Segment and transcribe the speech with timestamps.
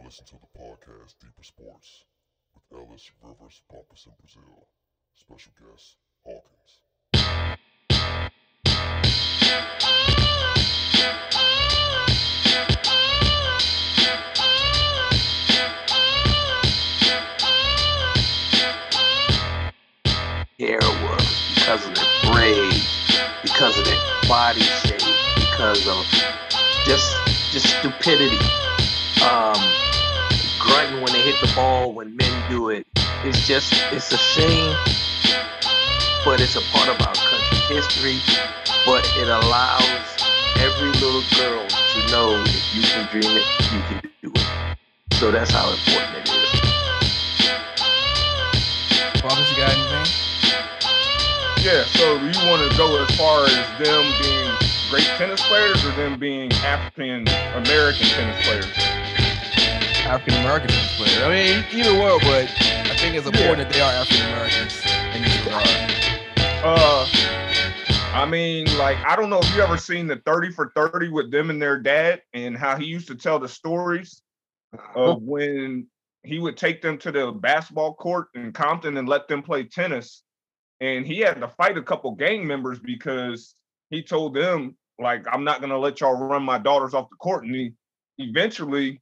[0.00, 2.04] now listen to the podcast Deeper Sports
[2.54, 4.66] with Ellis Rivers Bumpus in Brazil.
[5.14, 6.80] Special guest Hawkins.
[20.58, 21.22] hair work,
[21.54, 25.00] because of their braids, because of their body shape,
[25.36, 26.04] because of
[26.84, 27.16] just
[27.50, 28.38] just stupidity.
[29.22, 29.89] Um,
[30.70, 32.86] grunting when they hit the ball when men do it.
[33.24, 34.76] It's just it's a shame,
[36.24, 38.18] but it's a part of our country's history.
[38.86, 39.82] But it allows
[40.56, 44.76] every little girl to know if you can dream it, you can do it.
[45.18, 46.50] So that's how important it is.
[49.22, 50.06] Marcus, you got anything?
[51.62, 54.50] Yeah, so you want to go as far as them being
[54.88, 58.99] great tennis players or them being African American tennis players?
[60.10, 61.24] African American tennis player.
[61.24, 62.50] I mean, either way, but
[62.90, 64.82] I think it's important that they are African Americans
[65.14, 65.68] in this regard.
[66.64, 67.06] Uh,
[68.12, 71.30] I mean, like, I don't know if you ever seen the 30 for 30 with
[71.30, 74.20] them and their dad and how he used to tell the stories
[74.96, 75.86] of when
[76.24, 80.24] he would take them to the basketball court in Compton and let them play tennis.
[80.80, 83.54] And he had to fight a couple gang members because
[83.90, 87.44] he told them, like, I'm not gonna let y'all run my daughters off the court.
[87.44, 87.74] And he
[88.18, 89.00] eventually,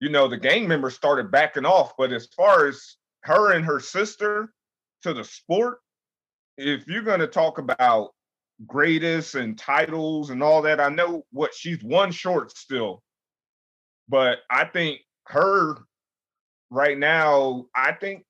[0.00, 1.92] you know, the gang members started backing off.
[1.96, 4.52] But as far as her and her sister
[5.02, 5.78] to the sport,
[6.56, 8.14] if you're gonna talk about
[8.66, 13.02] greatest and titles and all that, I know what she's one short still.
[14.08, 15.76] But I think her
[16.70, 18.24] right now, I think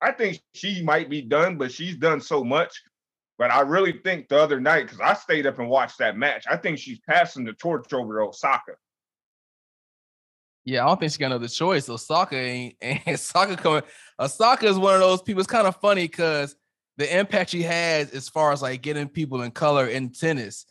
[0.00, 2.82] I think she might be done, but she's done so much.
[3.38, 6.44] But I really think the other night, because I stayed up and watched that match,
[6.48, 8.72] I think she's passing the torch over to Osaka.
[10.64, 11.88] Yeah, I don't think she got another choice.
[11.88, 13.82] Osaka ain't and Osaka coming.
[14.18, 15.40] Osaka is one of those people.
[15.40, 16.56] It's kind of funny because
[16.96, 20.64] the impact she has as far as like getting people in color in tennis.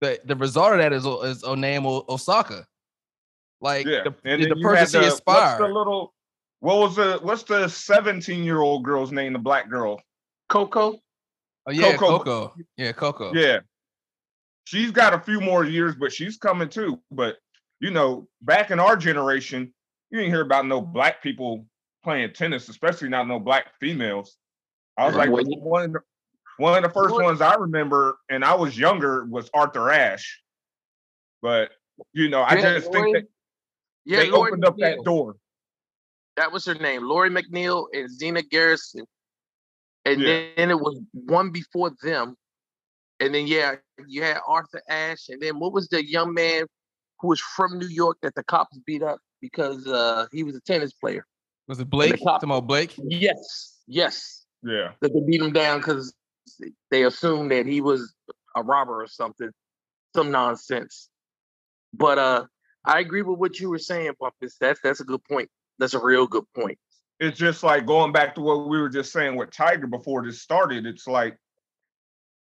[0.00, 2.66] The the result of that is is Naomi Osaka.
[3.60, 5.60] Like Yeah, the, the then you had person she the- What's inspired.
[5.60, 6.14] the little?
[6.60, 7.18] What was the?
[7.22, 9.32] What's the 17 year old girl's name?
[9.32, 10.00] The black girl.
[10.48, 10.98] Coco,
[11.66, 12.18] oh yeah, Coco.
[12.18, 12.54] Coco.
[12.76, 13.32] Yeah, Coco.
[13.34, 13.60] Yeah.
[14.64, 17.00] She's got a few more years, but she's coming too.
[17.10, 17.36] But
[17.80, 19.72] you know, back in our generation,
[20.10, 20.92] you didn't hear about no mm-hmm.
[20.92, 21.66] black people
[22.02, 24.36] playing tennis, especially not no black females.
[24.96, 26.00] I was like, one of the,
[26.56, 30.42] one of the first ones I remember, and I was younger, was Arthur Ashe.
[31.40, 31.70] But
[32.12, 33.24] you know, I Yeah, just think that
[34.04, 35.36] yeah, they Lori opened up that door.
[36.36, 39.04] That was her name, Lori McNeil and Zina Garrison.
[40.04, 40.46] And Yeah.
[40.56, 42.34] then it was one before them.
[43.20, 45.28] And then yeah, you had Arthur Ashe.
[45.28, 46.66] And then what was the young man
[47.20, 50.60] who was from New York that the cops beat up because uh he was a
[50.60, 51.26] tennis player?
[51.66, 52.12] Was it Blake?
[52.24, 52.94] cop- Talking about Blake?
[52.98, 54.44] Yes, yes.
[54.62, 54.92] Yeah.
[55.00, 56.14] That they beat him down because
[56.90, 58.14] they assumed that he was
[58.56, 59.50] a robber or something,
[60.16, 61.08] some nonsense.
[61.92, 62.46] But uh
[62.84, 64.56] I agree with what you were saying, Bumpus.
[64.60, 65.50] That's that's a good point.
[65.78, 66.78] That's a real good point.
[67.20, 70.40] it's just like going back to what we were just saying with Tiger before this
[70.40, 70.86] started.
[70.86, 71.36] It's like,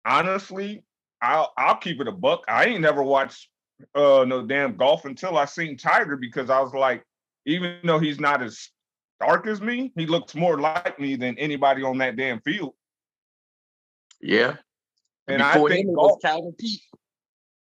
[0.06, 0.84] honestly,
[1.22, 2.44] I'll I'll keep it a buck.
[2.48, 3.49] I ain't never watched
[3.94, 7.04] uh no damn golf until I seen Tiger because I was like,
[7.46, 8.70] even though he's not as
[9.20, 12.74] dark as me, he looks more like me than anybody on that damn field.
[14.20, 14.56] Yeah.
[15.28, 16.82] And I think him, it golf, was Calvin Peete.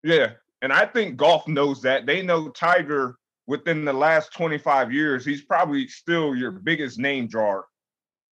[0.04, 2.06] yeah, and I think golf knows that.
[2.06, 3.18] They know Tiger
[3.48, 7.66] within the last 25 years, he's probably still your biggest name drawer.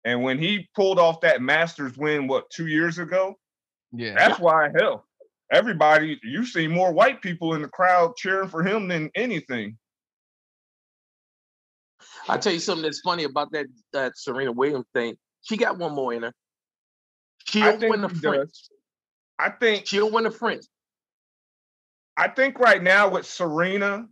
[0.05, 3.38] And when he pulled off that Masters win, what, two years ago?
[3.93, 4.15] Yeah.
[4.16, 5.05] That's why, hell,
[5.53, 9.79] everybody, you see more white people in the crowd cheering for him than anything.
[12.29, 15.17] I tell you something that's funny about that that Serena Williams thing.
[15.43, 16.33] She got one more in her.
[17.45, 18.51] She'll win the French.
[18.51, 18.71] does.
[19.39, 20.65] I think She'll win the French.
[22.17, 24.07] I think right now with Serena,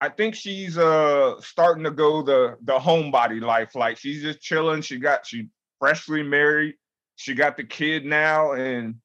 [0.00, 3.74] I think she's uh starting to go the the homebody life.
[3.74, 4.82] Like she's just chilling.
[4.82, 5.48] She got she
[5.78, 6.74] freshly married.
[7.16, 8.96] She got the kid now, and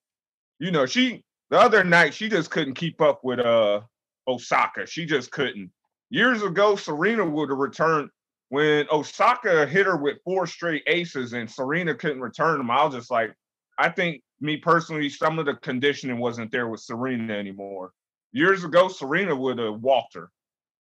[0.59, 3.81] you know she the other night she just couldn't keep up with uh
[4.27, 4.85] Osaka.
[4.87, 5.71] She just couldn't.
[6.09, 8.09] Years ago, Serena would have returned
[8.49, 12.71] when Osaka hit her with four straight aces and Serena couldn't return them.
[12.71, 13.33] I was just like,
[13.77, 17.91] I think me personally, some of the conditioning wasn't there with Serena anymore.
[18.31, 20.29] Years ago, Serena would have walked her.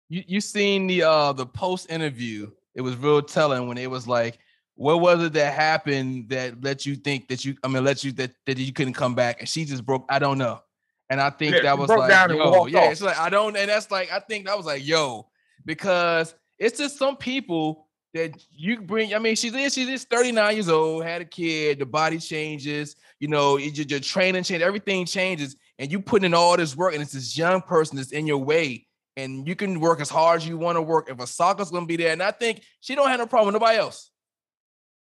[0.09, 2.51] You you seen the uh the post interview?
[2.75, 4.37] It was real telling when it was like,
[4.75, 8.11] what was it that happened that let you think that you I mean let you
[8.13, 9.39] that that you couldn't come back?
[9.39, 10.05] And she just broke.
[10.09, 10.61] I don't know.
[11.09, 12.79] And I think Yeah, that was like, yo, yeah.
[12.79, 12.91] off.
[12.91, 15.27] It's like I don't, and that's like I think that was like, yo,
[15.65, 19.13] because it's just some people that you bring.
[19.13, 23.27] I mean, she's she's just 39 years old, had a kid, the body changes, you
[23.27, 27.03] know, your, your training changes, everything changes, and you put in all this work, and
[27.03, 30.47] it's this young person that's in your way, and you can work as hard as
[30.47, 31.09] you want to work.
[31.09, 33.77] If Osaka's gonna be there, and I think she don't have no problem with nobody
[33.77, 34.09] else.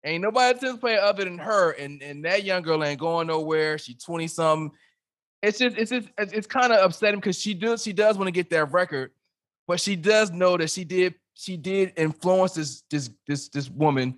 [0.05, 3.77] Ain't nobody tennis player other than her, and and that young girl ain't going nowhere.
[3.77, 4.77] She 20 something.
[5.41, 8.31] It's just it's just it's kind of upsetting because she does she does want to
[8.31, 9.11] get that record,
[9.67, 14.17] but she does know that she did she did influence this this this this woman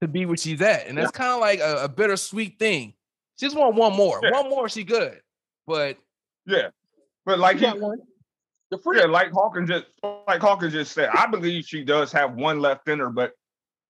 [0.00, 1.18] to be where she's at, and that's yeah.
[1.18, 2.94] kind of like a, a, bittersweet thing.
[3.38, 4.30] She just want one more, yeah.
[4.30, 4.68] one more.
[4.68, 5.20] She good,
[5.66, 5.98] but
[6.46, 6.68] yeah,
[7.26, 7.98] but like he, one.
[8.70, 8.98] The free.
[8.98, 9.86] Yeah, like Hawkins just
[10.26, 13.32] like Hawkins just said, I believe she does have one left in her, but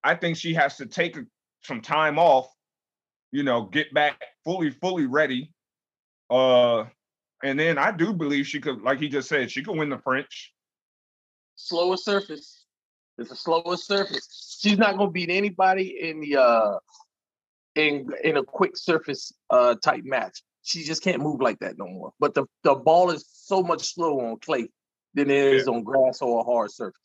[0.05, 1.17] I think she has to take
[1.63, 2.49] some time off,
[3.33, 5.53] you know, get back fully, fully ready.
[6.31, 6.85] Uh,
[7.43, 9.99] and then I do believe she could, like he just said, she could win the
[9.99, 10.53] French.
[11.57, 12.65] Slower surface.
[13.19, 14.59] It's a slower surface.
[14.61, 16.79] She's not gonna beat anybody in the uh
[17.75, 20.43] in in a quick surface uh type match.
[20.63, 22.13] She just can't move like that no more.
[22.21, 24.69] But the, the ball is so much slower on clay
[25.15, 25.73] than it is yeah.
[25.73, 27.01] on grass or a hard surface.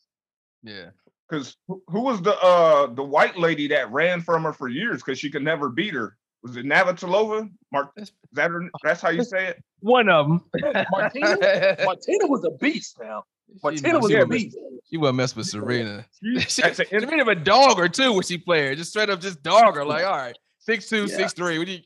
[0.62, 0.90] Yeah.
[1.34, 5.18] Because who was the uh the white lady that ran from her for years because
[5.18, 6.16] she could never beat her?
[6.44, 7.50] Was it Navratilova?
[7.72, 9.64] Mark, is that her, that's how you say it?
[9.80, 10.44] One of them.
[10.92, 12.98] Martina, Martina was a beast.
[13.02, 13.24] Now
[13.64, 14.56] Martina was a beast.
[14.92, 16.06] She wouldn't mess with Serena.
[16.48, 18.78] she, Serena a dog or two when she played.
[18.78, 19.86] Just straight up, just dog her.
[19.86, 21.18] Like, all right, six two, yeah.
[21.18, 21.58] six three.
[21.58, 21.80] What, you,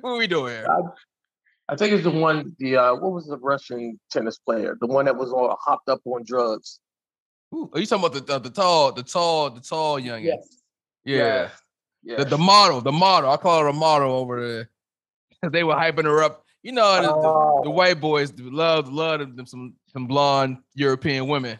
[0.00, 0.66] what are we doing here?
[0.68, 2.56] I, I think it's the one.
[2.58, 4.76] The uh, what was the Russian tennis player?
[4.80, 6.80] The one that was all hopped up on drugs.
[7.54, 10.22] Ooh, are you talking about the, the, the tall, the tall, the tall young?
[10.22, 10.56] Yes.
[11.04, 11.50] Yeah.
[12.02, 12.18] Yes.
[12.18, 13.30] The, the model, the model.
[13.30, 14.70] I call her a model over there.
[15.50, 16.44] they were hyping her up.
[16.62, 17.60] You know, the, oh.
[17.62, 21.58] the, the white boys love love them some some blonde European women.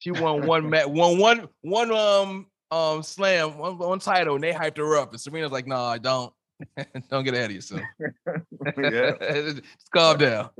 [0.00, 4.52] She won one mat, one one one um um slam, one one title, and they
[4.52, 5.12] hyped her up.
[5.12, 6.32] And Serena's like, "No, nah, I don't.
[7.10, 7.82] don't get ahead of yourself.
[8.76, 9.62] Just
[9.92, 10.50] calm down.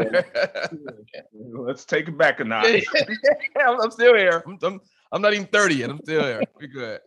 [1.32, 2.84] Let's take it back a notch.
[3.60, 4.42] I'm, I'm, still here.
[4.46, 4.80] I'm, I'm,
[5.12, 5.90] I'm not even 30 yet.
[5.90, 6.42] I'm still here.
[6.60, 7.00] We good.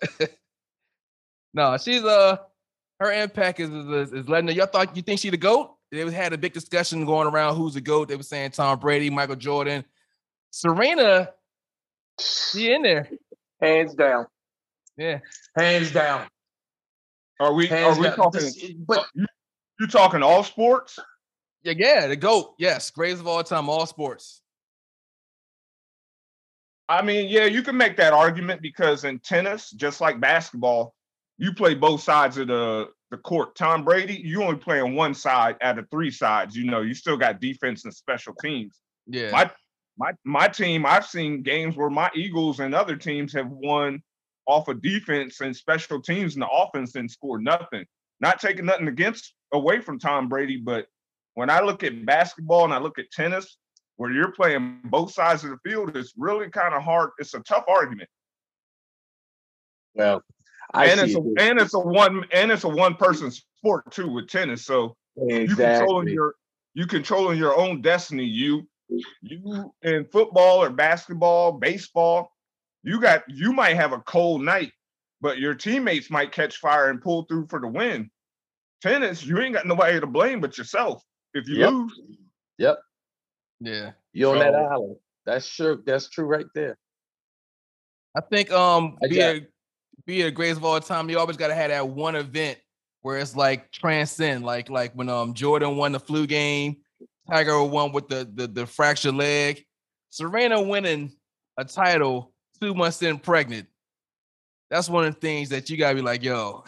[1.53, 2.37] no, she's uh
[2.99, 5.77] her impact is is, is letting y'all thought you think she the goat?
[5.91, 8.09] They had a big discussion going around who's the GOAT.
[8.09, 9.85] They were saying Tom Brady, Michael Jordan.
[10.51, 11.29] Serena,
[12.19, 13.09] she in there.
[13.61, 14.25] Hands down.
[14.97, 15.19] Yeah.
[15.57, 16.27] Hands down.
[17.39, 18.15] Are we Hands are we down.
[18.15, 19.25] talking this, but uh, you,
[19.79, 20.97] you talking all sports?
[21.63, 22.55] Yeah, yeah, the GOAT.
[22.57, 24.41] Yes, greatest of all time, all sports.
[26.89, 30.95] I mean, yeah, you can make that argument because in tennis, just like basketball,
[31.37, 33.55] you play both sides of the the court.
[33.55, 36.55] Tom Brady, you only play on one side out of three sides.
[36.55, 38.81] You know, you still got defense and special teams.
[39.05, 39.31] Yeah.
[39.31, 39.51] My
[39.97, 44.01] my my team, I've seen games where my Eagles and other teams have won
[44.47, 47.85] off of defense and special teams and the offense and score nothing.
[48.19, 50.87] Not taking nothing against away from Tom Brady, but
[51.35, 53.57] when I look at basketball and I look at tennis,
[53.97, 57.09] where you're playing both sides of the field, it's really kind of hard.
[57.19, 58.09] It's a tough argument.
[59.95, 60.23] Well,
[60.73, 61.41] I and it's a, it.
[61.41, 64.65] and it's a one and it's a one person sport too with tennis.
[64.65, 65.47] So exactly.
[65.47, 66.35] you controlling your
[66.75, 68.25] you controlling your own destiny.
[68.25, 68.67] You
[69.21, 72.31] you in football or basketball, baseball,
[72.87, 74.71] you got you might have a cold night,
[75.19, 78.09] but your teammates might catch fire and pull through for the win.
[78.81, 81.03] Tennis, you ain't got nobody to blame but yourself
[81.33, 81.71] if you yep.
[81.71, 81.99] lose.
[82.59, 82.79] Yep.
[83.59, 83.91] Yeah.
[84.13, 84.95] You're so, on that island.
[85.25, 86.77] That's sure That's true right there.
[88.15, 89.47] I think um I be a
[90.05, 92.57] be a greatest of all time, you always gotta have that one event
[93.01, 96.77] where it's like transcend, like like when um Jordan won the flu game,
[97.29, 99.65] Tiger won with the the, the fractured leg,
[100.09, 101.11] Serena winning
[101.57, 103.67] a title two months in pregnant.
[104.69, 106.63] That's one of the things that you gotta be like, yo,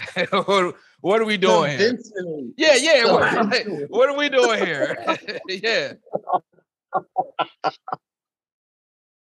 [1.01, 1.97] what, are we doing here?
[2.55, 3.05] Yeah, yeah.
[3.11, 5.17] What, what are we doing here?
[5.49, 5.93] yeah.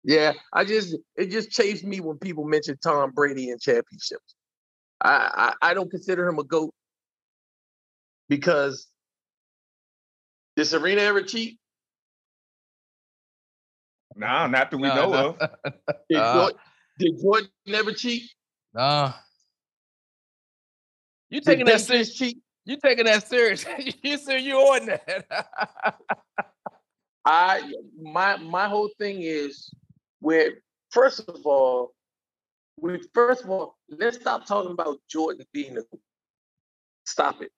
[0.03, 4.33] Yeah, I just it just chafes me when people mention Tom Brady and championships.
[5.01, 6.73] I, I, I don't consider him a goat
[8.27, 8.87] because
[10.55, 11.58] did Serena ever cheat?
[14.15, 15.37] No, nah, not that we no, know no.
[15.39, 15.49] of.
[16.09, 16.59] Did, Jordan,
[16.97, 18.23] did Jordan never cheat?
[18.73, 19.13] Nah.
[21.29, 22.13] You taking that serious?
[22.13, 22.39] Cheat?
[22.65, 23.65] You taking that serious?
[24.03, 25.25] you said you on that.
[27.25, 29.69] I my my whole thing is
[30.19, 30.53] where
[30.89, 31.93] first of all,
[32.77, 36.01] we first of all, let's stop talking about Jordan being the GOAT.
[37.05, 37.51] Stop it.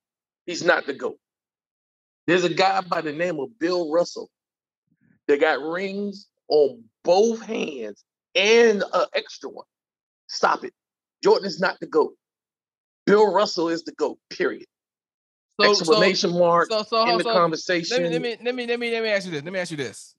[0.46, 1.17] He's not the GOAT.
[2.27, 4.29] There's a guy by the name of Bill Russell
[5.27, 8.03] that got rings on both hands
[8.36, 9.65] and an extra one.
[10.27, 10.74] Stop it.
[11.24, 12.15] Jordan is not the GOAT.
[13.08, 14.65] Bill Russell is the GOAT, period.
[15.60, 18.03] So, Explanation so, mark so, so, in the so conversation.
[18.03, 19.43] let me let me let me let me ask you this.
[19.43, 20.15] Let me ask you this.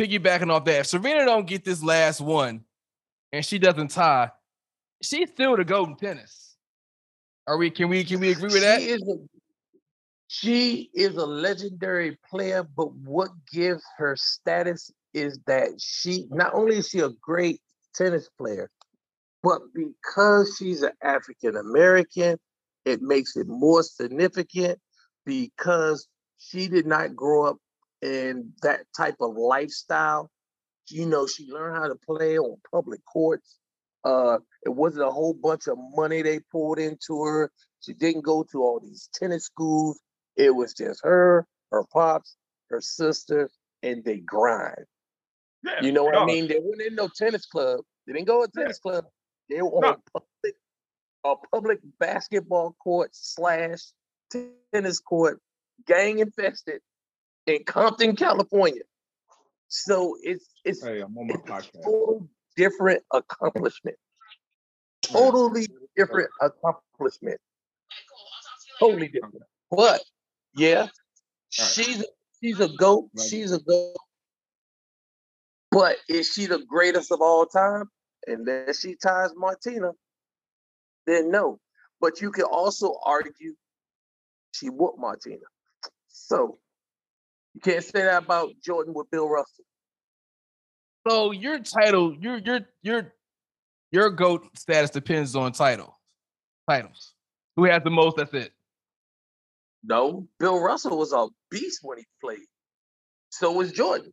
[0.00, 2.64] Piggybacking off that, if Serena don't get this last one,
[3.32, 4.30] and she doesn't tie,
[5.02, 6.56] she's still the golden tennis.
[7.46, 7.70] Are we?
[7.70, 8.04] Can we?
[8.04, 8.80] Can we agree with that?
[8.80, 9.16] She is a,
[10.28, 16.76] she is a legendary player, but what gives her status is that she not only
[16.78, 17.60] is she a great
[17.94, 18.68] tennis player,
[19.42, 22.38] but because she's an African American,
[22.84, 24.78] it makes it more significant
[25.24, 26.06] because
[26.38, 27.56] she did not grow up
[28.02, 30.30] in that type of lifestyle.
[30.90, 33.56] You know, she learned how to play on public courts.
[34.04, 37.50] Uh, it wasn't a whole bunch of money they poured into her.
[37.80, 40.00] She didn't go to all these tennis schools.
[40.36, 42.36] It was just her, her pops,
[42.70, 43.50] her sister,
[43.82, 44.84] and they grind.
[45.64, 46.46] Yeah, You know what I mean?
[46.46, 47.80] They weren't in no tennis club.
[48.06, 48.62] They didn't go to Yeah.
[48.62, 49.06] tennis club.
[49.48, 49.88] They were No.
[49.88, 50.56] on public,
[51.24, 53.80] a public basketball court slash
[54.30, 55.40] tennis court,
[55.86, 56.82] gang infested
[57.46, 58.82] in Compton, California.
[59.68, 63.96] So it's it's Hey, I'm on my it's a total different accomplishment.
[65.02, 67.40] Totally different accomplishment.
[68.78, 69.42] Totally different.
[69.70, 70.02] But
[70.54, 70.88] yeah,
[71.48, 72.06] she's a,
[72.42, 73.10] she's a goat.
[73.18, 73.96] She's a goat.
[75.74, 77.90] But is she the greatest of all time?
[78.28, 79.90] Unless she ties Martina,
[81.04, 81.58] then no.
[82.00, 83.54] But you can also argue
[84.52, 85.42] she whooped Martina.
[86.06, 86.58] So
[87.54, 89.64] you can't say that about Jordan with Bill Russell.
[91.08, 93.12] So your title, your your your
[93.90, 95.98] your goat status depends on title,
[96.70, 97.14] titles.
[97.56, 98.16] Who has the most?
[98.16, 98.52] That's it.
[99.82, 102.46] No, Bill Russell was a beast when he played.
[103.30, 104.12] So was Jordan.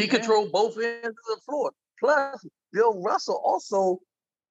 [0.00, 0.12] He Yeah.
[0.18, 1.72] controlled both ends of the floor.
[1.98, 4.00] Plus, Bill Russell also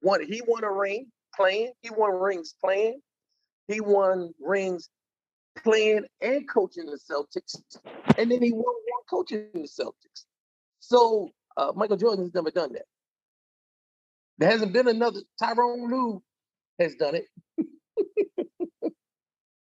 [0.01, 0.23] won.
[0.23, 1.73] He won a ring playing.
[1.81, 3.01] He won rings playing.
[3.67, 4.89] He won rings
[5.63, 7.55] playing and coaching the Celtics.
[8.17, 10.25] And then he won one coaching the Celtics.
[10.79, 12.85] So uh, Michael Jordan has never done that.
[14.37, 15.21] There hasn't been another.
[15.41, 16.23] Tyronn Lue
[16.79, 17.25] has done it.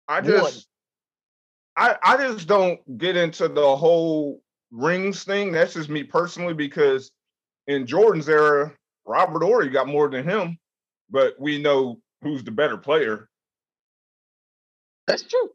[0.08, 0.24] I One.
[0.24, 0.68] just
[1.76, 4.42] I I just don't get into the whole
[4.76, 5.52] rings thing.
[5.52, 7.10] That's just me personally because
[7.66, 8.72] in Jordan's era,
[9.06, 10.58] Robert Horry got more than him,
[11.10, 13.28] but we know who's the better player.
[15.06, 15.50] That's true.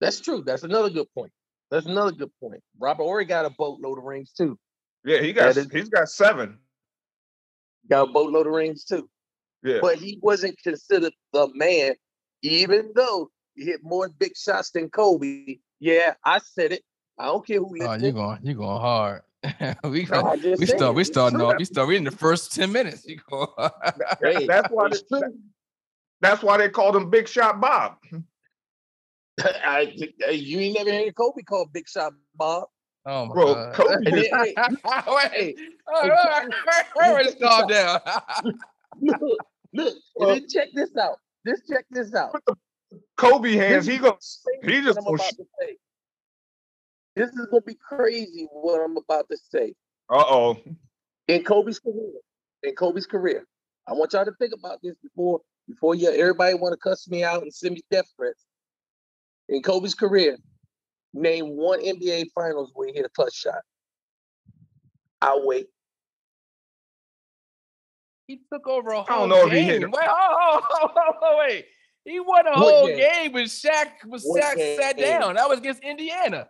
[0.00, 0.42] That's true.
[0.44, 1.32] That's another good point.
[1.70, 2.60] That's another good point.
[2.78, 4.58] Robert Horry got a boatload of rings too.
[5.04, 6.58] Yeah, he got is- he's got seven.
[7.88, 9.08] Got a boatload of rings too.
[9.62, 9.78] Yeah.
[9.80, 11.94] But he wasn't considered the man,
[12.42, 15.58] even though he hit more big shots than Kobe.
[15.80, 16.82] Yeah, I said it.
[17.18, 18.02] I don't care who Oh, listened.
[18.04, 19.22] you going you going hard.
[19.84, 20.94] we No, I we start it.
[20.94, 21.58] we It's starting off.
[21.58, 23.04] We start we in the first ten minutes.
[23.06, 23.52] You go.
[24.22, 25.34] Hey, that's why they, true.
[26.20, 27.96] that's why they called him Big Shot Bob.
[29.40, 29.92] I,
[30.26, 32.68] I- you ain't never heard Kobe called Big Shot Bob.
[33.06, 33.74] oh my Bro, god.
[33.74, 35.54] Kobe And just then, hey, Wait, hey,
[35.92, 38.00] all right, all right, all right, let's calm down.
[39.00, 39.40] look,
[39.72, 41.16] look, and then check this out.
[41.46, 42.40] Just check this out.
[43.16, 43.86] Kobe hands.
[43.86, 44.12] This He goes.
[44.20, 45.76] is crazy he just what gonna about to say.
[47.14, 49.74] This is gonna be crazy what I'm about to say.
[50.10, 50.58] Uh oh.
[51.28, 52.12] In Kobe's career,
[52.62, 53.46] in Kobe's career,
[53.86, 57.22] I want y'all to think about this before before you everybody want to cuss me
[57.22, 58.44] out and send me death threats.
[59.48, 60.38] In Kobe's career,
[61.12, 63.60] name one NBA Finals where he hit a clutch shot.
[65.20, 65.66] I'll wait.
[68.26, 69.66] He took over a whole don't know if he game.
[69.66, 71.66] hit Wait, oh, oh, oh, oh, wait.
[72.04, 72.96] He won a What whole game?
[72.98, 75.34] game when Shaq was What Shaq sat down.
[75.34, 76.48] That was against Indiana.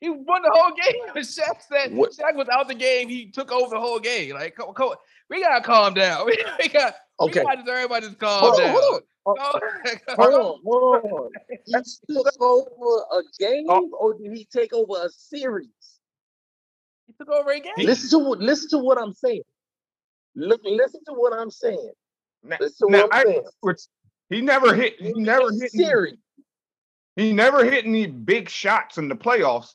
[0.00, 1.92] He won the whole game when Shaq sat.
[1.92, 3.08] What- Shaq was out the game.
[3.08, 4.34] He took over the whole game.
[4.34, 4.96] Like, co- co-
[5.28, 6.26] we gotta calm down.
[6.26, 6.94] We, we got.
[7.20, 7.40] Okay.
[7.40, 8.70] We got to everybody just calm Hold on, down.
[8.74, 9.00] hold on.
[9.26, 11.30] Go- uh, Hold on, hold on.
[11.66, 11.72] He
[12.14, 13.90] took over a game Oh.
[14.00, 15.68] or did he take over a series?
[17.06, 17.72] He took over a game.
[17.76, 19.42] Listen to what listen to what I'm saying.
[20.34, 21.90] Look, listen to what I'm saying.
[22.42, 23.76] Now, Listen to now, what I'm I, saying.
[24.30, 24.94] he never hit.
[24.98, 25.60] He never hit.
[25.74, 26.16] any- series.
[27.16, 29.74] He never hit any big shots in the playoffs.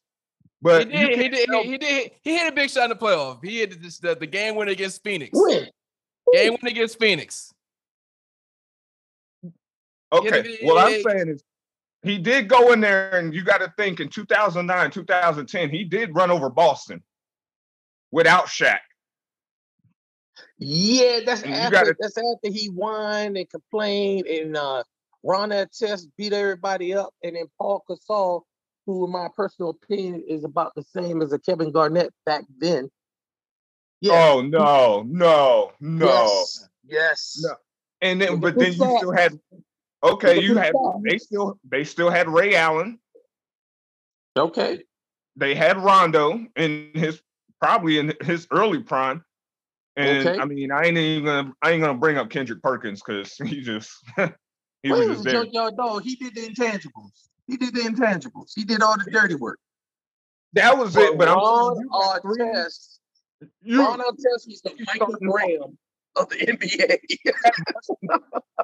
[0.66, 1.20] He But did.
[1.20, 1.46] He did.
[1.48, 2.12] tell- He, he did.
[2.24, 3.44] He hit a big shot in the playoff.
[3.46, 5.30] He hit this, the, the game winner against Phoenix.
[5.32, 5.68] When?
[6.34, 7.54] Game winner against Phoenix.
[10.12, 10.58] Okay.
[10.62, 11.44] Yeah, What I'm yeah, saying is
[12.04, 16.16] he did go in there, and you got to think in 2009, 2010, he did
[16.16, 17.04] run over Boston
[18.12, 18.80] without Shaq.
[20.58, 24.84] Yeah, that's And after gotta- that's after he whined and complained and uh
[25.24, 28.44] Ron Artest beat everybody up, and then Pau Gasol,
[28.86, 32.90] who in my personal opinion is about the same as a Kevin Garnett back then.
[34.02, 34.30] Yeah.
[34.34, 36.06] Oh no, no, no.
[36.06, 36.70] Yes.
[36.88, 37.40] Yes.
[37.42, 37.56] No.
[38.02, 39.40] And then, but then you still had.
[40.04, 40.76] Okay, you at had.
[41.04, 41.60] They still.
[41.70, 43.00] They still had Ray Allen.
[44.38, 44.84] Okay.
[45.38, 47.22] They had Rondo in his
[47.60, 49.24] probably in his early prime.
[49.98, 50.40] And Okay.
[50.40, 51.54] I mean, I ain't even gonna.
[51.62, 53.92] I ain't gonna bring up Kendrick Perkins because he just.
[54.84, 55.34] he Well, was he just was there.
[55.44, 56.04] junkyard dog.
[56.04, 57.30] He did the intangibles.
[57.48, 58.52] He did the intangibles.
[58.56, 59.60] He did all the dirty work.
[60.54, 61.18] That was it.
[61.18, 63.00] But I'm Ron saying you got three- Artest,
[63.62, 65.78] you- Ron Artest was the Michael Graham
[66.16, 67.00] of the NBA.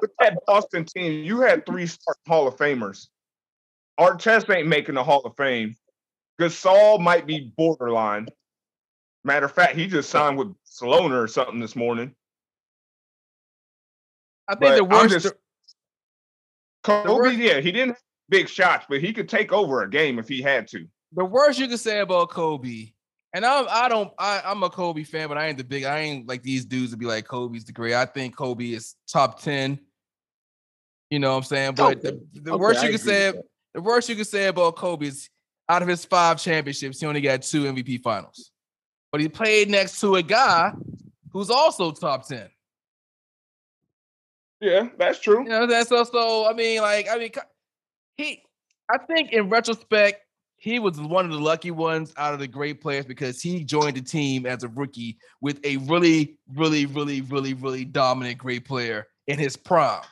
[0.00, 3.08] with that Boston team, you had three start Hall of Famers.
[4.00, 5.76] Artest ain't making the Hall of Fame.
[6.40, 8.26] Gasol might be borderline.
[9.24, 12.16] Matter of fact, he just signed with Salona or something this morning.
[14.48, 15.12] I think But the worst.
[15.22, 15.34] just-
[16.82, 20.18] Kobe, worst- yeah, he didn't have big shots, but he could take over a game
[20.18, 20.88] if he had to.
[21.12, 22.92] the worst you can say about Kobe,
[23.34, 25.98] and I'm I don't I, I'm a Kobe fan, but I ain't the big I
[26.00, 27.94] ain't like these dudes to be like Kobe's the great.
[27.94, 29.78] I think Kobe is top 10.
[31.10, 31.74] You know what I'm saying?
[31.76, 33.34] But the, the Okay, worst I you can agree say
[33.74, 35.28] the worst you can say about Kobe is
[35.68, 38.50] out of his five championships, he only got two MVP finals.
[39.10, 40.72] But he played next to a guy
[41.32, 42.48] who's also top 10.
[44.60, 45.42] Yeah, that's true.
[45.42, 45.84] You know what I'm?
[45.84, 47.40] So, so I mean, like, I mean, co-
[48.16, 48.42] he,
[48.90, 50.20] I think in retrospect,
[50.56, 53.96] he was one of the lucky ones out of the great players because he joined
[53.96, 59.08] the team as a rookie with a really, really, really, really, really dominant great player
[59.26, 60.02] in his prime.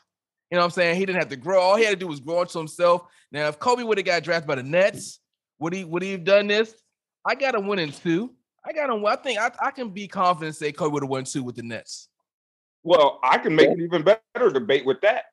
[0.50, 0.96] You know what I'm saying?
[0.96, 1.60] He didn't have to grow.
[1.60, 3.02] All he had to do was grow into himself.
[3.30, 5.20] Now, if Kobe would have got drafted by the Nets,
[5.60, 6.74] would he would he have done this?
[7.24, 8.34] I got to win in two.
[8.66, 9.06] I got to.
[9.06, 11.54] I think I, I can be confident and say Kobe would have won two with
[11.54, 12.08] the Nets.
[12.82, 15.26] Well, I can make an even better debate with that.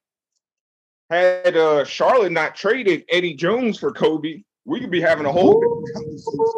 [1.09, 5.61] Had uh, Charlotte not traded Eddie Jones for Kobe, we could be having a whole
[5.61, 6.57] different conversation.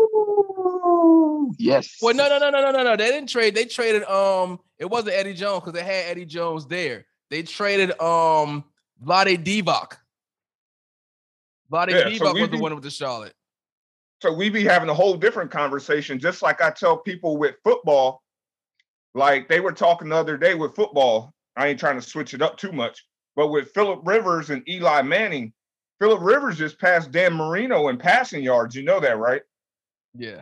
[0.90, 1.98] Ooh, yes.
[2.02, 2.96] Well, no, no, no, no, no, no, no.
[2.96, 3.54] They didn't trade.
[3.54, 4.04] They traded.
[4.04, 7.06] Um, it wasn't Eddie Jones because they had Eddie Jones there.
[7.30, 8.64] They traded um
[9.04, 9.98] Vlade Divac.
[11.72, 13.34] Vlade Yeah, Divac we was the be- one with the Charlotte.
[14.22, 18.22] So we be having a whole different conversation, just like I tell people with football.
[19.14, 21.34] Like they were talking the other day with football.
[21.56, 23.06] I ain't trying to switch it up too much,
[23.40, 25.54] but with Philip Rivers and Eli Manning,
[26.02, 28.76] Philip Rivers just passed Dan Marino in passing yards.
[28.76, 29.42] You know that, right?
[30.14, 30.42] Yeah.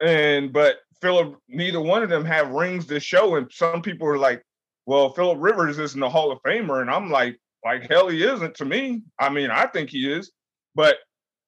[0.00, 3.36] And but Philip, neither one of them have rings to show.
[3.36, 4.42] And some people are like,
[4.86, 8.54] "Well, Philip Rivers isn't a Hall of Famer," and I'm like, "Like hell, he isn't
[8.54, 9.02] to me.
[9.20, 10.32] I mean, I think he is."
[10.74, 10.96] But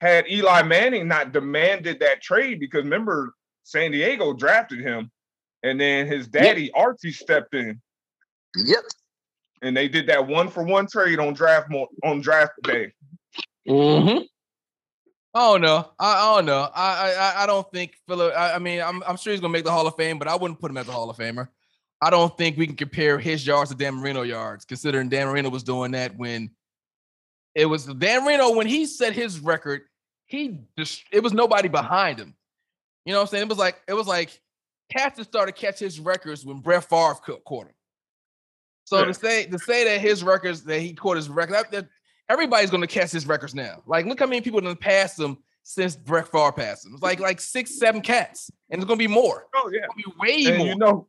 [0.03, 5.11] had Eli Manning not demanded that trade, because remember, San Diego drafted him,
[5.63, 7.81] and then his daddy Archie stepped in,
[8.57, 8.85] Yep.
[9.63, 12.93] And they did that one for one trade on draft mo- on draft day.
[13.69, 14.23] Mm-hmm.
[15.33, 15.91] I don't know.
[15.99, 16.69] I, I don't know.
[16.75, 18.35] I, I I don't think Philip.
[18.37, 20.35] I, I mean, I'm I'm sure he's gonna make the Hall of Fame, but I
[20.35, 21.49] wouldn't put him as a Hall of Famer.
[22.03, 25.51] I don't think we can compare his yards to Dan Marino yards, considering Dan Marino
[25.51, 26.51] was doing that when
[27.55, 29.83] it was Dan Marino when he set his record.
[30.27, 32.35] He just it was nobody behind him.
[33.05, 33.43] You know what I'm saying?
[33.43, 34.41] It was like it was like
[34.91, 37.75] cats that started catch his records when Brett Favre caught him.
[38.91, 41.87] So to say to say that his records that he caught his record, that,
[42.29, 43.83] everybody's gonna catch his records now.
[43.87, 46.95] Like look how many people have passed him since Brett Favre passed him.
[46.95, 49.47] It's like like six, seven cats, and it's gonna be more.
[49.55, 49.81] Oh yeah.
[49.85, 50.67] It's gonna be way and more.
[50.67, 51.09] you know,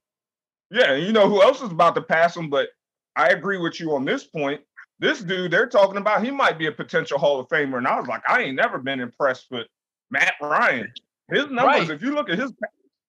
[0.69, 2.49] yeah, you know who else is about to pass him.
[2.49, 2.69] But
[3.15, 4.61] I agree with you on this point.
[4.99, 7.99] This dude, they're talking about, he might be a potential Hall of Famer, and I
[7.99, 9.65] was like, I ain't never been impressed with
[10.11, 10.93] Matt Ryan.
[11.31, 11.89] His numbers, Right.
[11.89, 12.51] if you look at his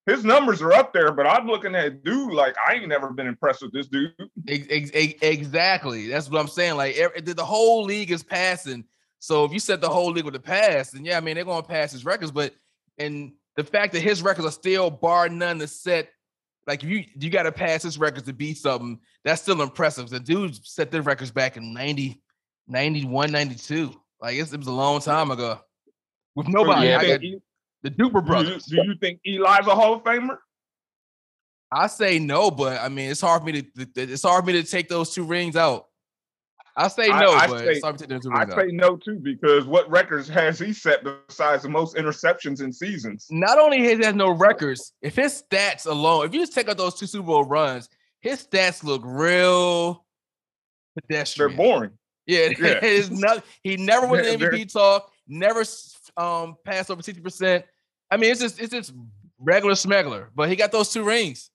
[0.06, 3.26] his numbers are up there, but I'm looking at dude like I ain't never been
[3.26, 4.12] impressed with this dude.
[4.48, 6.08] Ex- ex- ex- Exactly.
[6.08, 6.76] That's what I'm saying.
[6.76, 8.84] Like every, the whole league is passing.
[9.20, 11.44] So if you set the whole league with the pass, then yeah, I mean they're
[11.44, 12.32] gonna pass his records.
[12.32, 12.54] But
[12.98, 16.08] and the fact that his records are still bar none to set,
[16.66, 20.08] like if you you got to pass his records to beat something, that's still impressive.
[20.08, 22.20] The dudes set their records back in 90,
[22.66, 23.94] 91, 92.
[24.20, 25.60] Like it's, it was a long time ago.
[26.34, 26.88] With nobody,
[27.22, 27.40] you
[27.84, 28.64] I the Duper do, you, brothers.
[28.66, 30.36] do you think Eli's a Hall of Famer?
[31.70, 34.62] I say no, but I mean it's hard for me to it's hard for me
[34.62, 35.86] to take those two rings out.
[36.76, 38.52] I say no, I but say- it's hard to take those two I out.
[38.54, 43.26] say no too, because what records has he set besides the most interceptions in seasons?
[43.30, 46.68] Not only has he has no records, if his stats alone, if you just take
[46.68, 47.88] out those two Super Bowl runs,
[48.20, 50.04] his stats look real
[50.94, 51.48] pedestrian.
[51.48, 51.90] They're boring.
[52.26, 52.78] Yeah, Yeah.
[52.82, 53.44] it's not.
[53.62, 55.10] He never won the They're MVP talk.
[55.26, 55.64] Never
[56.16, 57.64] um passed over sixty percent.
[58.12, 58.92] I mean, it's just it's just
[59.38, 61.50] regular smuggler, but he got those two rings.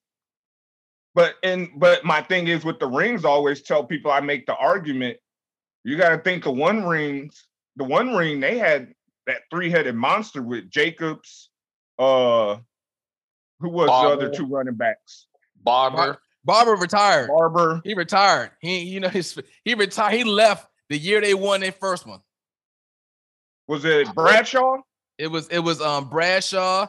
[1.14, 4.48] But and but my thing is with the rings, I always tell people I make
[4.48, 5.18] the argument.
[5.84, 7.46] You got to think of one rings.
[7.76, 8.92] The one ring they had
[9.28, 11.52] that three-headed monster with Jacobs,
[12.00, 12.58] uh,
[13.60, 15.28] Who was the other two running backs?
[15.64, 16.18] Barber.
[16.44, 17.28] Barber retired.
[17.28, 17.82] Barber.
[17.84, 18.50] He retired.
[18.62, 20.16] He, you know, his he retired.
[20.16, 22.22] He left the year they won their first one.
[23.68, 24.78] Was it Bradshaw?
[25.18, 26.84] It was it was um Bradshaw.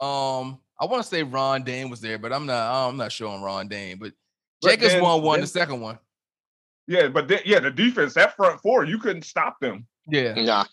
[0.00, 2.88] Um, I want to say Ron Dayne was there, but I'm not.
[2.88, 3.98] I'm not sure on Ron Dayne.
[3.98, 4.12] But
[4.62, 5.98] But Jacobs then- won one, then- the second one.
[6.86, 9.86] Yeah, but then, yeah, the defense, that front four, you couldn't stop them.
[10.06, 10.34] Yeah.
[10.34, 10.64] Nah.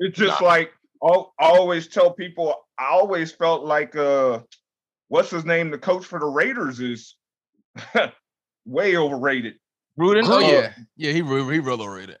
[0.00, 0.46] It's just Nah.
[0.46, 2.54] like I'll, I always tell people.
[2.78, 4.40] I always felt like uh,
[5.08, 5.70] what's his name?
[5.70, 7.14] The coach for the Raiders is
[8.66, 9.54] way overrated.
[9.98, 10.24] Gruden.
[10.24, 10.50] Oh Gruden.
[10.52, 11.12] yeah, yeah.
[11.12, 12.18] He re- he real overrated.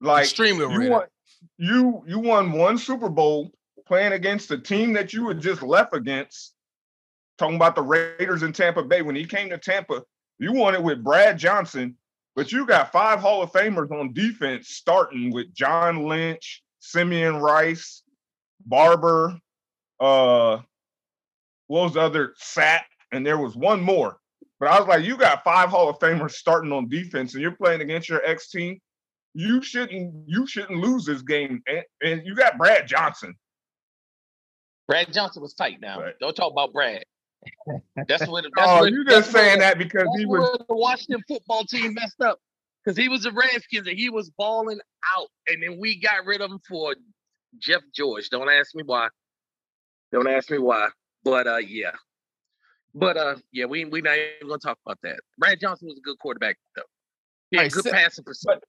[0.00, 1.08] Like Extremely you overrated.
[1.58, 3.50] You you won one Super Bowl
[3.86, 6.54] playing against the team that you had just left against.
[7.38, 10.02] Talking about the Raiders in Tampa Bay when he came to Tampa,
[10.38, 11.96] you won it with Brad Johnson,
[12.36, 18.02] but you got five Hall of Famers on defense, starting with John Lynch, Simeon Rice,
[18.64, 19.38] Barber,
[19.98, 20.58] uh,
[21.66, 24.18] what was the other Sapp, and there was one more.
[24.60, 27.52] But I was like, you got five Hall of Famers starting on defense, and you're
[27.52, 28.80] playing against your ex team
[29.34, 31.62] you shouldn't you shouldn't lose this game.
[31.66, 33.34] And, and you got Brad Johnson.
[34.88, 36.00] Brad Johnson was tight now.
[36.00, 36.14] Right.
[36.20, 37.02] Don't talk about Brad.
[38.08, 38.44] That's what.
[38.56, 41.94] That's Oh, you that's just saying where- that because he was the Washington football team
[41.94, 42.38] messed up
[42.84, 44.78] because he was a Redskins and he was balling
[45.18, 46.94] out, and then we got rid of him for
[47.58, 48.28] Jeff George.
[48.30, 49.08] Don't ask me why.
[50.12, 50.88] Don't ask me why.
[51.24, 51.92] But uh, yeah.
[52.94, 55.18] But uh, yeah, we we not even gonna talk about that.
[55.38, 56.82] Brad Johnson was a good quarterback though.
[57.50, 58.62] Yeah, had Alright, good so- passing percentage.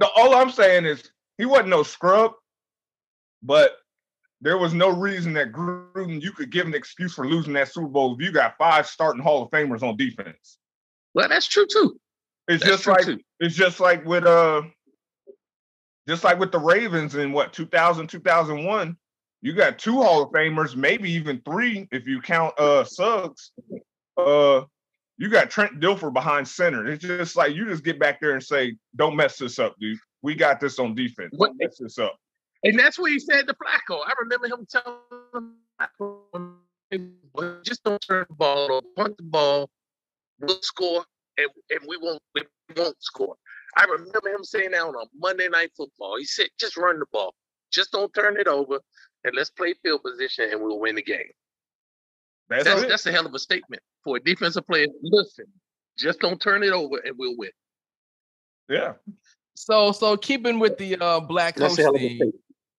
[0.00, 2.32] The all I'm saying is he wasn't no scrub,
[3.42, 3.76] but
[4.40, 7.86] there was no reason that Gruden you could give an excuse for losing that Super
[7.86, 10.56] Bowl if you got five starting Hall of Famers on defense.
[11.14, 12.00] Well, that's true too.
[12.48, 13.20] It's That's just like too.
[13.38, 14.62] it's just like with uh
[16.08, 18.96] just like with the Ravens in what 2000 2001
[19.42, 23.52] you got two Hall of Famers maybe even three if you count uh Suggs
[24.16, 24.62] uh
[25.20, 28.42] you got Trent Dilfer behind center it's just like you just get back there and
[28.42, 31.98] say don't mess this up dude we got this on defense What- don't mess this
[31.98, 32.16] up
[32.64, 34.00] And that's what he said to Flacco.
[34.04, 34.98] I remember him telling
[35.80, 36.56] Flacco,
[37.64, 39.70] just don't turn the ball or punt the ball.
[40.40, 41.04] We'll score,
[41.38, 42.42] and, and we won't we
[42.76, 43.34] won't score.
[43.78, 46.16] I remember him saying that on a Monday night football.
[46.18, 47.34] He said, just run the ball.
[47.72, 48.78] Just don't turn it over
[49.24, 51.30] and let's play field position and we'll win the game.
[52.50, 54.86] that's, That's that's a hell of a statement for a defensive player.
[55.02, 55.46] Listen,
[55.98, 57.50] just don't turn it over and we'll win.
[58.68, 58.94] yeah
[59.54, 62.32] So so keeping with the uh black That's coach a hell thing,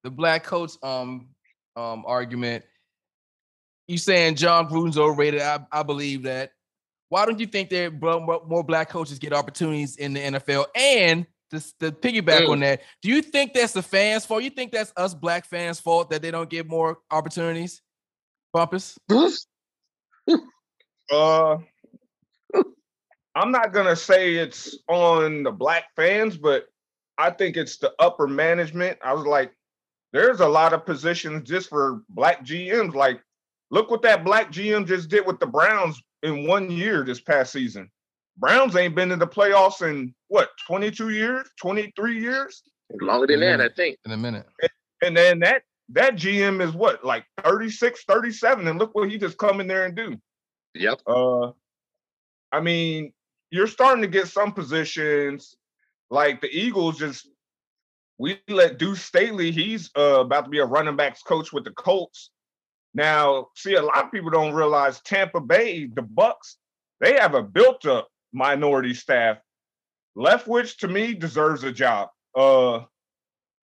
[0.03, 1.29] the black coach um
[1.75, 2.63] um argument.
[3.87, 5.41] You saying Jon Gruden's overrated?
[5.41, 6.53] I, I believe that.
[7.09, 10.67] Why don't you think that more more black coaches get opportunities in the NFL?
[10.75, 12.49] And to, s- to piggyback Mm.
[12.49, 14.43] on that, do you think that's the fans' fault?
[14.43, 17.81] You think that's us black fans' fault that they don't get more opportunities?
[18.53, 18.97] Bumpus?
[21.11, 21.57] Uh,
[23.35, 26.65] I'm not gonna say it's on the black fans, but
[27.17, 28.97] I think it's the upper management.
[29.03, 29.51] I was like,
[30.13, 32.93] there's a lot of positions just for black GMs.
[32.93, 33.21] Like,
[33.69, 37.51] look what that black GM just did with the Browns in one year this past
[37.51, 37.89] season.
[38.37, 42.63] Browns ain't been in the playoffs in what 22 years, 23 years,
[42.99, 43.97] Longer than that, I think.
[44.05, 44.45] In a minute.
[45.01, 49.37] and then that that GM is what like 36, 37, and look what he just
[49.37, 50.17] come in there and do.
[50.73, 51.01] Yep.
[51.05, 51.51] Uh,
[52.51, 53.13] I mean,
[53.49, 55.55] you're starting to get some positions
[56.09, 56.97] like the Eagles.
[56.97, 57.27] Just
[58.17, 59.51] we let Deuce Staley.
[59.51, 62.31] He's uh, about to be a running backs coach with the Colts.
[62.93, 66.57] Now, see, a lot of people don't realize Tampa Bay, the Bucks,
[67.01, 69.37] they have a built-up minority staff.
[70.15, 72.81] Leftwich, to me, deserves a job, uh,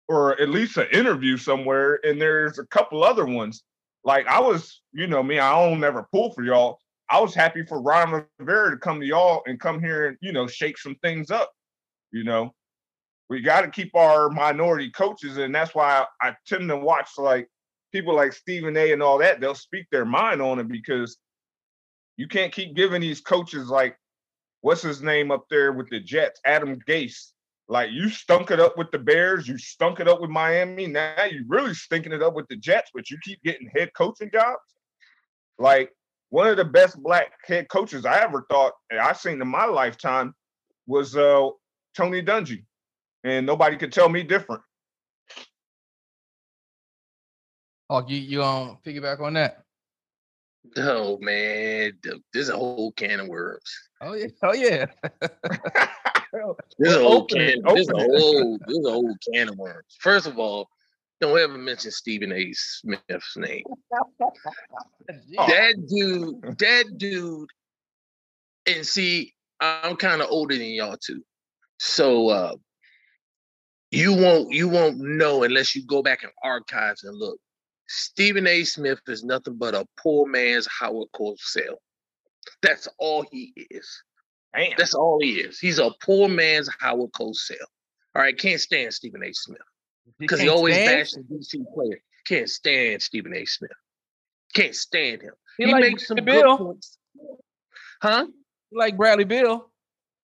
[0.09, 1.99] or at least an interview somewhere.
[2.05, 3.63] And there's a couple other ones.
[4.05, 6.79] Like I was, you know me, I don't never pull for y'all.
[7.13, 10.33] I was happy for Ron Rivera to come to y'all and come here and you
[10.33, 11.53] know shake some things up.
[12.11, 12.55] You know,
[13.29, 17.11] we got to keep our minority coaches, and that's why I, I tend to watch
[17.19, 17.49] like
[17.93, 18.93] people like Stephen A.
[18.93, 19.41] and all that.
[19.41, 21.19] They'll speak their mind on it because
[22.17, 23.95] you can't keep giving these coaches like
[24.63, 27.33] what's his name up there with the Jets, Adam Gase.
[27.69, 30.87] Like you stunk it up with the Bears, you stunk it up with Miami.
[30.87, 34.31] Now you really stinking it up with the Jets, but you keep getting head coaching
[34.33, 34.61] jobs.
[35.59, 35.93] Like
[36.33, 39.67] one of the best black head coaches I ever thought and I seen in my
[39.67, 40.35] lifetime
[40.87, 41.51] was uh
[41.95, 42.65] Tony Dungy.
[43.23, 44.63] And nobody could tell me different.
[47.91, 49.63] Oh, you you um piggyback on that?
[50.79, 53.71] Oh man, th- there's a whole can of worms.
[54.01, 54.87] Oh yeah, oh yeah.
[56.79, 57.41] There's a whole can.
[57.43, 58.21] it, There's a open it.
[58.21, 58.59] whole.
[58.67, 59.99] There's a whole can of worms.
[60.01, 60.71] First of all,
[61.23, 62.53] don't ever mention Stephen A.
[62.53, 63.65] Smith's name.
[65.37, 65.47] Oh.
[65.47, 67.49] That dude, that dude,
[68.67, 71.23] and see, I'm kind of older than y'all too.
[71.79, 72.55] So uh
[73.91, 77.39] you won't you won't know unless you go back in archives and look.
[77.89, 78.63] Stephen A.
[78.63, 81.77] Smith is nothing but a poor man's Howard Cosell.
[82.63, 84.03] That's all he is.
[84.55, 84.73] Damn.
[84.79, 85.59] That's all he is.
[85.59, 87.57] He's a poor man's Howard Cosell.
[88.15, 89.33] All right, can't stand Stephen A.
[89.33, 89.59] Smith
[90.19, 92.01] because he can't always stand- bashed the DC player.
[92.27, 93.45] Can't stand Stephen A.
[93.45, 93.71] Smith.
[94.55, 95.33] Can't stand him.
[95.59, 96.99] He, He, like makes some Bradley good points.
[98.01, 98.27] Huh?
[98.71, 99.71] Like Bradley Beal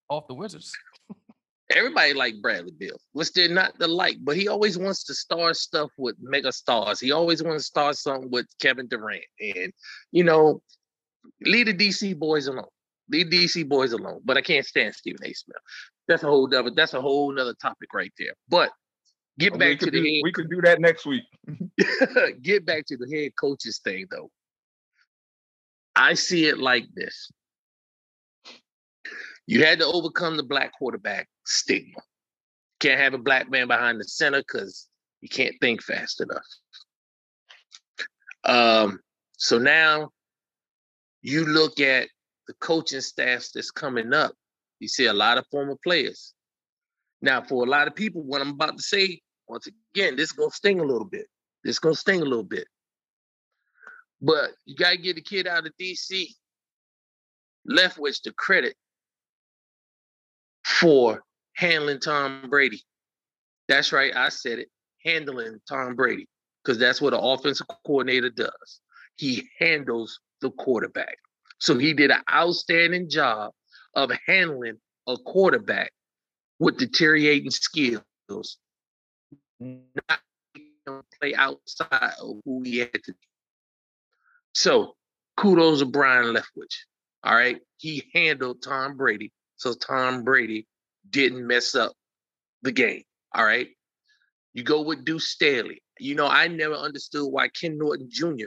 [0.09, 0.73] off the Wizards.
[1.71, 2.99] Everybody like Bradley Beal.
[3.13, 4.17] What's there not the like?
[4.23, 6.99] But he always wants to start stuff with mega stars.
[6.99, 9.25] He always wants to start something with Kevin Durant.
[9.41, 9.73] And
[10.11, 10.63] you know,
[11.43, 12.65] leave the DC boys alone.
[13.11, 14.21] Leave DC boys alone.
[14.25, 15.33] But I can't stand Stephen A.
[15.35, 15.59] Smith.
[16.07, 16.71] That's a whole other.
[16.75, 18.33] That's a whole nother topic right there.
[18.49, 18.71] But
[19.51, 20.21] get back to the head.
[20.23, 21.23] we could do that next week.
[22.43, 24.31] get back to the head coaches thing though.
[25.95, 27.31] I see it like this.
[29.47, 32.01] You had to overcome the black quarterback stigma.
[32.81, 34.89] Can't have a black man behind the center because
[35.21, 36.45] you can't think fast enough.
[38.45, 39.01] Um,
[39.37, 40.11] so now
[41.23, 42.09] you look at
[42.47, 44.35] the coaching staffs that's coming up.
[44.81, 46.35] You see a lot of former players.
[47.21, 50.37] Now, for a lot of people, what I'm about to say, once again, this is
[50.37, 51.27] gonna sting a little bit.
[51.65, 52.67] This gonna sting a little bit.
[54.21, 56.29] But you gotta get the kid out of DC,
[57.69, 58.77] Leftwich the credit
[60.65, 61.23] for
[61.55, 62.83] handling Tom Brady.
[63.69, 64.69] That's right, I said it,
[65.05, 66.29] handling Tom Brady,
[66.63, 68.81] because that's what an offensive coordinator does.
[69.17, 71.19] He handles the quarterback.
[71.59, 73.53] So he did an outstanding job
[73.95, 75.93] of handling a quarterback
[76.59, 78.59] with deteriorating skills,
[79.61, 80.21] not
[81.21, 83.29] play outside of who he had to be.
[84.55, 84.95] So
[85.37, 86.85] kudos to Byron Leftwich.
[87.25, 87.59] All right.
[87.77, 89.33] He handled Tom Brady.
[89.57, 90.67] So Tom Brady
[91.11, 91.93] didn't mess up
[92.63, 93.03] the game.
[93.35, 93.69] All right.
[94.55, 95.83] You go with Deuce Staley.
[95.99, 98.47] You know, I never understood why Ken Norton Jr.,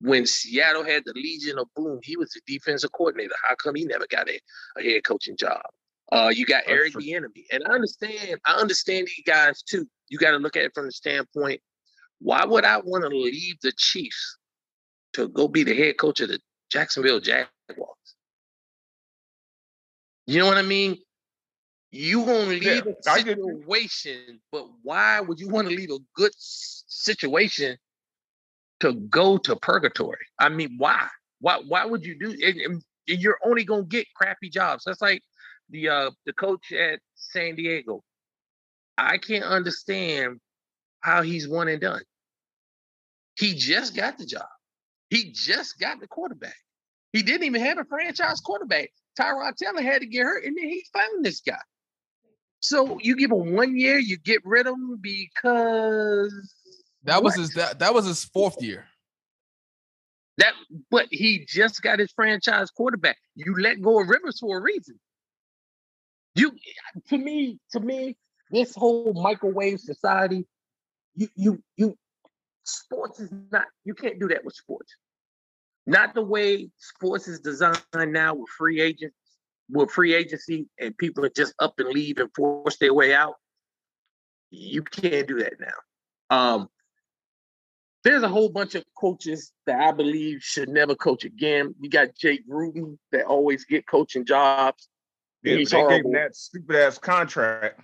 [0.00, 3.34] when Seattle had the Legion of Boom, he was the defensive coordinator.
[3.42, 4.38] How come he never got a,
[4.78, 5.62] a head coaching job?
[6.14, 8.38] Uh, you got Eric Bieniemy, and I understand.
[8.46, 9.84] I understand these guys too.
[10.08, 11.60] You got to look at it from the standpoint:
[12.20, 14.38] Why would I want to leave the Chiefs
[15.14, 16.38] to go be the head coach of the
[16.70, 17.48] Jacksonville Jaguars?
[20.28, 20.98] You know what I mean?
[21.90, 23.62] You gonna leave Yeah, a you.
[23.64, 27.76] situation, but why would you want to leave a good situation
[28.80, 30.26] to go to purgatory?
[30.38, 31.08] I mean, why?
[31.40, 31.60] Why?
[31.66, 32.30] Why would you do?
[32.30, 34.84] And, and you're only gonna get crappy jobs.
[34.86, 35.22] That's like
[35.74, 38.02] the uh the coach at San Diego.
[38.96, 40.38] I can't understand
[41.00, 42.02] how he's one and done.
[43.36, 44.46] He just got the job.
[45.10, 46.54] He just got the quarterback.
[47.12, 48.90] He didn't even have a franchise quarterback.
[49.18, 51.58] Tyrod Taylor had to get hurt, and then he found this guy.
[52.60, 56.54] So you give him one year, you get rid of him because
[57.02, 57.40] That was what?
[57.40, 58.86] his that, that was his fourth year.
[60.38, 60.54] that.
[60.90, 63.18] But he just got his franchise quarterback.
[63.34, 64.98] You let go of Rivers for a reason.
[66.34, 66.52] You,
[67.08, 68.16] to me, to me,
[68.50, 70.46] this whole microwave society,
[71.14, 71.98] you, you, you,
[72.64, 73.66] sports is not.
[73.84, 74.94] You can't do that with sports.
[75.86, 79.16] Not the way sports is designed now with free agents,
[79.70, 83.34] with free agency, and people are just up and leave and force their way out.
[84.50, 86.36] You can't do that now.
[86.36, 86.68] Um,
[88.02, 91.74] there's a whole bunch of coaches that I believe should never coach again.
[91.80, 94.88] You got Jake Gruden that always get coaching jobs.
[95.44, 96.10] Yeah, He's they gave horrible.
[96.10, 97.80] him that stupid ass contract.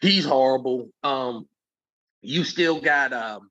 [0.00, 0.88] He's horrible.
[1.02, 1.48] Um,
[2.20, 3.48] you still got um,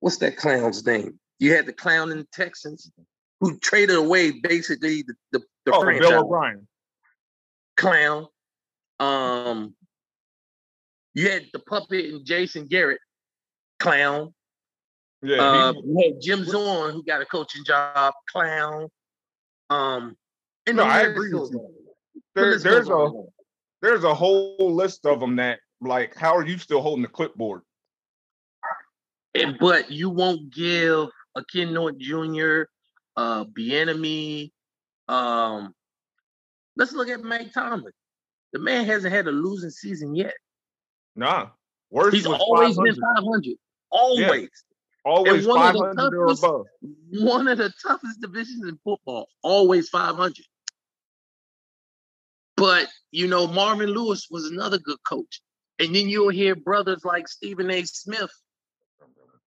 [0.00, 1.18] what's that clown's name?
[1.38, 2.90] You had the clown in the Texans
[3.40, 6.66] who traded away basically the the, the Oh, franchise Bill O'Brien.
[7.76, 8.26] clown.
[8.98, 9.74] Um,
[11.14, 13.00] you had the puppet and Jason Garrett,
[13.78, 14.32] clown.
[15.22, 18.88] Yeah, Uh, he- you had Jim Zorn who got a coaching job, clown.
[19.68, 20.16] Um,
[20.66, 21.76] and No, I agree with you.
[22.36, 22.42] On.
[22.50, 23.10] The there, there's a
[23.82, 27.62] there's a whole list of them that like how are you still holding the clipboard?
[29.34, 32.62] And- but you won't give a Ken Norton Jr.,
[33.16, 34.50] uh, Bieniemy.
[35.08, 35.72] Um,
[36.76, 37.92] let's look at Mike Tomlin.
[38.52, 40.34] The man hasn't had a losing season yet.
[41.14, 41.50] Nah,
[41.90, 42.94] worst He's always 500.
[42.94, 43.56] been 500.
[43.90, 44.48] Always.
[45.04, 46.66] Always one of the 500 or toughest- above.
[47.12, 49.28] One of the toughest divisions in football.
[49.42, 50.34] Always 500.
[52.60, 55.40] But, you know, Marvin Lewis was another good coach.
[55.78, 57.82] And then you'll hear brothers like Stephen A.
[57.84, 58.30] Smith.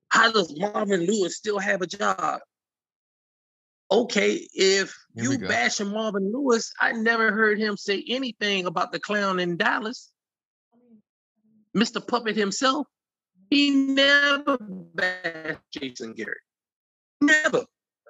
[0.10, 2.40] How does Marvin Lewis still have a job?
[3.92, 9.00] Okay, if Here you bashing Marvin Lewis, I never heard him say anything about the
[9.00, 10.12] clown in Dallas.
[11.78, 12.06] Mr.
[12.06, 12.88] Puppet himself,
[13.52, 16.42] he never bashed Jason Garrett.
[17.22, 17.66] Never.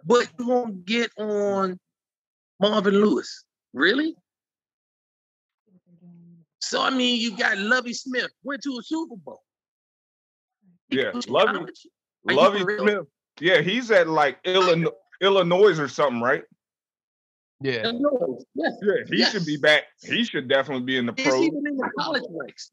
[0.05, 1.77] But you won't get on
[2.61, 3.43] Marvin Lewis.
[3.73, 4.15] Really?
[6.63, 9.41] So I mean, you got Lovie Smith went to a Super Bowl.
[10.89, 11.87] Yeah, Lovie- college.
[12.27, 12.77] Are you Lovie?
[12.77, 13.07] Smith.
[13.41, 16.43] Yeah, he's at like Illinois, Illinois or something, right?
[17.59, 17.83] Yeah.
[17.83, 18.73] Illinois, Yes.
[18.81, 19.83] Yeah, he should be back.
[20.01, 21.23] He should definitely be in the pro.
[21.23, 21.43] He's pros.
[21.43, 22.71] even in the college ranks.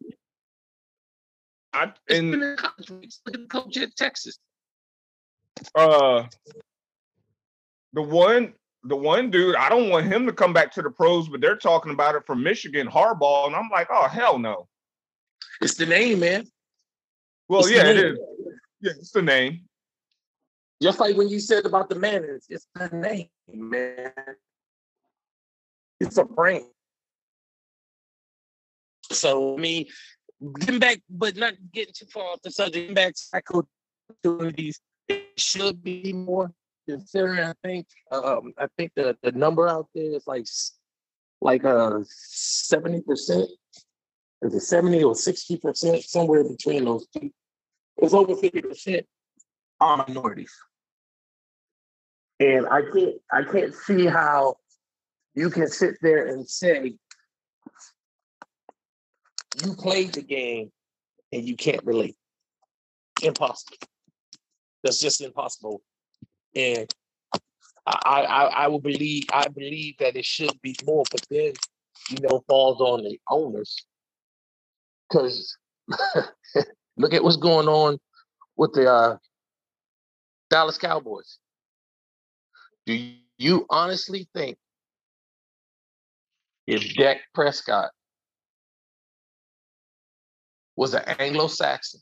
[1.72, 3.20] I, He's and in the college ranks.
[3.26, 4.38] Look at the coach at Texas.
[5.74, 6.24] uh
[7.92, 11.28] the one the one dude i don't want him to come back to the pros
[11.28, 14.68] but they're talking about it from michigan Harbaugh, and i'm like oh hell no
[15.60, 16.46] It's the name, man.
[17.48, 18.18] well It's yeah it is
[18.80, 19.60] yeah it's the name
[20.82, 24.12] Just like when you said about the Manners, it's the name, man.
[26.00, 26.64] It's a brand.
[29.12, 29.84] So I mean,
[30.58, 32.74] getting back, but not getting too far off the subject.
[32.74, 33.68] Getting back to cycle
[34.08, 36.50] opportunities, it should be more
[36.88, 37.40] considering.
[37.40, 40.46] I think, um, I think the the number out there is like
[41.40, 43.48] like uh seventy percent.
[44.42, 46.02] Is it seventy or sixty percent?
[46.02, 47.30] Somewhere between those two.
[47.98, 49.06] It's over fifty percent
[49.80, 50.52] are minorities.
[52.38, 54.56] And I can't I can't see how
[55.34, 56.94] you can sit there and say
[59.62, 60.70] you played the game
[61.32, 62.16] and you can't relate.
[63.22, 63.76] Impossible.
[64.82, 65.82] That's just impossible.
[66.54, 66.92] And
[67.86, 71.52] I, I I will believe I believe that it should be more, but then
[72.10, 73.76] you know falls on the owners.
[75.10, 75.56] Cause
[76.96, 77.98] look at what's going on
[78.56, 79.16] with the uh,
[80.50, 81.38] Dallas Cowboys.
[82.86, 82.98] Do
[83.38, 84.58] you honestly think
[86.66, 87.90] if Dak Prescott
[90.76, 92.00] was an Anglo-Saxon,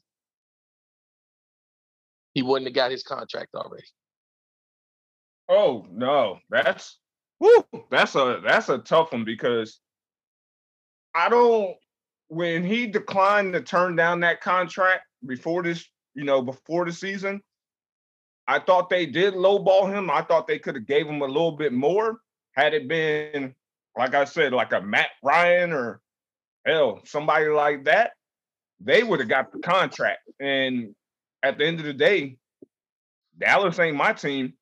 [2.34, 3.84] he wouldn't have got his contract already?
[5.48, 6.98] Oh no that's
[7.90, 9.80] that's a that's a tough one because
[11.14, 11.74] i don't
[12.28, 17.40] when he declined to turn down that contract before this you know before the season
[18.46, 20.10] i thought they did lowball him.
[20.10, 22.18] I thought they could have gave him a little bit more
[22.52, 23.54] had it been
[23.96, 26.00] like i said like a matt ryan or
[26.66, 28.12] hell somebody like that.
[28.80, 30.20] They would have got the contract.
[30.38, 30.94] And
[31.42, 32.36] at the end of the day
[33.38, 34.52] dallas ain't my team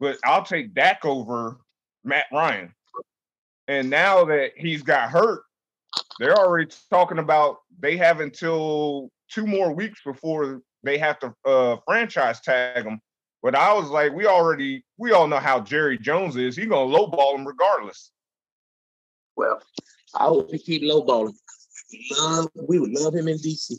[0.00, 1.58] but i'll take dak over
[2.04, 2.72] matt ryan
[3.68, 5.42] and now that he's got hurt
[6.18, 11.76] they're already talking about they have until two more weeks before they have to uh,
[11.84, 13.00] franchise tag him.
[13.42, 16.56] But I was like, we already, we all know how Jerry Jones is.
[16.56, 18.10] He's gonna lowball him regardless.
[19.36, 19.62] Well,
[20.14, 21.34] I hope he keep lowballing.
[22.18, 23.74] Love, we would love him in DC.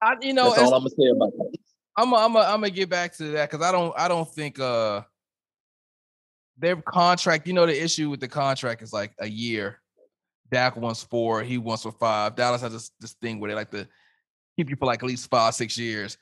[0.00, 1.56] I, you know, That's all I'm gonna say about that.
[1.96, 4.28] I'm a, I'm a, I'm gonna get back to that because I don't I don't
[4.28, 5.02] think uh
[6.58, 7.46] their contract.
[7.46, 9.80] You know the issue with the contract is like a year.
[10.50, 12.36] Dak wants four, he wants for five.
[12.36, 13.88] Dallas has this, this thing where they like to
[14.56, 16.16] keep you for like at least five six years.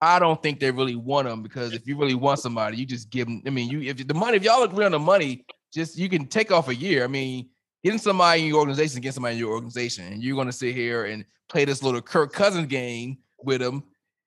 [0.00, 3.10] I don't think they really want them because if you really want somebody, you just
[3.10, 3.42] give them.
[3.46, 6.26] I mean, you if the money if y'all agree on the money, just you can
[6.26, 7.04] take off a year.
[7.04, 7.48] I mean,
[7.84, 11.04] getting somebody in your organization, get somebody in your organization, and you're gonna sit here
[11.06, 13.84] and play this little Kirk Cousins game with him.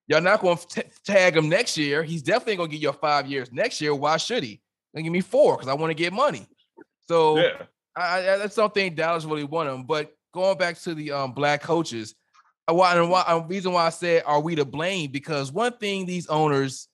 [0.08, 2.02] Y'all not going to tag him next year.
[2.02, 3.93] He's definitely going to get your five years next year.
[3.93, 4.60] Why should he?
[5.00, 6.46] They give me four because I want to get money.
[7.08, 7.64] So Yeah.
[7.96, 9.84] I, I that's something Dallas really want him.
[9.84, 12.16] But going back to the um black coaches,
[12.68, 15.10] uh, why and why a reason why I said are we to blame?
[15.12, 16.90] Because one thing these owners,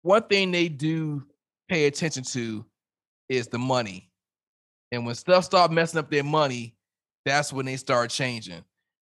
[0.00, 1.22] one thing they do
[1.68, 2.64] pay attention to
[3.28, 4.10] is the money.
[4.90, 6.76] And when stuff start messing up their money,
[7.26, 8.64] that's when they start changing.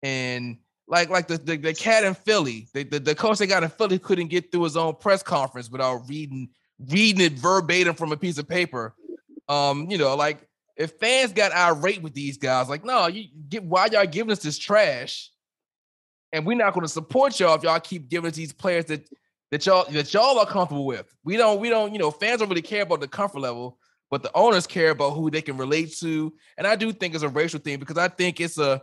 [0.04, 3.64] And like like the the, the cat in Philly, the, the the coach they got
[3.64, 6.48] in Philly couldn't get through his own press conference without reading
[6.80, 8.96] reading it verbatim from a piece of paper.
[9.48, 13.64] Um, you know, like if fans got irate with these guys, like, no, you get
[13.64, 15.32] why y'all giving us this trash,
[16.34, 19.08] and we're not going to support y'all if y'all keep giving us these players that
[19.52, 21.06] that y'all that y'all are comfortable with.
[21.24, 23.80] We don't, we don't, you know, fans don't really care about the comfort level,
[24.12, 26.34] but the owners care about who they can relate to.
[26.58, 28.82] And I do think it's a racial thing because I think it's a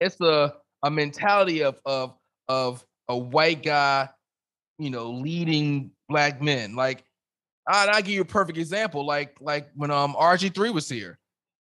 [0.00, 2.14] it's a a mentality of of
[2.48, 4.08] of a white guy,
[4.78, 6.74] you know, leading black men.
[6.74, 7.04] Like
[7.66, 9.04] I I'll give you a perfect example.
[9.04, 11.18] Like like when um RG3 was here.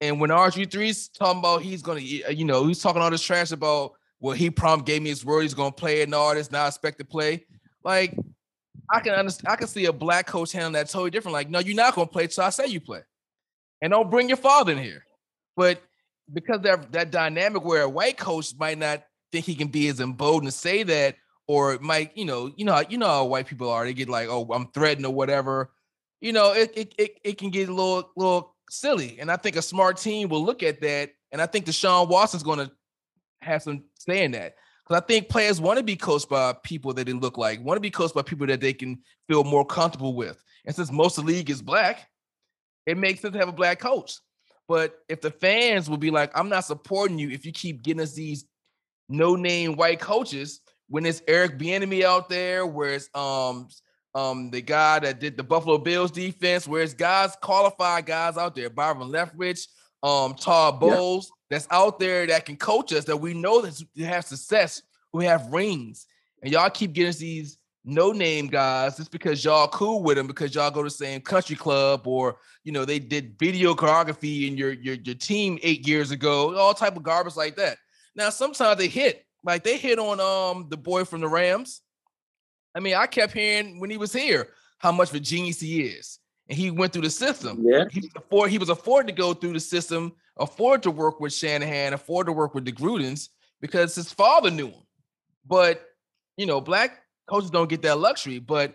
[0.03, 3.93] And when RG3's talking about he's gonna, you know, he's talking all this trash about
[4.21, 7.05] well, he prom gave me his word he's gonna play an artist, not expect to
[7.05, 7.47] play.
[7.83, 8.17] Like,
[8.91, 11.35] I can understand, I can see a black coach handling that totally different.
[11.35, 13.01] Like, no, you're not gonna play so I say you play.
[13.81, 15.05] And don't bring your father in here.
[15.57, 15.83] But
[16.33, 20.01] because that that dynamic where a white coach might not think he can be as
[20.01, 21.17] emboldened to say that,
[21.49, 23.85] or might, you know, you know, you know how white people are.
[23.85, 25.71] They get like, oh, I'm threatened or whatever.
[26.21, 29.19] You know, it it it, it can get a little little silly.
[29.21, 31.11] And I think a smart team will look at that.
[31.33, 32.71] And I think Deshaun Watson's gonna
[33.41, 34.57] have some say in that.
[34.87, 37.77] Because I think players want to be coached by people that they look like, want
[37.77, 40.41] to be coached by people that they can feel more comfortable with.
[40.65, 42.09] And since most of the league is black,
[42.87, 44.19] it makes sense to have a black coach.
[44.69, 48.03] But if the fans will be like, I'm not supporting you if you keep getting
[48.03, 48.45] us these
[49.09, 53.69] no-name white coaches, when it's Eric Bieniemy out there, where it's um
[54.15, 58.55] um the guy that did the Buffalo Bills defense, where it's guys qualified guys out
[58.55, 59.67] there, Byron Leftwich,
[60.03, 61.57] um Todd Bowles, yeah.
[61.57, 64.83] that's out there that can coach us that we know that have success,
[65.13, 66.07] who have rings,
[66.43, 70.55] and y'all keep getting these no name guys just because y'all cool with them because
[70.55, 74.57] y'all go to the same country club or you know they did video choreography in
[74.57, 77.79] your your your team eight years ago, all type of garbage like that.
[78.17, 81.81] Now sometimes they hit, like they hit on um the boy from the Rams.
[82.75, 85.83] I mean, I kept hearing when he was here how much of a genius he
[85.83, 86.19] is,
[86.49, 87.63] and he went through the system.
[87.63, 91.21] Yeah, he was afford he was afforded to go through the system, afford to work
[91.21, 93.29] with Shanahan, afford to work with the Grudens
[93.61, 94.83] because his father knew him.
[95.47, 95.87] But
[96.37, 98.75] you know, black coaches don't get that luxury, but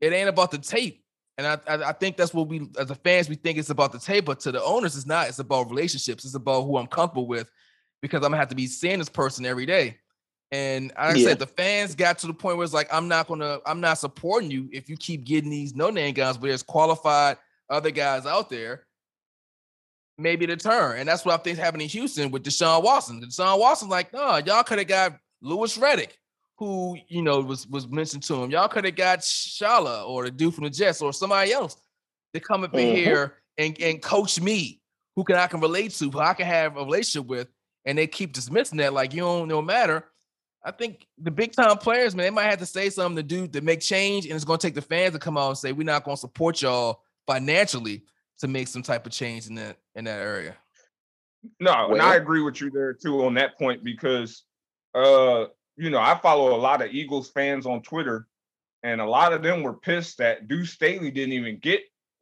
[0.00, 1.02] it ain't about the tape.
[1.38, 3.92] And I, I, I think that's what we as the fans we think it's about
[3.92, 5.28] the tape, but to the owners, it's not.
[5.28, 6.24] It's about relationships.
[6.24, 7.50] It's about who I'm comfortable with
[8.02, 9.98] because I'm gonna have to be seeing this person every day.
[10.52, 11.22] And like yeah.
[11.22, 13.80] I said, the fans got to the point where it's like, I'm not gonna, I'm
[13.80, 17.38] not supporting you if you keep getting these no-name guys, but there's qualified
[17.70, 18.84] other guys out there.
[20.18, 20.98] Maybe the turn.
[20.98, 23.22] And that's what I think happening in Houston with Deshaun Watson.
[23.22, 26.18] Deshaun Watson, like, no, y'all could have got Lewis Reddick,
[26.58, 28.50] who you know was was mentioned to him.
[28.50, 31.76] Y'all could have got Shala or the dude from the Jets or somebody else
[32.34, 32.96] to come up in mm-hmm.
[32.96, 34.82] here and, and coach me,
[35.16, 37.48] who can I can relate to, who I can have a relationship with,
[37.86, 40.04] and they keep dismissing that like you don't no matter.
[40.64, 43.48] I think the big time players, man, they might have to say something to do
[43.48, 45.72] to make change, and it's going to take the fans to come out and say
[45.72, 48.04] we're not going to support y'all financially
[48.38, 50.56] to make some type of change in that in that area.
[51.58, 54.44] No, well, and I agree with you there too on that point because
[54.94, 55.46] uh
[55.76, 58.26] you know, I follow a lot of Eagles fans on Twitter,
[58.82, 61.80] and a lot of them were pissed that Deuce Staley didn't even get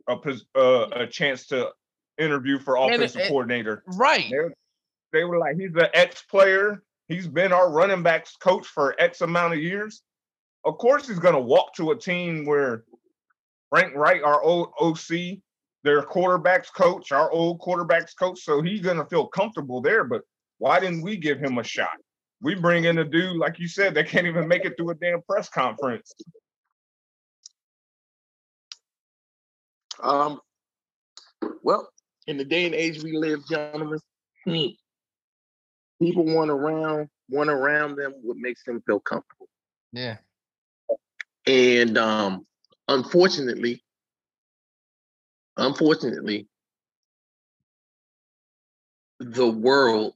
[0.08, 0.16] a
[0.54, 1.70] uh, a chance to
[2.18, 3.82] interview for offensive it, coordinator.
[3.86, 4.30] Right.
[4.30, 6.82] They, they were like, he's an ex player.
[7.10, 10.02] He's been our running backs coach for X amount of years.
[10.64, 12.84] Of course, he's going to walk to a team where
[13.68, 15.40] Frank Reich, our old OC,
[15.84, 18.40] their quarterbacks coach, our old quarterbacks coach.
[18.40, 20.04] So he's going to feel comfortable there.
[20.04, 20.22] But
[20.58, 21.98] why didn't we give him a shot?
[22.42, 24.94] we bring in a dude like you said that can't even make it through a
[24.94, 26.12] damn press conference.
[30.02, 30.40] Um.
[31.62, 31.88] Well,
[32.26, 33.98] in the day and age we live, gentlemen,
[36.00, 39.48] people want around, want around them what makes them feel comfortable.
[39.92, 40.16] Yeah.
[41.46, 42.46] And um,
[42.88, 43.82] unfortunately,
[45.56, 46.48] unfortunately,
[49.18, 50.14] the world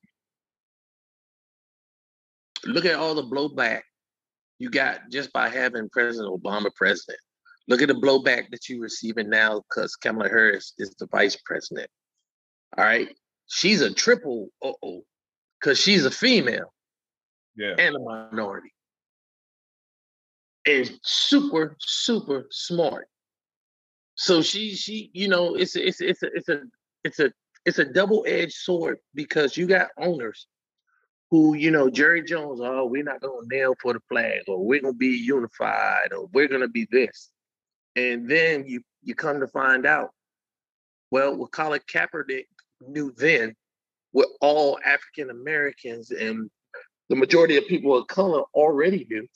[2.65, 3.83] look at all the blowback
[4.59, 7.19] you got just by having President Obama president.
[7.69, 11.89] Look at the blowback that you're receiving now because Kamala Harris is the vice president.
[12.77, 13.09] All right.
[13.47, 15.05] She's a triple uh oh,
[15.61, 16.73] because she's a female
[17.57, 17.75] yeah.
[17.79, 18.73] and a minority.
[20.67, 23.09] And super, super smart.
[24.15, 26.63] So she she, you know, it's it's it's a it's a
[27.03, 27.33] it's a
[27.67, 30.47] it's a double-edged sword because you got owners
[31.31, 34.65] who, you know, Jerry Jones, oh, we're not going to nail for the flag, or
[34.65, 37.31] we're going to be unified, or we're going to be this.
[37.97, 40.11] And then you you come to find out,
[41.11, 42.47] well, what Colin Kaepernick
[42.87, 43.55] knew then,
[44.15, 46.49] what all African Americans and
[47.09, 49.27] the majority of people of color already do,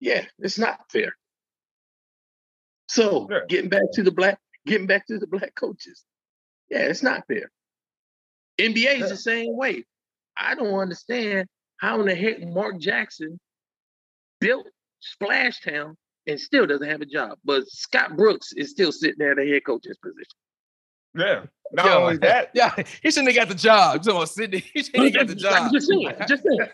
[0.00, 1.14] yeah, it's not fair.
[2.88, 3.40] So yeah.
[3.46, 6.02] getting back to the black, getting back to the black coaches,
[6.70, 7.50] yeah, it's not fair.
[8.58, 9.06] NBA is yeah.
[9.08, 9.84] the same way.
[10.34, 11.46] I don't understand
[11.76, 13.38] how in the heck Mark Jackson
[14.40, 14.66] built
[15.00, 15.94] Splash Town
[16.26, 17.36] and still doesn't have a job.
[17.44, 20.38] But Scott Brooks is still sitting there in the head coach's position.
[21.14, 21.44] Yeah.
[21.72, 22.50] Not Yo, only that.
[22.54, 24.04] Yeah, he shouldn't have got the job.
[24.04, 25.66] Someone Sydney, he shouldn't have got the job.
[25.66, 26.12] I'm just saying.
[26.28, 26.68] Just saying.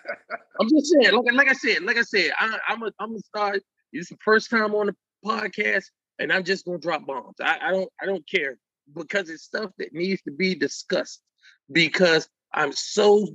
[0.61, 1.15] I'm just saying.
[1.15, 3.63] Like, like I said, like I said, I, am a I'm gonna start.
[3.93, 5.85] It's the first time on the podcast,
[6.19, 7.37] and I'm just gonna drop bombs.
[7.43, 8.59] I, I don't I don't care
[8.95, 11.21] because it's stuff that needs to be discussed.
[11.71, 13.27] Because I'm so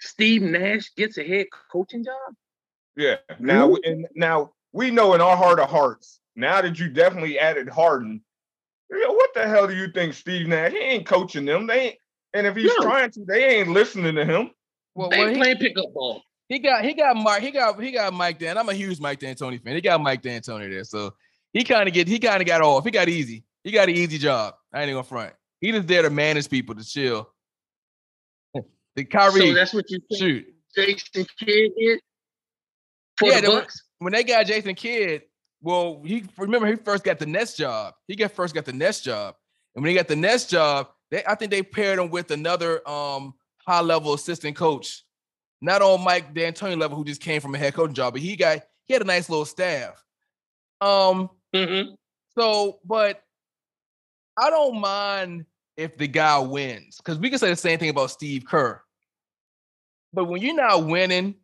[0.00, 2.34] Steve Nash gets a head coaching job.
[2.96, 3.16] Yeah.
[3.38, 7.68] Now and now we know in our heart of hearts, now that you definitely added
[7.68, 8.22] Harden,
[8.90, 10.72] you know, what the hell do you think Steve Nash?
[10.72, 11.66] He ain't coaching them.
[11.66, 11.96] They ain't,
[12.34, 12.84] and if he's No.
[12.84, 14.50] trying to, they ain't listening to him.
[14.94, 16.22] Well, They well, ain't he, playing pickup ball.
[16.48, 18.56] he got he got Mike he got he got Mike Dan.
[18.58, 19.74] I'm a huge Mike D'Antoni fan.
[19.74, 21.14] He got Mike D'Antoni there, so
[21.52, 22.84] he kind of get he kind of got off.
[22.84, 23.44] He got easy.
[23.64, 24.54] He got an easy job.
[24.72, 25.32] I ain't even gonna front.
[25.60, 27.28] He just there to manage people to chill.
[28.96, 30.46] The Kyrie So that's what you think shoot.
[30.76, 32.00] Jason Kidd did
[33.18, 33.82] for Yeah, the they were- Bucks.
[33.98, 35.22] when they got Jason Kidd,
[35.64, 37.94] well, he remember he first got the Nets job.
[38.06, 39.34] He got first got the Nets job,
[39.74, 42.86] and when he got the Nets job, they I think they paired him with another
[42.88, 43.34] um
[43.66, 45.04] high level assistant coach,
[45.62, 48.36] not on Mike D'Antoni level, who just came from a head coaching job, but he
[48.36, 50.04] got he had a nice little staff.
[50.82, 51.96] Um, Mhm.
[52.36, 53.22] so but
[54.36, 55.46] I don't mind
[55.78, 58.82] if the guy wins because we can say the same thing about Steve Kerr.
[60.12, 61.36] But when you're not winning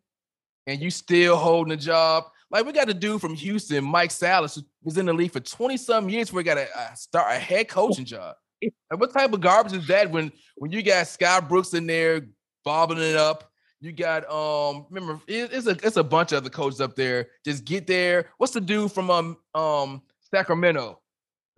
[0.67, 4.55] and you still holding a job, like we got a dude from Houston, Mike Silas,
[4.55, 7.31] who was in the league for 20 some years where he got a, a start
[7.35, 8.35] a head coaching job.
[8.61, 12.27] Like what type of garbage is that when when you got Scott Brooks in there
[12.63, 13.49] bobbing it up?
[13.79, 17.29] You got um remember it- it's a it's a bunch of other coaches up there.
[17.43, 18.29] Just get there.
[18.37, 20.01] What's the dude from um um
[20.33, 21.01] Sacramento?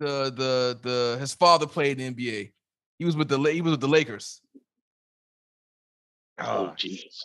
[0.00, 2.52] The the the his father played in the NBA.
[2.98, 4.40] He was with the he was with the Lakers.
[6.38, 7.22] Oh, Uh, jeez.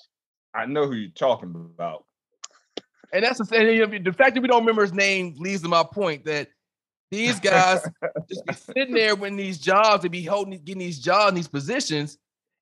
[0.53, 2.05] I know who you're talking about.
[3.13, 3.67] And that's the thing.
[3.75, 6.49] you know, The fact that we don't remember his name leads to my point that
[7.11, 7.81] these guys
[8.29, 11.47] just be sitting there when these jobs, they be holding, getting these jobs, in these
[11.47, 12.17] positions,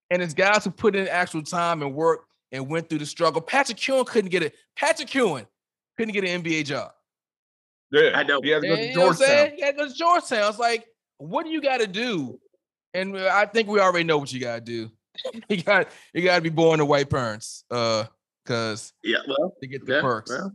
[0.09, 2.21] and it's guys who put in actual time and work
[2.51, 3.41] and went through the struggle.
[3.41, 4.55] Patrick Ewing couldn't get it.
[4.77, 5.45] Patrick Ewing
[5.97, 6.91] couldn't get an NBA job.
[7.91, 8.41] Yeah, I know.
[8.41, 9.27] He has to go And to you know Georgetown.
[9.27, 9.53] saying?
[9.57, 10.49] He had to go to Georgetown.
[10.49, 10.85] It's like,
[11.17, 12.39] what do you got to do?
[12.93, 14.89] And uh, I think we already know what you got to do.
[15.49, 18.05] you got you got to be born to white parents, uh,
[18.47, 20.31] because Yeah, well, to get the yeah, perks.
[20.31, 20.53] well.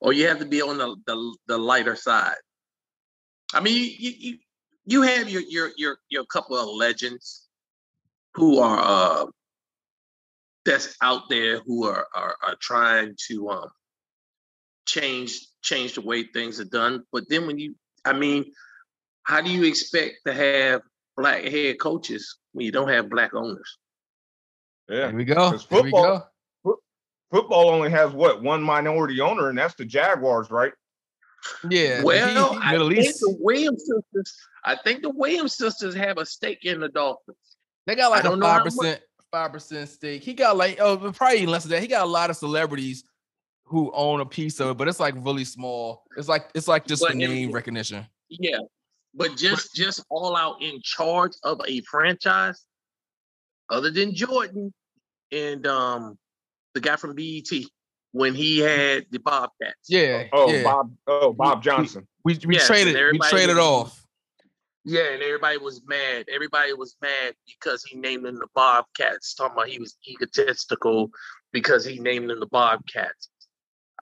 [0.00, 2.36] Or you have to be on the, the the lighter side.
[3.54, 4.38] I mean, you you you,
[4.84, 7.48] you have your your your your couple of legends
[8.34, 9.26] who are uh
[10.64, 13.68] that's out there who are are, are trying to um
[14.86, 17.04] change change the way things are done.
[17.12, 18.52] But then when you, I mean,
[19.22, 20.82] how do you expect to have
[21.16, 23.78] black head coaches when you don't have black owners?
[24.88, 25.08] Yeah.
[25.08, 25.52] Here we go.
[25.52, 26.24] Because Here we go.
[27.32, 30.72] Football only has what one minority owner, and that's the Jaguars, right?
[31.68, 31.98] Yeah.
[32.00, 33.20] the Well, Heat, I Middle think East.
[33.20, 34.36] the Williams sisters.
[34.64, 37.36] I think the Williams sisters have a stake in the Dolphins.
[37.86, 39.00] They got like a don't know how five much- percent,
[39.32, 40.22] five percent stake.
[40.22, 41.80] He got like oh, but probably less than that.
[41.80, 43.02] He got a lot of celebrities
[43.64, 46.04] who own a piece of it, but it's like really small.
[46.18, 48.06] It's like it's like just But the name if- recognition.
[48.28, 48.58] Yeah,
[49.14, 52.64] but just just all out in charge of a franchise,
[53.70, 54.72] other than Jordan
[55.32, 56.18] and um
[56.74, 57.48] the guy from BET
[58.12, 59.88] when he had the Bobcats.
[59.88, 60.24] Yeah.
[60.32, 60.62] Oh, yeah.
[60.64, 60.94] Bob.
[61.06, 62.06] Oh, Bob Johnson.
[62.24, 63.98] we we Yes, traded we traded was- off.
[64.84, 66.26] Yeah, and everybody was mad.
[66.28, 71.10] Everybody was mad because he named them the Bobcats, talking about he was egotistical
[71.52, 73.28] because he named them the Bobcats.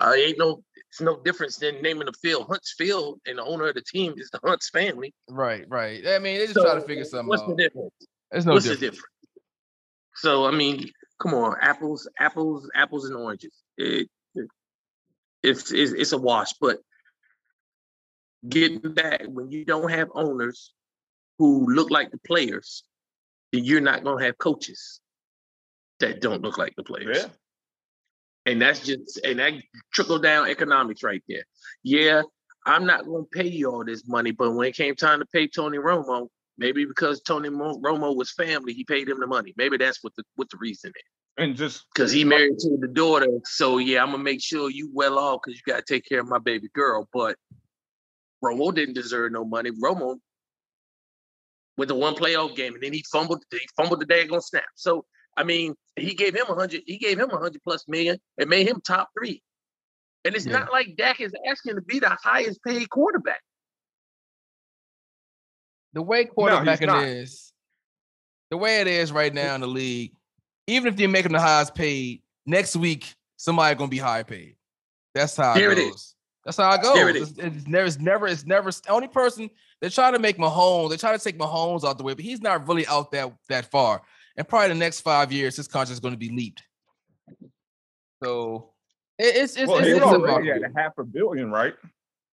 [0.00, 3.68] Uh, ain't no, it's no difference than naming the field Hunts Field, and the owner
[3.68, 5.12] of the team is the Hunts family.
[5.28, 6.02] Right, right.
[6.06, 7.48] I mean, they just try to figure something What's out.
[7.58, 7.92] the difference?
[8.30, 8.80] There's no What's difference.
[8.80, 9.06] the difference?
[10.14, 10.90] So I mean,
[11.20, 13.52] come on, apples, apples, apples and oranges.
[13.76, 14.48] It, it-
[15.42, 16.52] it's, it's it's a wash.
[16.60, 16.80] But
[18.46, 20.74] getting back when you don't have owners
[21.38, 22.82] who look like the players,
[23.52, 25.00] then you're not gonna have coaches
[26.00, 27.18] that don't look like the players.
[27.18, 27.28] Yeah.
[28.52, 29.54] And that's just and that
[29.94, 31.44] trickle down economics right there.
[31.82, 32.22] Yeah,
[32.66, 35.46] I'm not gonna pay you all this money, but when it came time to pay
[35.48, 36.28] Tony Romo,
[36.60, 39.52] maybe because Tony Mo- Romo was family, he paid him the money.
[39.56, 41.02] Maybe that's what the what the reason is.
[41.38, 43.26] And just Because he married to the daughter.
[43.44, 46.28] So yeah, I'm gonna make sure you well off because you gotta take care of
[46.28, 47.08] my baby girl.
[47.12, 47.36] But
[48.44, 49.70] Romo didn't deserve no money.
[49.70, 50.16] Romo
[51.76, 53.42] with the one playoff game, and then he fumbled.
[53.50, 54.64] He fumbled the daggone snap.
[54.76, 55.06] So
[55.36, 56.82] I mean, he gave him a hundred.
[56.86, 59.42] He gave him a hundred plus million and made him top three.
[60.24, 60.58] And it's Yeah.
[60.58, 63.40] not like Dak is asking to be the highest paid quarterback.
[65.92, 67.04] The way quarterbacking not.
[67.04, 67.52] is,
[68.50, 70.12] the way it is right now in the league,
[70.66, 74.56] even if you make them the highest paid, next week somebody gonna be high paid.
[75.14, 75.90] That's how There it it is.
[75.90, 76.14] goes.
[76.44, 76.96] That's how it goes.
[76.96, 78.70] It it's, it's never, it's never, it's never.
[78.70, 82.04] The only person they try to make Mahomes, they try to take Mahomes out the
[82.04, 84.02] way, but he's not really out that that far.
[84.36, 86.62] And probably the next five years, his contract is going to be leaped.
[88.22, 88.70] So
[89.18, 91.74] it- it's it's well, it's, it's about- at a half a billion, right?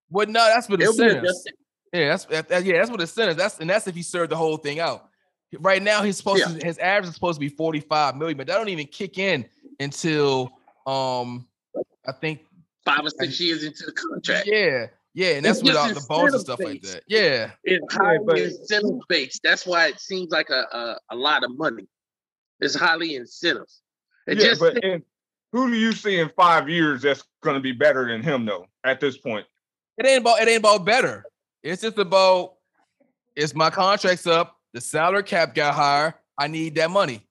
[0.10, 1.30] well, no, that's what the It'll be incentives.
[1.32, 1.54] adjusted.
[1.94, 3.38] Yeah, that's that- that- yeah, that's what the incentives.
[3.38, 5.10] That's and that's if he served the whole thing out.
[5.60, 6.58] Right now, he's supposed Yeah.
[6.60, 9.46] to his average is supposed to be 45 million, but that don't even kick in
[9.80, 10.52] until
[10.86, 11.48] um
[12.08, 12.42] I think
[12.86, 14.48] Five or six years into the contract.
[14.48, 17.04] yeah, yeah, and It's that's without just the bones and stuff incentive like that.
[17.08, 17.52] Yeah.
[17.64, 19.42] It's Yeah, highly but- incentive based.
[19.44, 21.88] That's why it seems like a, a, a lot of money.
[22.60, 23.82] It's highly incentives.
[24.26, 25.04] It yeah, just but in,
[25.52, 28.68] who do you see in five years that's going to be better than him though?
[28.84, 29.46] At this point,
[29.98, 31.24] It ain't about it ain't about better.
[31.68, 32.54] It's just about
[33.36, 36.16] it's my contract's up, the salary cap got higher.
[36.40, 37.22] I need that money.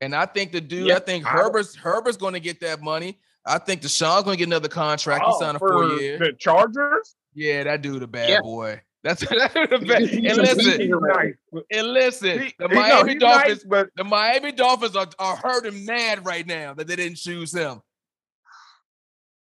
[0.00, 3.20] And I think the dude, Yeah, I think Herbert's Herbert's gonna get that money.
[3.46, 5.24] I think Deshaun's gonna get another contract.
[5.24, 6.18] He Oh, signed a for four year.
[6.18, 7.14] the Chargers.
[7.34, 8.40] Yeah, that dude a bad Yeah.
[8.40, 8.80] boy.
[9.04, 10.02] That's that dude a bad.
[10.08, 10.80] He's And listen.
[10.80, 11.34] He's nice.
[11.70, 15.84] and listen, he- the Miami he's Dolphins, nice, but the Miami Dolphins are, are hurting
[15.84, 17.80] mad right now that they didn't choose him.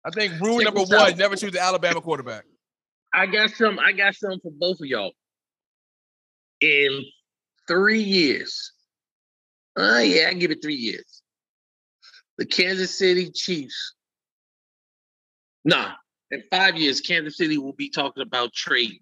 [0.05, 2.43] I think rule number one: never choose the Alabama quarterback.
[3.13, 3.79] I got some.
[3.79, 5.11] I got some for both of y'all.
[6.61, 7.03] In
[7.67, 8.71] three years,
[9.77, 11.21] uh, yeah, I give it three years.
[12.37, 13.95] The Kansas City Chiefs.
[15.65, 15.91] Nah,
[16.31, 18.99] in five years, Kansas City will be talking about trading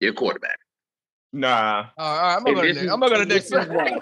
[0.00, 0.58] their quarterback.
[1.32, 1.86] nah.
[1.98, 2.66] All right, I'm And not gonna.
[2.68, 3.50] this next- I'm not gonna and next.
[3.50, 3.98] this is why.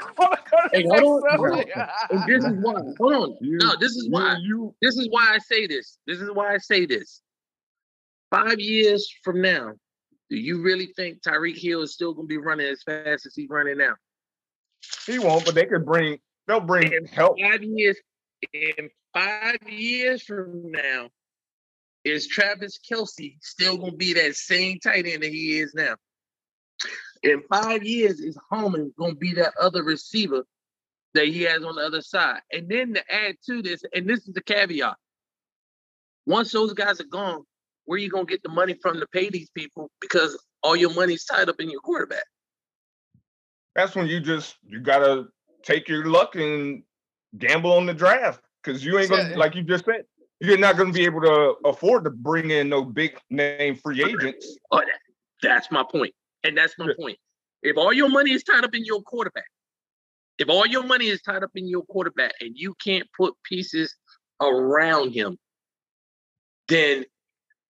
[0.72, 1.72] Hey, hold on, hold Sunday.
[2.11, 2.80] And this is why.
[2.99, 3.36] Hold on.
[3.41, 4.36] You- No, this is you- why.
[4.41, 5.99] You, This is why I say this.
[6.07, 7.20] This is why I say this.
[8.31, 9.72] Five years from now,
[10.31, 13.35] do you really think Tyreek Hill is still going to be running as fast as
[13.35, 13.95] he's running now?
[15.07, 16.18] he won't, but they could bring.
[16.47, 17.39] They'll bring In help.
[17.41, 17.97] five years,
[18.53, 21.09] in five years from now,
[22.05, 25.95] is Travis Kelce still going to be that same tight end that he is now?
[27.22, 30.45] In five years, is Holman going to be that other receiver
[31.14, 32.41] that he has on the other side?
[32.53, 34.97] And then to add to this, and this is the caveat:
[36.26, 37.45] once those guys are gone,
[37.89, 39.91] where you going to get the money from to pay these people?
[39.99, 42.24] Because all your money's tied up in your quarterback.
[43.74, 45.28] That's when you just you gotta
[45.62, 46.82] take your luck and
[47.39, 49.36] gamble on the draft because you ain't gonna Yeah.
[49.36, 50.05] like you just said.
[50.41, 54.59] You're not gonna be able to afford to bring in no big name free agents.
[54.70, 55.01] Oh, that,
[55.43, 55.84] that's my.
[56.45, 56.95] And that's my Yeah.
[56.99, 57.18] point.
[57.62, 59.49] If all your money is tied up in your quarterback,
[60.39, 63.97] if all your money is tied up in your quarterback and you can't put pieces
[64.41, 65.39] around him,
[66.68, 67.07] then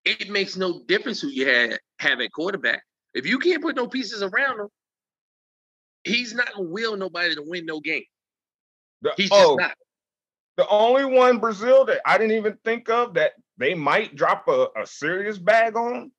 [0.08, 2.82] it makes no difference who you have, have at quarterback.
[3.14, 4.68] If you can't put no pieces around him,
[6.04, 8.04] he's not gonna will nobody to win no game.
[9.02, 9.74] The- He's just oh, not.
[10.56, 14.68] the only one Brazil that I didn't even think of that they might drop a,
[14.80, 16.10] a serious bag on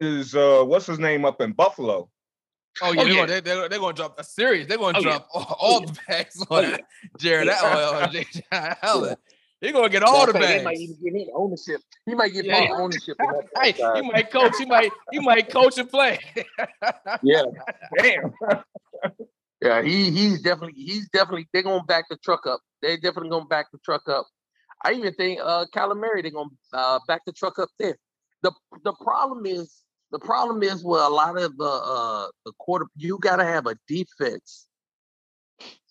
[0.00, 2.08] is uh what's his name up in Buffalo.
[2.82, 3.14] Oh yeah, Oh, they're, yeah.
[3.20, 4.66] Gonna, they, they're, they're gonna drop a series.
[4.66, 5.08] They're gonna Oh, yeah.
[5.10, 5.86] drop all, all yeah.
[5.86, 6.78] the bags Oh, on.
[7.18, 7.48] Jared.
[7.48, 8.42] That uh, J.J.
[8.82, 9.16] Allen.
[9.64, 10.58] They're gonna get all the bags.
[10.58, 11.80] They might even give him ownership.
[12.04, 13.16] He might get Yeah, ownership.
[13.62, 14.60] Hey, you might coach.
[14.60, 16.18] You might you might coach and play.
[17.22, 17.44] yeah.
[17.98, 18.34] Damn.
[19.62, 22.60] Yeah, he he's definitely he's definitely they're gonna back the truck up.
[22.82, 24.26] They're definitely gonna back the truck up.
[24.84, 27.96] I even think uh Calamari they're gonna uh, back the truck up there.
[28.42, 28.52] The
[28.82, 33.18] the problem is the problem is with a lot of the uh the quarter you
[33.22, 34.66] gotta have a defense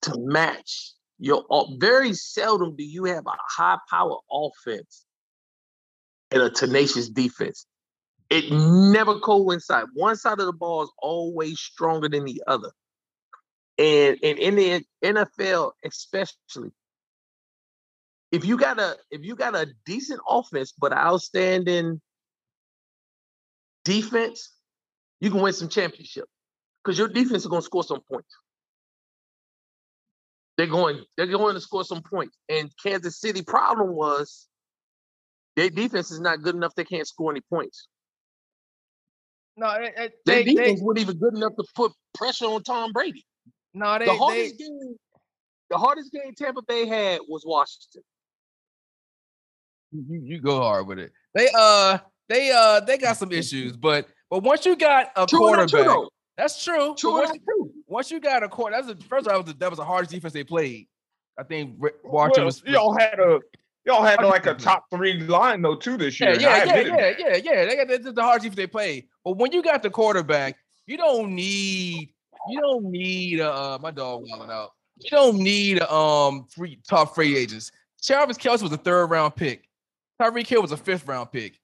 [0.04, 0.94] to match
[1.24, 5.06] your o- very seldom do you have a high power offense
[6.32, 7.66] and a tenacious defense.
[8.30, 9.90] It never coincides.
[9.94, 12.72] One side of the ball is always stronger than the other
[13.78, 16.72] and and in the NFL especially,
[18.32, 22.00] if you got a if you got a decent offense but outstanding
[23.84, 24.52] defense,
[25.20, 26.32] you can win some championships
[26.84, 28.36] because your defense is going to score some points.
[30.58, 32.38] They're going they're going to score some points.
[32.50, 34.48] And Kansas City problem was
[35.56, 36.76] their defense is not good enough.
[36.76, 37.88] They can't score any points.
[39.58, 42.64] no, it- it- Their they, they, defense wasn't even good enough to put pressure on
[42.64, 43.26] Tom Brady.
[43.74, 44.96] no, they, the they, hardest game,
[45.70, 48.04] the hardest game Tampa Bay had was Washington.
[49.92, 51.12] you, you go hard with it.
[51.34, 51.98] They uh
[52.30, 55.70] they uh they got some issues, but but once you got a True or not
[55.70, 56.94] true, quarterback, that's true.
[56.96, 57.73] True or once, true?
[57.94, 59.28] Once you got a quarter, that's the first.
[59.28, 60.88] That was the, that was the hardest defense they played.
[61.38, 62.64] I think Washington Well, was.
[62.66, 63.40] y'all had a
[63.86, 66.34] y'all had like a top three line though too this year.
[66.34, 67.66] Yeah, yeah, yeah, yeah, yeah, yeah.
[67.66, 69.06] They got this is the hardest defense they played.
[69.24, 72.10] But when you got the quarterback, you don't need
[72.50, 74.72] you don't need uh my dog wilding out.
[74.98, 77.72] You don't need um three top free agents.
[78.02, 79.70] Travis Kelce was a third round pick.
[80.20, 81.60] Tyreek Hill was a fifth round pick.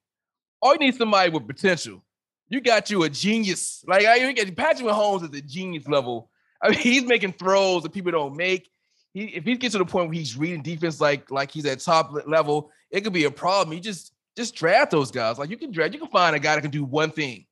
[0.61, 2.03] All you need is somebody with potential.
[2.49, 3.83] You got you a genius.
[3.87, 6.29] Like I get Patrick Mahomes is a genius level.
[6.61, 8.69] I mean, he's making throws that people don't make.
[9.13, 11.79] He, if he gets to the point where he's reading defense like like he's at
[11.79, 13.75] top level, it could be a problem.
[13.75, 15.37] You just just draft those guys.
[15.37, 17.45] Like you can draft, you can find a guy that can do one thing.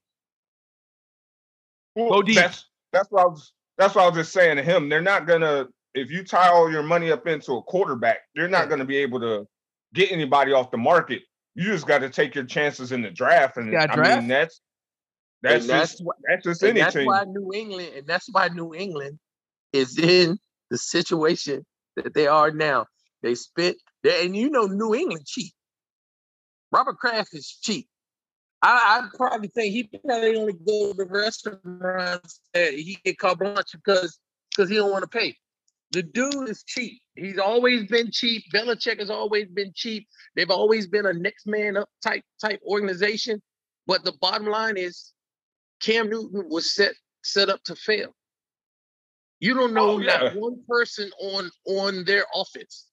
[1.96, 2.36] Well, Go deep.
[2.36, 4.90] That's that's what I was that's what I was just saying to him.
[4.90, 8.70] They're not gonna if you tie all your money up into a quarterback, they're not
[8.70, 9.48] gonna be able to
[9.94, 11.24] get anybody off the market.
[11.56, 14.20] You just got to take your chances in the draft, and I draft.
[14.20, 14.62] mean that's
[15.44, 18.28] that's And that's just why- that's just And any that's why New England, and that's
[18.32, 19.20] why New England
[19.74, 21.66] is in the situation
[21.96, 22.86] that they are now.
[23.22, 25.54] They spent, they, and you know, New England cheap.
[26.72, 27.88] Robert Kraft is cheap.
[28.62, 33.72] I, I probably think he probably only go to restaurants that he get carte blanche
[33.74, 34.20] because
[34.50, 35.36] because he don't want to pay.
[35.92, 37.00] The dude is cheap.
[37.16, 38.44] He's always been cheap.
[38.54, 40.08] Belichick has always been cheap.
[40.36, 43.42] They've always been a next man up type type organization.
[43.86, 45.14] But the bottom line is
[45.82, 48.14] Cam Newton was set set up to fail.
[49.40, 50.34] You don't know Oh, not yeah.
[50.34, 52.88] one person on on their offense.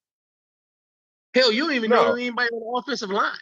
[1.34, 3.32] Hell, you don't even know anybody on the offensive line.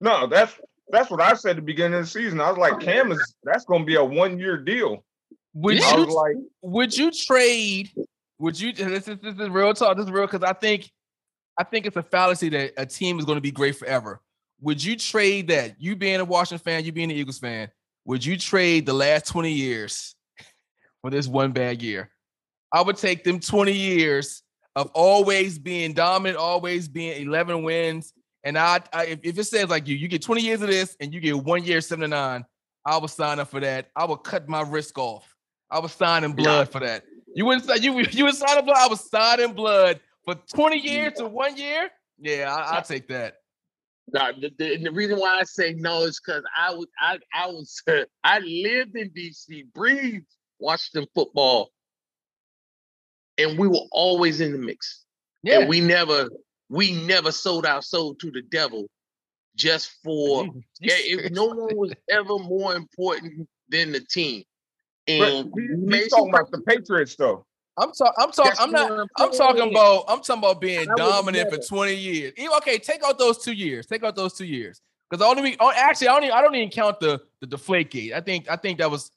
[0.00, 0.54] No, that's
[0.90, 2.40] that's what I said at the beginning of the season.
[2.40, 5.04] I was like, Cam is that's gonna be a one year deal.
[5.54, 5.96] Would Yeah.
[5.96, 7.90] You like, would you trade?
[8.38, 8.72] Would you?
[8.72, 9.96] This is this is real talk.
[9.96, 10.90] This is real because I think
[11.58, 14.20] I think it's a fallacy that a team is going to be great forever.
[14.60, 15.80] Would you trade that?
[15.80, 17.68] You being a Washington fan, you being an Eagles fan,
[18.04, 20.14] would you trade the last twenty years
[21.00, 22.10] for this one bad year?
[22.72, 24.42] I would take them twenty years
[24.74, 28.12] of always being dominant, always being eleven wins.
[28.44, 30.96] And I, I if, if it says like you, you get twenty years of this,
[31.00, 32.44] and you get one year seven to nine,
[32.84, 33.88] I would sign up for that.
[33.94, 35.32] I would cut my risk off.
[35.70, 37.04] I was signing blood for that.
[37.34, 38.76] You wouldn't say you you would sign blood.
[38.76, 41.90] I was signing blood for 20 years to one year.
[42.18, 43.36] Yeah, I, I'll take that.
[44.12, 47.18] Now, the, the, and the reason why I say no is because I was I
[47.34, 47.82] I was
[48.24, 50.26] I lived in DC, breathed
[50.58, 51.70] Washington football,
[53.38, 55.04] and we were always in the mix.
[55.42, 56.28] Yeah, And we never
[56.68, 58.86] we never sold our soul to the devil
[59.56, 64.44] just for You- you yeah, it, no one was ever more important than the team.
[65.06, 67.46] but And he- we made he's talking about the Patriots though.
[67.76, 68.14] I'm talking.
[68.18, 68.52] I'm talking.
[68.58, 68.90] I'm not.
[68.90, 70.04] what I'm talking about.
[70.08, 72.32] I'm talking about being dominant for 20 years.
[72.58, 73.86] Okay, take out those two years.
[73.86, 74.80] Take out those two years.
[75.10, 77.90] Because only we oh, actually I don't even, I don't even count the the deflate
[77.90, 78.12] gate.
[78.14, 79.10] I think I think that was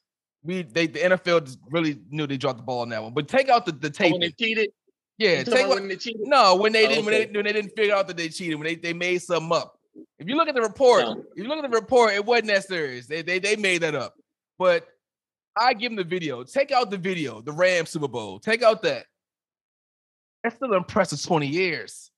[0.43, 3.13] we they the NFL just really knew they dropped the ball on that one.
[3.13, 4.37] But take out the the Oh, when they tape.
[4.37, 4.69] cheated.
[5.17, 6.21] Yeah, take out, when they cheated.
[6.25, 8.55] No, when they Oh, didn't when, they, when they didn't figure out that they cheated,
[8.55, 9.79] when they, they made something up.
[10.19, 11.23] If you look at the report, No.
[11.35, 13.07] if you look at the report, it wasn't that serious.
[13.07, 14.15] They they they made that up.
[14.59, 14.85] But
[15.57, 16.43] I give him the video.
[16.43, 18.39] Take out the video, the Rams Super Bowl.
[18.39, 19.05] Take out that.
[20.43, 22.11] That's still an impressive 20 years.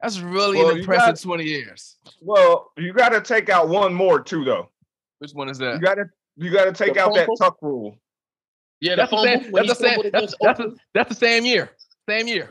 [0.00, 1.96] That's really Well, an impressive got- 20 years.
[2.20, 4.70] Well, you got to take out one more too though.
[5.18, 5.74] Which one is that?
[5.76, 6.04] You got to
[6.36, 7.36] you got to take The out that fumble?
[7.36, 7.96] tuck rule.
[8.80, 9.40] Yeah, That's the, fumble.
[9.42, 10.72] same, that's, the same, fumbled that's, that's, Oakland.
[10.72, 11.70] the, that's the same year.
[12.08, 12.50] Same year.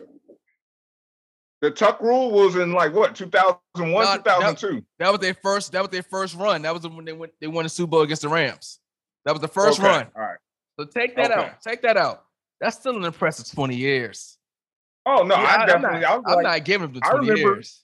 [1.62, 4.18] The tuck rule was in like what 2001, No, no.
[4.18, 4.84] 2002.
[5.00, 5.72] That was their first.
[5.72, 6.64] That was their first run.
[6.64, 7.32] That was when they went.
[7.40, 8.80] They won the Super Bowl against the Rams.
[9.26, 10.08] That was the first Okay, run.
[10.16, 10.38] All right.
[10.80, 11.42] So take that Okay.
[11.42, 11.62] out.
[11.62, 12.26] Take that out.
[12.62, 14.38] That's still an impressive 20 years.
[15.06, 16.00] Oh no, Yeah, I I'm definitely.
[16.00, 17.84] not, I was I'm like, not giving the I remember- years.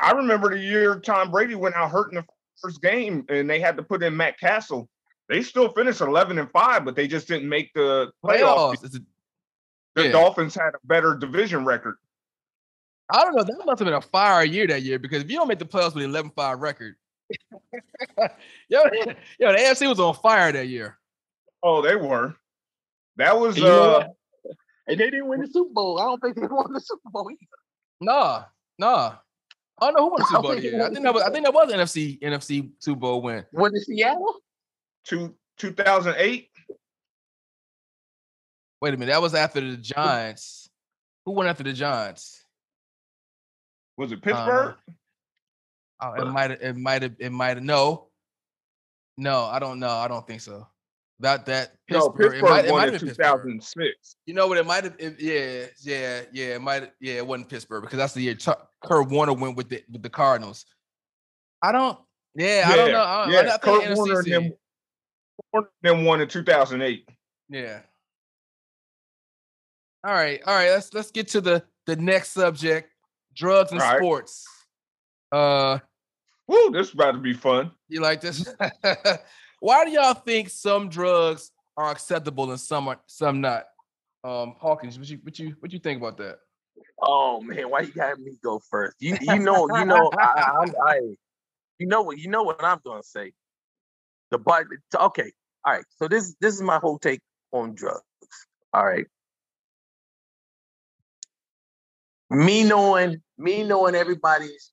[0.00, 2.24] I remember the year Tom Brady went out hurt in the
[2.60, 4.88] first game, and they had to put in Matt Cassel.
[5.28, 8.76] They still finished 11 and five, but they just didn't make the playoffs.
[8.76, 9.00] Playoffs.
[9.96, 10.12] The yeah.
[10.12, 11.96] Dolphins had a better division record.
[13.10, 13.42] I don't know.
[13.42, 15.64] That must have been a fire year that year because if you don't make the
[15.64, 16.94] playoffs with an 11 5 record,
[18.68, 18.80] yo,
[19.38, 20.98] yo, the AFC was on fire that year.
[21.62, 22.34] Oh, they were.
[23.16, 24.54] That was And uh what?
[24.86, 25.98] And they didn't win the Super Bowl.
[26.00, 27.38] I don't think they won the Super Bowl either.
[28.00, 28.44] Nah,
[28.78, 29.14] nah.
[29.80, 30.82] I don't know who won the Super I Bowl think that it year.
[30.84, 33.44] I think that was I think that was NFC NFC Super Bowl win.
[33.52, 34.36] Was it Seattle?
[35.08, 36.50] two, 2008.
[38.80, 40.70] Wait a minute, that was after the Giants.
[41.24, 42.44] Who went after the Giants?
[43.96, 44.74] Was it Uh,
[46.00, 46.20] Pittsburgh?
[46.20, 46.60] Oh, it might have.
[46.60, 47.14] It might have.
[47.18, 47.62] It might have.
[47.62, 48.08] No,
[49.16, 49.90] no, I don't know.
[49.90, 50.66] I don't think so.
[51.20, 52.32] That that no, Pittsburgh.
[52.32, 53.42] Pittsburgh it might, it might have been Pittsburgh.
[53.42, 54.16] 2006.
[54.26, 54.58] You know what?
[54.58, 54.96] It might have.
[55.00, 56.54] Yeah, yeah, yeah.
[56.54, 56.92] It might.
[57.00, 60.02] Yeah, it wasn't Pittsburgh because that's the year Chuck, Kurt Warner went with the with
[60.02, 60.64] the Cardinals.
[61.60, 61.98] I don't.
[62.36, 63.00] Yeah, I don't know.
[63.00, 64.52] I, yeah, not Kurt Warner and them,
[65.52, 67.08] Warner them won in 2008.
[67.48, 67.80] Yeah.
[70.04, 70.70] All right, all right.
[70.70, 72.92] Let's let's get to the the next subject:
[73.34, 73.98] drugs and All right.
[73.98, 74.46] sports.
[75.32, 75.78] Uh,
[76.48, 77.70] Woo, this is about to be fun.
[77.88, 78.52] you like this?
[79.60, 83.64] Why do y'all think some drugs are acceptable and some are some not?
[84.24, 86.38] Um, Hawkins, what you what you what you think about that?
[87.00, 88.96] Oh man, why you got me go first?
[88.98, 90.50] You you know you know I, I,
[90.88, 91.16] I'm-
[91.78, 93.32] you know what you know what I'm gonna say.
[94.30, 95.32] The but okay,
[95.64, 95.84] all right.
[95.96, 97.20] So this this is my whole take
[97.52, 98.02] on drugs.
[98.72, 99.06] All right.
[102.30, 104.72] Me knowing me knowing everybody's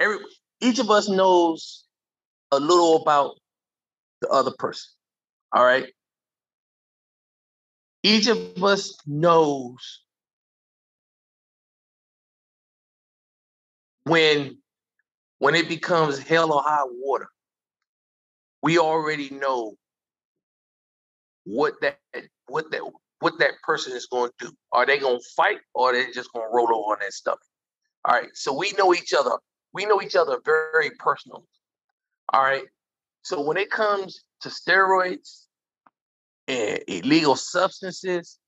[0.00, 0.18] every
[0.60, 1.84] each of us knows
[2.52, 3.36] a little about
[4.22, 4.90] the other person.
[5.52, 5.86] All right.
[8.02, 10.02] each of us knows
[14.04, 14.58] when
[15.40, 17.28] when it becomes hell or high water,
[18.62, 19.76] we already know
[21.44, 21.98] what that
[22.46, 22.82] what that
[23.20, 24.52] what that person is going to do.
[24.72, 27.12] Are they going to fight or are they just going to roll over on that
[27.12, 27.38] stuff?
[28.04, 28.28] All right.
[28.34, 29.32] So we know each other.
[29.76, 31.42] We know each other very personally.
[32.32, 32.64] All right.
[33.24, 35.44] So when it comes to steroids
[36.48, 38.38] and illegal substances,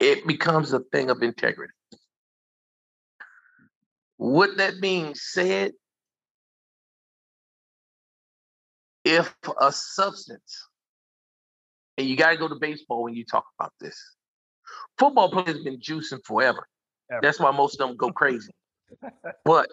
[0.00, 1.72] it becomes a thing of integrity.
[4.18, 5.72] With that being said,
[9.02, 10.68] if a substance,
[11.96, 13.98] and you got to go to baseball when you talk about this,
[14.98, 16.68] football players been juicing forever.
[17.10, 17.20] Ever.
[17.22, 18.50] That's why most of them go crazy.
[19.44, 19.68] But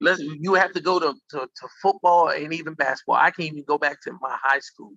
[0.00, 3.16] let's you have to go to, to, to football and even basketball.
[3.16, 4.92] I can't even go back to my high school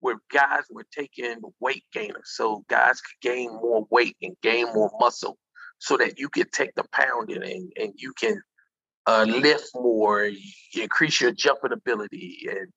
[0.00, 2.30] where guys were taking weight gainers.
[2.34, 5.38] So guys could gain more weight and gain more muscle
[5.78, 8.40] so that you could take the pounding and, and you can
[9.06, 10.30] uh, lift more,
[10.74, 12.68] increase your jumping ability and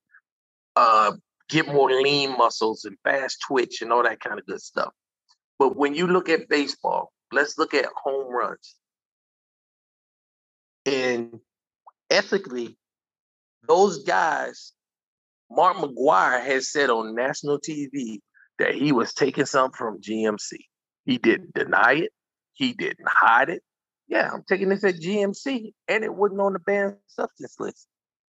[0.75, 1.13] uh,
[1.49, 4.93] get more lean muscles and fast twitch and all that kind of good stuff.
[5.59, 8.75] But when you look at baseball, let's look at home runs.
[10.85, 11.39] And
[12.09, 12.77] ethically,
[13.67, 14.73] those guys,
[15.49, 18.19] Mark McGwire has said on national TV
[18.59, 20.53] that he was taking something from GNC.
[21.05, 22.11] He didn't deny it.
[22.53, 23.63] He didn't hide it.
[24.07, 27.87] Yeah, I'm taking this at GNC, and it wasn't on the banned substance list.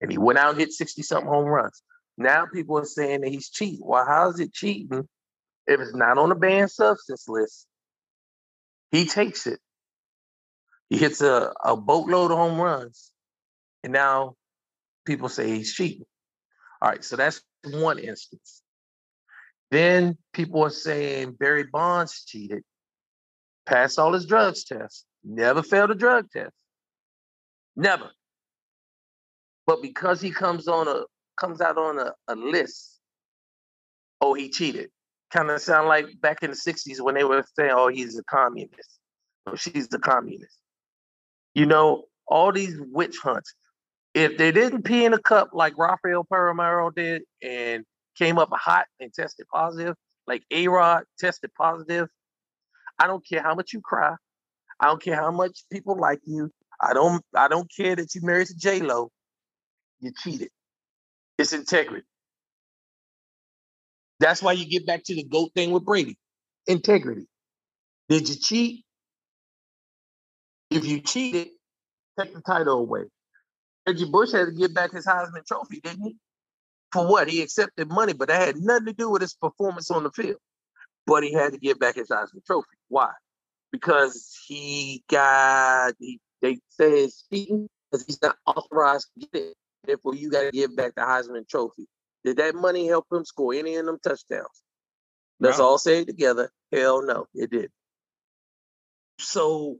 [0.01, 1.81] And he went out and hit 60 something home runs.
[2.17, 3.81] Now people are saying that he's cheating.
[3.81, 5.07] Well, how is it cheating
[5.65, 7.65] if it's not on the banned substance list?
[8.91, 9.59] He takes it.
[10.89, 13.11] He hits a, a boatload of home runs.
[13.83, 14.35] And now
[15.05, 16.05] people say he's cheating.
[16.81, 18.61] All right, so that's one instance.
[19.71, 22.63] Then people are saying Barry Bonds cheated,
[23.65, 26.53] passed all his drugs tests, never failed a drug test.
[27.75, 28.11] Never.
[29.65, 31.03] But because he comes on a
[31.39, 32.99] comes out on a, a list,
[34.21, 34.89] oh, he cheated.
[35.31, 38.23] Kind of sound like back in the 60s when they were saying, oh, he's a
[38.23, 38.99] communist.
[39.47, 40.57] Or she's the communist.
[41.55, 43.53] You know, all these witch hunts.
[44.13, 47.83] If they didn't pee in a cup like Rafael Palmeiro did and
[48.17, 49.95] came up hot and tested positive,
[50.27, 52.07] like A Rod tested positive,
[52.99, 54.15] I don't care how much you cry.
[54.79, 56.51] I don't care how much people like you.
[56.81, 59.09] I don't I don't care that you married to J Lo.
[59.99, 60.49] You cheated.
[61.37, 62.05] It's integrity.
[64.19, 66.17] That's why you get back to the GOAT thing with Brady.
[66.67, 67.27] Integrity.
[68.09, 68.85] Did you cheat?
[70.75, 71.49] If you cheated,
[72.19, 73.03] take the title away.
[73.87, 76.15] Reggie Bush had to give back his Heisman Trophy, didn't he?
[76.91, 77.27] For what?
[77.29, 80.37] He accepted money, but that had nothing to do with his performance on the field.
[81.05, 82.67] But he had to give back his Heisman Trophy.
[82.87, 83.11] Why?
[83.71, 89.55] Because he got, he, they say it's cheating because he's not authorized to get it.
[89.83, 91.87] Therefore, you got to give back the Heisman Trophy.
[92.23, 94.63] Did that money help him score any of them touchdowns?
[95.39, 95.65] Let's No.
[95.65, 96.49] all say it together.
[96.71, 97.69] Hell no, it did.
[99.19, 99.77] So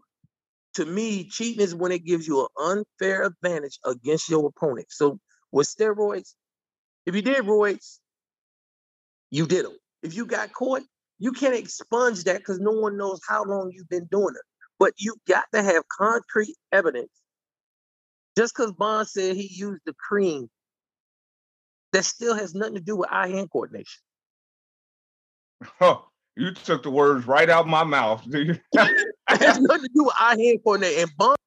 [0.76, 4.88] to me, cheating is when it gives you an unfair advantage against your opponent.
[4.89, 5.19] So
[5.51, 6.34] with steroids,
[7.05, 7.99] if you did roids,
[9.30, 9.78] you did them.
[10.01, 10.82] If you got caught,
[11.19, 14.41] you can't expunge that because no one knows how long you've been doing it.
[14.80, 17.11] But you got to have concrete evidence.
[18.38, 20.49] Just because Bond said he used the cream,
[21.93, 24.01] that still has nothing to do with eye-hand coordination.
[25.63, 25.99] Huh,
[26.36, 28.59] you took the words right out of my mouth, dude.
[29.34, 31.01] It has nothing to do with eye-hand coordination.
[31.01, 31.38] And Bond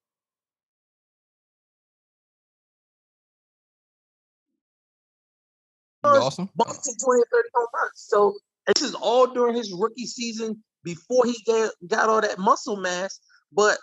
[6.04, 6.48] You lost him?
[6.54, 7.90] Bond took 20 30 home runs.
[7.94, 8.34] So
[8.66, 13.20] this is all during his rookie season before he got, got all that muscle mass.
[13.52, 13.78] But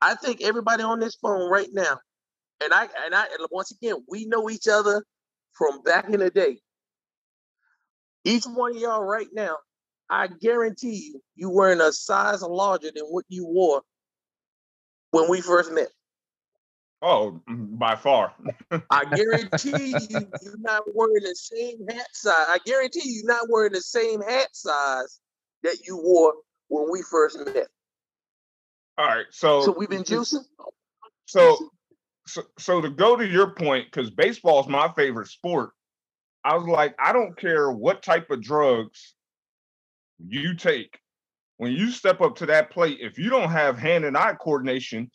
[0.00, 1.98] I think everybody on this phone right now,
[2.62, 5.04] and I and I and once again, we know each other
[5.52, 6.58] from back in the day.
[8.24, 9.56] Each one of y'all right now,
[10.10, 13.82] I guarantee you, you wearing a size larger than what you wore
[15.10, 15.88] when we first met.
[17.02, 18.32] oh, by far.
[18.90, 22.34] I guarantee you, you're not wearing the same hat size.
[22.48, 25.20] I guarantee you, you're not wearing the same hat size
[25.62, 26.34] that you wore
[26.68, 27.68] when we first met.
[28.96, 30.44] All right, so So we've been juicing.
[31.26, 31.70] so
[32.26, 35.70] so, so to go to your point, because baseball is my favorite sport,
[36.44, 39.14] I was like, I don't care what type of drugs
[40.26, 40.98] you take.
[41.58, 45.10] When you step up to that plate, if you don't have hand and eye coordination,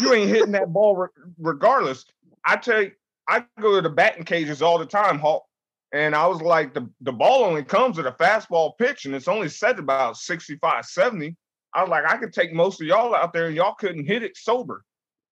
[0.00, 2.04] you ain't hitting that ball re- regardless.
[2.44, 2.92] I you,
[3.26, 5.44] I go to the batting cages all the time, Hawk,
[5.92, 9.28] And I was like, the, the ball only comes at a fastball pitch and it's
[9.28, 11.36] only set about 65, 70.
[11.74, 14.22] I was like, I could take most of y'all out there and y'all couldn't hit
[14.22, 14.84] it sober.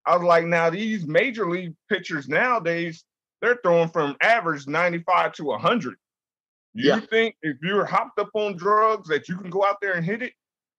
[0.06, 3.04] I was like, now these major league pitchers nowadays,
[3.42, 5.96] they're throwing from average 95 to 100.
[6.76, 7.00] You Yeah.
[7.00, 10.22] think if you're hopped up on drugs that you can go out there and hit
[10.22, 10.34] it?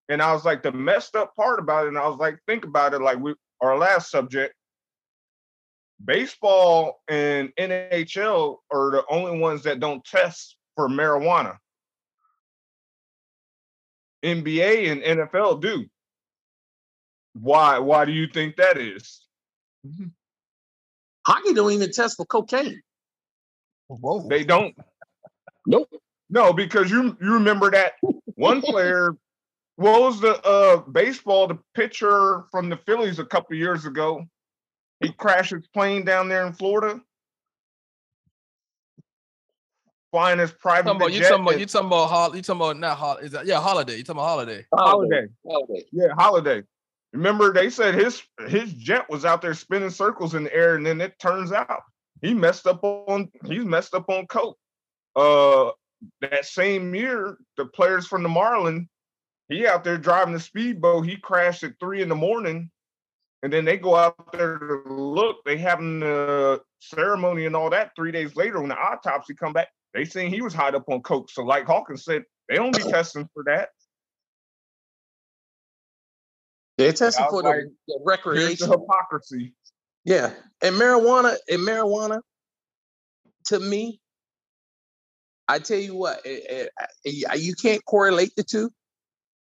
[0.08, 2.64] And I was like, the messed up part about it, and I was like, think
[2.64, 4.54] about it like we our last subject.
[6.02, 11.58] Baseball and NHL are the only ones that don't test for marijuana.
[14.24, 15.86] NBA and NFL do.
[17.34, 17.80] Why?
[17.80, 19.26] Why do you think that is?
[19.84, 20.06] Mm-hmm.
[21.26, 22.80] Hockey don't even test for cocaine.
[23.88, 24.26] Whoa.
[24.28, 24.76] They don't.
[25.68, 25.90] Nope.
[26.30, 27.92] No, because you you remember that
[28.36, 29.14] one player.
[29.76, 31.46] What was the uh baseball?
[31.46, 34.24] The pitcher from the Phillies a couple years ago.
[35.00, 37.00] He crashed his plane down there in Florida.
[40.10, 42.42] Flying his private talking about, you jet talking about and- you talking about hol- you
[42.42, 45.28] talking about not hol- is that yeah Halladay you talking about Halladay Halladay.
[45.46, 45.84] Halladay.
[45.92, 46.64] Yeah, Halladay.
[47.12, 50.84] Remember, they said his his jet was out there spinning circles in the air, and
[50.86, 51.82] then it turns out
[52.22, 54.58] he messed up on he's messed up on coke.
[55.18, 55.72] Uh,
[56.20, 58.88] that same year, the players from the Marlin,
[59.48, 61.06] he out there driving the speedboat.
[61.06, 62.70] He crashed at three in the morning,
[63.42, 65.38] and then they go out there to look.
[65.44, 67.92] They having the ceremony and all that.
[67.96, 71.02] Three days later, when the autopsy come back, they seen he was high up on
[71.02, 71.30] coke.
[71.30, 73.70] So, like Hawkins said, they don't be testing for that.
[76.76, 78.70] They're testing for the, like, the the recreation.
[78.70, 79.52] hypocrisy.
[80.04, 82.20] Yeah, and marijuana and marijuana,
[83.46, 84.00] to me,
[85.48, 86.66] I tell you what, eh, eh,
[87.06, 88.70] eh, you can't correlate the two,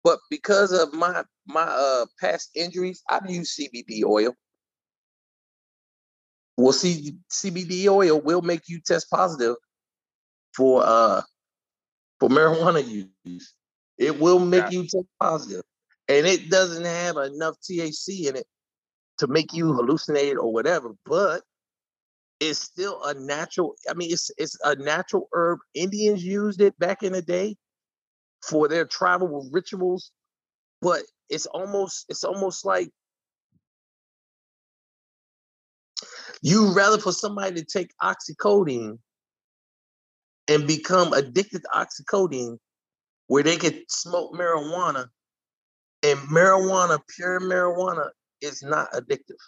[0.02, 4.34] but because of my my uh past injuries, I've used CBD oil.
[6.56, 9.56] Well, see, CBD oil will make you test positive
[10.56, 11.22] for uh
[12.20, 12.86] for marijuana
[13.24, 13.54] use.
[13.98, 14.74] It will make Gotcha.
[14.74, 15.62] you test positive,
[16.08, 18.46] and it doesn't have enough THC in it
[19.18, 21.42] to make you hallucinate or whatever, but
[22.42, 23.76] it's still a natural.
[23.88, 25.60] I mean, it's it's a natural herb.
[25.74, 27.56] Indians used it back in the day
[28.42, 30.10] for their tribal rituals,
[30.80, 32.90] but it's almost it's almost like
[36.42, 38.98] you rather for somebody to take oxycodone
[40.48, 42.58] and become addicted to oxycodone,
[43.28, 45.06] where they could smoke marijuana,
[46.02, 48.08] and marijuana, pure marijuana,
[48.40, 49.38] is not addictive.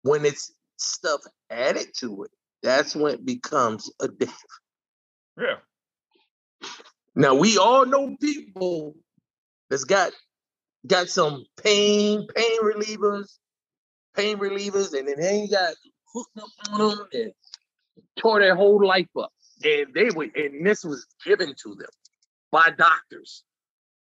[0.00, 1.20] When it's stuff
[1.50, 2.30] added to it,
[2.62, 4.32] that's when it becomes addictive.
[5.38, 5.56] Yeah.
[7.14, 8.94] Now we all know people
[9.70, 10.12] that's got
[10.86, 13.38] got some pain, pain relievers,
[14.16, 15.74] pain relievers, and then they got
[16.12, 17.32] hooked up on them and
[18.18, 19.32] tore their whole life up.
[19.64, 21.88] And they would, and this was given to them
[22.52, 23.42] by doctors.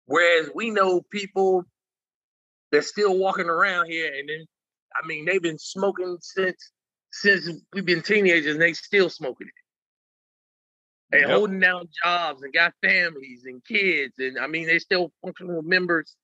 [0.06, 1.64] Whereas we know people
[2.72, 4.46] that's still walking around here, and then
[5.02, 6.72] I mean they've been smoking since
[7.12, 9.54] since we've been teenagers, and they still smoking it.
[11.16, 11.30] And Yep.
[11.30, 16.14] holding down jobs and got families and kids, and I mean they still functional members,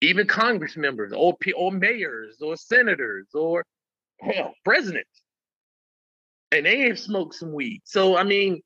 [0.00, 3.64] even Congress members, or or mayors, or senators, or
[4.20, 5.22] hell, presidents,
[6.52, 7.80] and they have smoked some weed.
[7.84, 8.62] So I mean,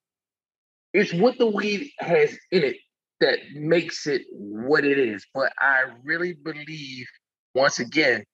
[0.92, 2.76] it's what the weed has in it
[3.20, 5.26] that makes it what it is.
[5.32, 7.06] But I really believe,
[7.54, 8.24] once again,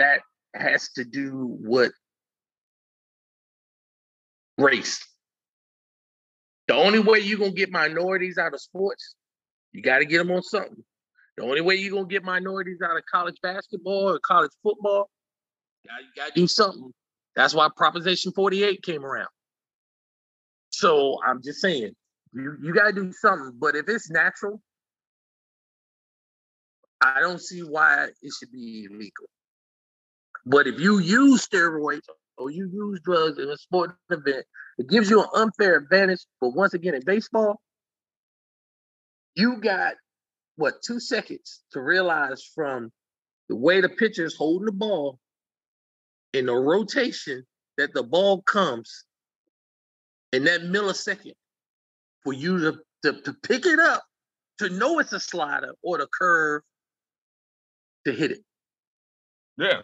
[0.00, 0.22] that
[0.54, 1.92] has to do with
[4.58, 5.06] race.
[6.68, 9.14] The only way you're gonna get minorities out of sports,
[9.72, 10.82] you got to get them on something.
[11.36, 15.10] The only way you're gonna get minorities out of college basketball or college football,
[15.84, 16.92] you got to do something.
[17.36, 19.28] That's why Proposition 48 came around.
[20.70, 21.92] So I'm just saying,
[22.32, 23.52] you, you got to do something.
[23.58, 24.60] But if it's natural,
[27.00, 29.26] I don't see why it should be illegal.
[30.46, 32.06] But if you use steroids
[32.38, 34.44] or you use drugs in a sporting event,
[34.78, 36.20] it gives you an unfair advantage.
[36.40, 37.60] But once again, in baseball,
[39.34, 39.94] you got
[40.56, 42.90] what two seconds to realize from
[43.48, 45.18] the way the pitcher is holding the ball
[46.32, 47.44] in the rotation
[47.76, 49.04] that the ball comes
[50.32, 51.34] in that millisecond
[52.22, 54.04] for you to, to, to pick it up,
[54.58, 56.62] to know it's a slider or the curve
[58.06, 58.44] to hit it.
[59.56, 59.82] Yeah.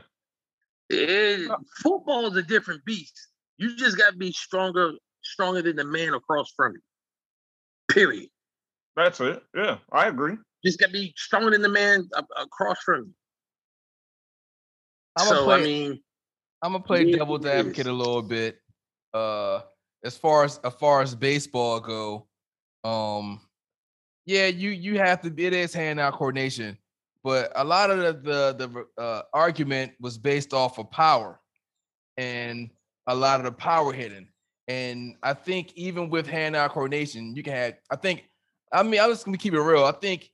[0.89, 1.51] It,
[1.83, 3.29] football is a different beast.
[3.59, 6.81] You just got to be stronger, stronger than the man across from you.
[7.89, 8.29] Period.
[8.95, 9.43] That's it.
[9.55, 10.37] Yeah, I agree.
[10.65, 13.15] Just got to be stronger than the man a- across from you.
[15.17, 15.55] I'm gonna so play.
[15.55, 16.01] I mean,
[16.63, 18.59] I'm gonna play it is devil's advocate a little bit.
[19.15, 19.63] Uh,
[20.05, 22.27] as far as as far as baseball go,
[22.85, 23.41] um,
[24.27, 25.31] yeah, you you have to.
[25.31, 26.77] Be it is hand eye coordination,
[27.27, 28.13] but a lot of the
[28.57, 31.41] the, the uh, argument was based off of power,
[32.17, 32.71] and
[33.09, 34.29] a lot of the power hitting.
[34.69, 37.75] And I think even with hand eye coordination, you can have.
[37.91, 38.29] I think.
[38.73, 39.83] I mean, I'm just gonna keep it real.
[39.85, 40.31] I think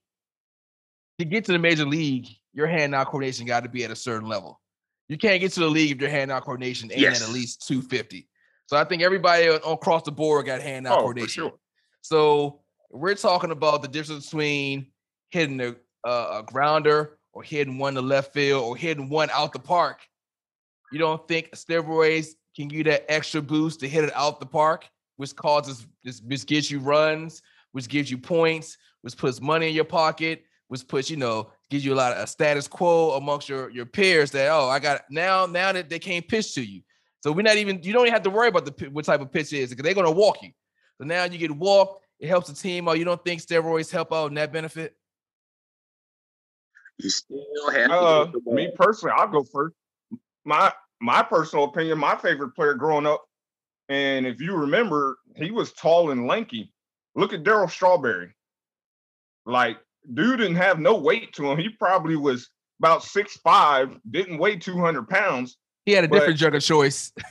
[1.19, 3.97] to get to the major league, your hand eye coordination got to be at a
[3.97, 4.61] certain level.
[5.09, 7.23] You can't get to the league if your hand eye coordination ain't Yes.
[7.23, 8.29] at at least 250.
[8.67, 11.45] So I think everybody across the board got hand eye Oh, for coordination.
[11.45, 11.53] sure.
[12.03, 14.89] So we're talking about the difference between
[15.31, 15.75] hitting a,
[16.05, 20.01] a, a grounder or hitting one to left field or hitting one out the park.
[20.91, 24.47] You don't think steroids can give you that extra boost to hit it out the
[24.47, 27.43] park, which causes this, which gets you runs,
[27.73, 31.85] which gives you points, which puts money in your pocket, which puts you know gives
[31.85, 35.03] you a lot of a status quo amongst your your peers that oh I got
[35.11, 36.83] now now that they can't pitch to you.
[37.23, 39.33] So we're not even you don't even have to worry about the what type of
[39.33, 40.51] pitch it is because they're gonna walk you.
[40.99, 42.05] So now you get walked.
[42.21, 42.87] It helps the team.
[42.87, 44.95] Oh, you don't think steroids help out in that benefit?
[46.99, 49.75] You still have Uh, me personally, I'll go first.
[50.45, 53.25] My my personal opinion, my favorite player growing up,
[53.89, 56.73] and if you remember, he was tall and lanky.
[57.15, 58.35] Look at Darryl Strawberry.
[59.45, 59.79] Like,
[60.15, 61.59] dude didn't have no weight to him.
[61.59, 62.49] He probably was
[62.81, 65.59] about six five, didn't weigh 200 pounds.
[65.85, 67.13] He had a But- different drug of choice.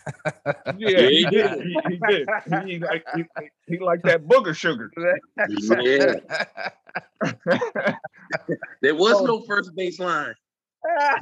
[0.77, 1.61] Yeah, he he did.
[1.61, 2.27] He, he did.
[2.65, 3.23] He like he,
[3.67, 4.89] he liked that booger sugar.
[4.97, 6.15] Yeah,
[8.81, 10.33] there was no first baseline.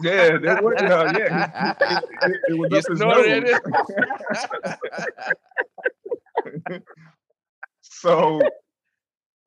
[0.02, 1.74] Yeah, there was, uh, yeah.
[1.80, 3.44] He, it, it, it was You up his snorted
[6.66, 6.82] nose.
[7.82, 8.42] so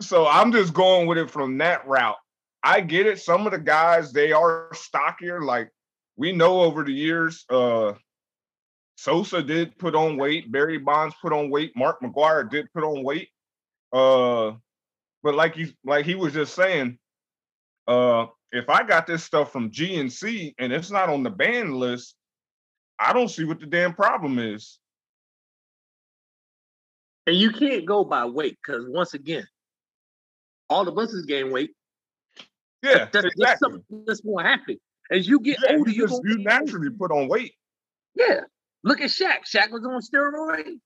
[0.01, 2.17] so I'm just going with it from that route.
[2.63, 3.19] I get it.
[3.21, 5.43] Some of the guys they are stockier.
[5.43, 5.71] Like
[6.17, 7.95] we know over the years, uh
[8.97, 13.03] Sosa did put on weight, Barry Bonds put on weight, Mark McGwire did put on
[13.03, 13.29] weight.
[13.93, 14.53] Uh
[15.23, 16.99] but like he like he was just saying,
[17.87, 22.15] uh if I got this stuff from GNC and it's not on the ban list,
[22.99, 24.79] I don't see what the damn problem is.
[27.27, 29.47] And you can't go by weight because once again,
[30.69, 31.71] all of us is gain weight.
[32.83, 33.57] Yeah, That's, that's exactly.
[33.61, 34.77] something that's to happen.
[35.13, 37.55] As you get Yeah, older, you, just, you naturally put on weight.
[38.15, 38.41] Yeah.
[38.83, 39.41] Look at Shaq.
[39.47, 40.79] Shaq was on steroids.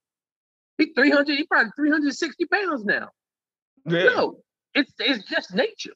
[0.79, 3.09] He 300, he probably 360 pounds now.
[3.87, 4.05] Yeah.
[4.05, 4.41] No,
[4.75, 5.93] it's it's just nature.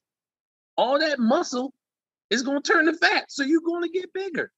[0.76, 1.74] All that muscle
[2.30, 4.50] is going to turn to fat, so you're going to get bigger.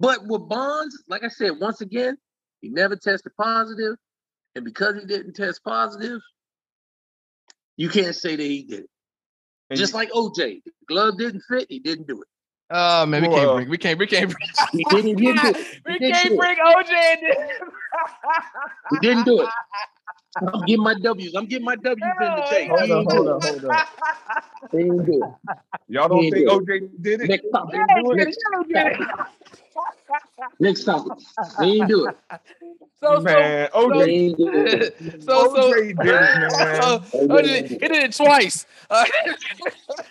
[0.00, 2.16] But with Bonds, like I said, once again,
[2.62, 3.96] he never tested positive,
[4.56, 6.20] and because he didn't test positive,
[7.76, 8.90] you can't say that he did it.
[9.70, 12.28] And Just you- like OJ, the glove didn't fit, he didn't do it.
[12.70, 13.68] Oh man, we can't bring.
[13.68, 13.98] We can't.
[13.98, 14.48] We can't bring.
[14.72, 15.66] He didn't, he didn't do it.
[15.86, 17.18] we can't bring OJ.
[18.90, 19.48] He didn't do it.
[20.54, 21.34] I'm getting my W's.
[21.34, 22.68] I'm getting my W's in today.
[22.68, 23.84] Hold He on, hold on, hold on.
[24.72, 25.52] Didn't do it.
[25.88, 26.48] Y'all don't think.
[26.48, 27.28] OJ did it?
[27.28, 27.80] Next topic.
[28.12, 28.38] Next,
[30.60, 31.18] next topic.
[31.60, 32.16] He didn't do it.
[33.02, 34.96] So Man, He OJ, didn't do it.
[35.24, 35.72] so so so.
[35.72, 36.82] OJ did it, man.
[36.82, 38.64] so OJ, he did it twice.
[38.88, 39.04] Uh,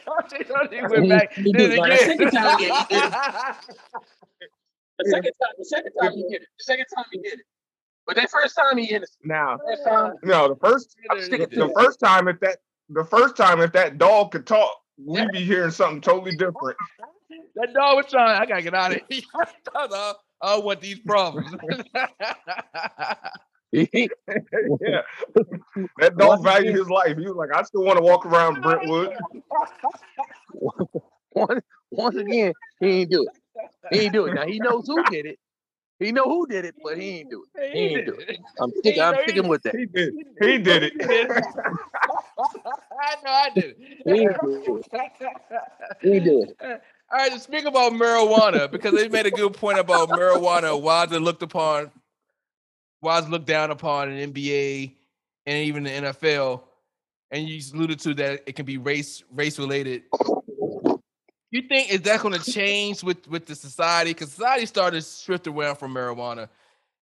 [0.07, 1.33] OJ, OJ went back.
[1.35, 1.89] Did did it it again.
[1.89, 4.49] the second time, yeah, he did
[4.99, 6.47] The second time, the second time he did it.
[6.57, 7.45] The second time he did it.
[8.05, 9.19] But that first time he innocent.
[9.23, 12.57] Now, First time, no, the first I'm sticking to the first time if that
[12.89, 16.75] the first time if that dog could talk, we'd be hearing something totally different.
[17.55, 18.41] That dog was trying.
[18.41, 19.21] I gotta get out of here.
[19.35, 21.53] I don't uh, uh, want these problems.
[23.73, 24.07] Yeah.
[25.99, 27.17] That dog valued his life.
[27.17, 29.13] He was like, I still want to walk around Brentwood.
[31.31, 32.51] once, once again,
[32.81, 33.29] he ain't do it.
[33.91, 34.33] He ain't do it.
[34.33, 35.39] Now he knows who did it.
[35.99, 37.71] He know who did it, but he ain't do it.
[37.71, 38.39] He ain't do it.
[38.59, 39.03] I'm sticking.
[39.03, 39.75] I'm sticking with that.
[39.75, 40.13] He did.
[40.41, 40.93] He did it.
[40.99, 41.05] I
[43.23, 43.75] know I did.
[43.77, 44.87] He ain't do it.
[46.01, 46.81] He ain't do it.
[47.13, 51.11] All right, to speak about marijuana, because they made a good point about marijuana.
[51.11, 51.91] It looked upon?
[53.03, 54.93] It looked down upon in NBA
[55.45, 56.61] and even the NFL?
[57.31, 60.03] And you alluded to that it can be race race related.
[61.49, 64.11] You think is that going to change with with the society?
[64.11, 66.47] Because society started to shift around from marijuana,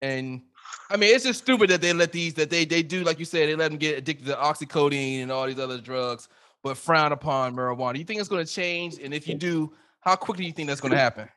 [0.01, 0.43] and
[0.91, 3.25] I mean it's just stupid that they let these that they they do like you
[3.25, 6.29] said they let them get addicted to oxycodone and all these other drugs,
[6.65, 7.99] but frown upon marijuana.
[7.99, 8.99] You think it's going to change?
[8.99, 9.73] And if you do,
[10.03, 11.29] how quickly do you think that's going to happen?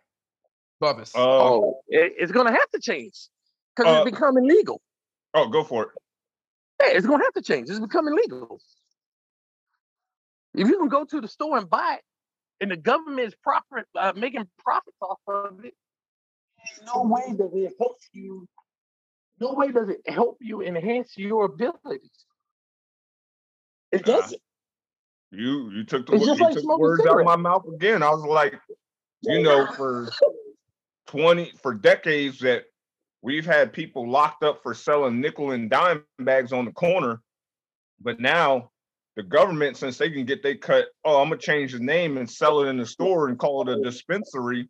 [0.82, 1.14] Bubba's.
[1.16, 3.30] Oh, it- it's gonna have to change
[3.76, 4.82] because Uh, it's becoming legal.
[5.34, 5.90] oh, go for it.
[6.82, 7.70] Yeah, it's gonna have to change.
[7.70, 8.60] It's becoming legal.
[10.54, 12.04] If you can go to the store and buy it,
[12.60, 15.74] and the government is profit uh, making profits off of it,
[16.86, 18.48] no way does it help you
[19.40, 22.26] no way does it help you enhance your abilities.
[23.92, 24.14] It Nah.
[24.18, 24.42] doesn't.
[25.32, 27.66] You you took the, It's wo- you like took the words out of my mouth
[27.68, 28.04] again.
[28.04, 28.60] I was like,
[29.22, 30.10] you know, for
[31.08, 32.66] 20 for decades that
[33.22, 37.22] we've had people locked up for selling nickel and dime bags on the corner.
[38.02, 38.72] But now
[39.16, 42.30] the government, since they can get they cut, oh, I'm gonna change the name and
[42.30, 44.70] sell it in the store and call it a dispensary.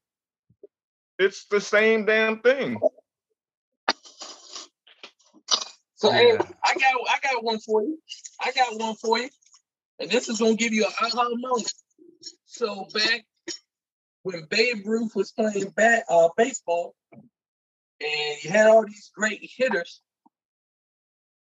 [1.20, 2.80] It's the same damn thing.
[5.96, 7.98] So hey, I got I got one for you.
[8.42, 9.30] I got one for you.
[10.00, 11.72] And this is gonna give you an aha moment.
[12.46, 13.26] So back
[14.24, 20.02] when Babe Ruth was playing bat, uh, baseball, and you had all these great hitters,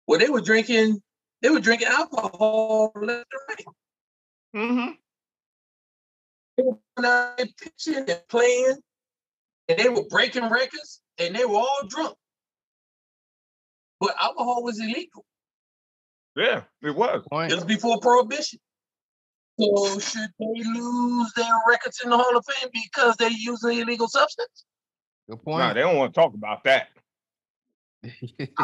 [0.07, 1.03] well, they were drinking,
[1.43, 3.65] they were drinking alcohol left and right.
[4.57, 4.93] Mm-hmm.
[6.57, 8.77] They were going out there pitching and playing,
[9.69, 12.17] and they were breaking records, and they were all drunk.
[14.01, 15.25] But alcohol was illegal.
[16.36, 17.23] Yeah, it was.
[17.32, 18.59] It was before prohibition.
[19.59, 23.73] So should they lose their records in the Hall of Fame because they use an
[23.73, 24.65] illegal substance?
[25.28, 25.59] Good point.
[25.59, 25.74] Nah, point.
[25.74, 26.89] they don't want to talk about that.
[28.05, 28.12] I'm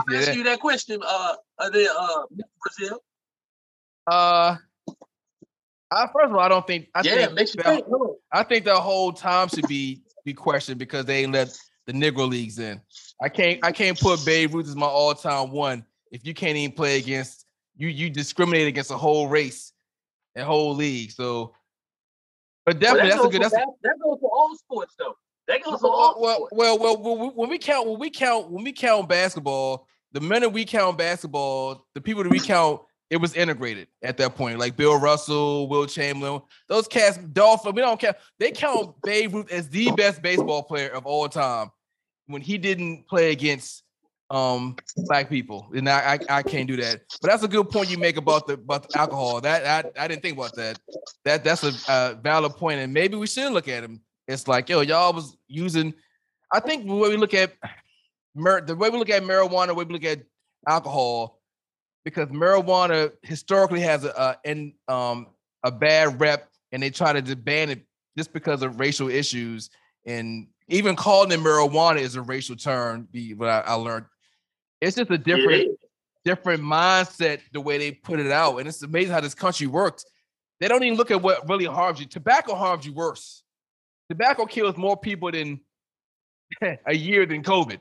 [0.08, 0.18] Yeah.
[0.18, 2.42] asking you that question, uh, uh, the, uh, Mr.
[2.62, 2.98] Brazil.
[4.06, 4.56] Uh,
[5.90, 6.88] I, first of all, I don't think.
[6.94, 7.86] I yeah, think it makes that- think.
[8.32, 11.56] I think the whole time should be be questioned because they ain't let
[11.86, 12.80] the Negro leagues in.
[13.22, 16.56] I can't I can't put Babe Ruth as my all time one if you can't
[16.56, 17.45] even play against
[17.76, 17.88] you.
[17.88, 19.72] You discriminate against a whole race
[20.34, 21.10] and whole league.
[21.10, 21.54] So,
[22.64, 23.42] but Well, definitely that that's a good.
[23.42, 25.14] That's that, that goes for all sports, though.
[25.48, 26.52] That goes for all well, sports.
[26.52, 30.20] well, well, well, well, when we count when we count when we count basketball, the
[30.20, 32.80] minute we count basketball, the people that we count,
[33.10, 34.58] it was integrated at that point.
[34.58, 38.16] Like Bill Russell, Wilt Chamberlain, those cats, Dolphin, we don't count.
[38.38, 41.70] They count Babe Ruth as the best baseball player of all time
[42.26, 43.82] when he didn't play against
[44.30, 44.76] um
[45.06, 45.68] black people.
[45.74, 47.02] And I, I I can't do that.
[47.20, 49.40] But that's a good point you make about the about the alcohol.
[49.40, 50.78] That I, I didn't think about that.
[51.24, 54.00] That that's a, uh valid point, and maybe we should look at him.
[54.26, 55.94] It's like yo, y'all was using.
[56.52, 57.52] I think the way we look at
[58.34, 60.22] the way we look at marijuana, the way we look at
[60.68, 61.40] alcohol,
[62.04, 65.28] because marijuana historically has a, a in um
[65.62, 67.86] a bad rep, and they try to ban it
[68.18, 69.70] just because of racial issues,
[70.04, 73.06] and even calling it marijuana is a racial term.
[73.12, 74.06] Be what I, I learned.
[74.80, 75.78] It's just a different
[76.24, 78.58] different mindset the way they put it out.
[78.58, 80.04] And it's amazing how this country works.
[80.58, 82.06] They don't even look at what really harms you.
[82.06, 83.44] Tobacco harms you worse.
[84.08, 85.60] Tobacco kills more people than
[86.86, 87.78] a year than COVID.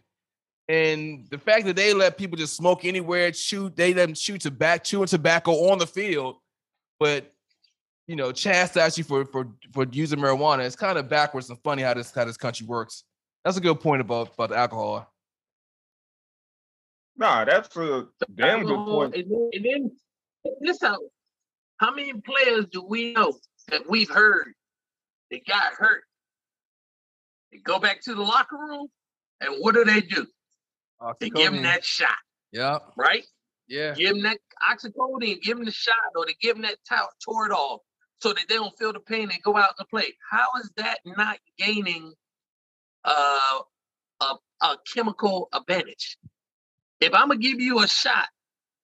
[0.67, 4.37] And the fact that they let people just smoke anywhere, chew, they let them chew
[4.37, 6.37] tobacco, chewing tobacco on the field,
[6.99, 7.31] but
[8.07, 10.65] you know, chastise you for for for using marijuana.
[10.65, 13.03] It's kind of backwards and funny how this how this country works.
[13.43, 15.11] That's a good point about about the alcohol.
[17.17, 19.15] Nah, that's a damn good point.
[19.15, 19.91] And then, and then
[20.45, 20.99] check this out.
[21.77, 23.37] How many players do we know
[23.69, 24.53] that we've heard
[25.31, 26.03] they got hurt?
[27.51, 28.87] They go back to the locker room,
[29.41, 30.25] and what do they do?
[31.01, 31.19] Oxycodone.
[31.19, 32.17] They give them that shot,
[32.51, 33.25] Yeah, right?
[33.67, 33.93] yeah.
[33.93, 34.39] Give them that
[34.69, 37.81] oxycodone, give them the shot, or they give them that towel, tore it off,
[38.19, 40.13] so that they don't feel the pain and go out and play.
[40.29, 42.13] How is that not gaining
[43.03, 43.59] uh,
[44.21, 46.17] a, a chemical advantage?
[47.01, 48.27] If I'm gonna give you a shot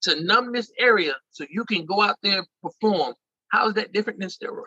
[0.03, 3.13] to numb this area so you can go out there and perform,
[3.49, 4.65] how is that different than steroids?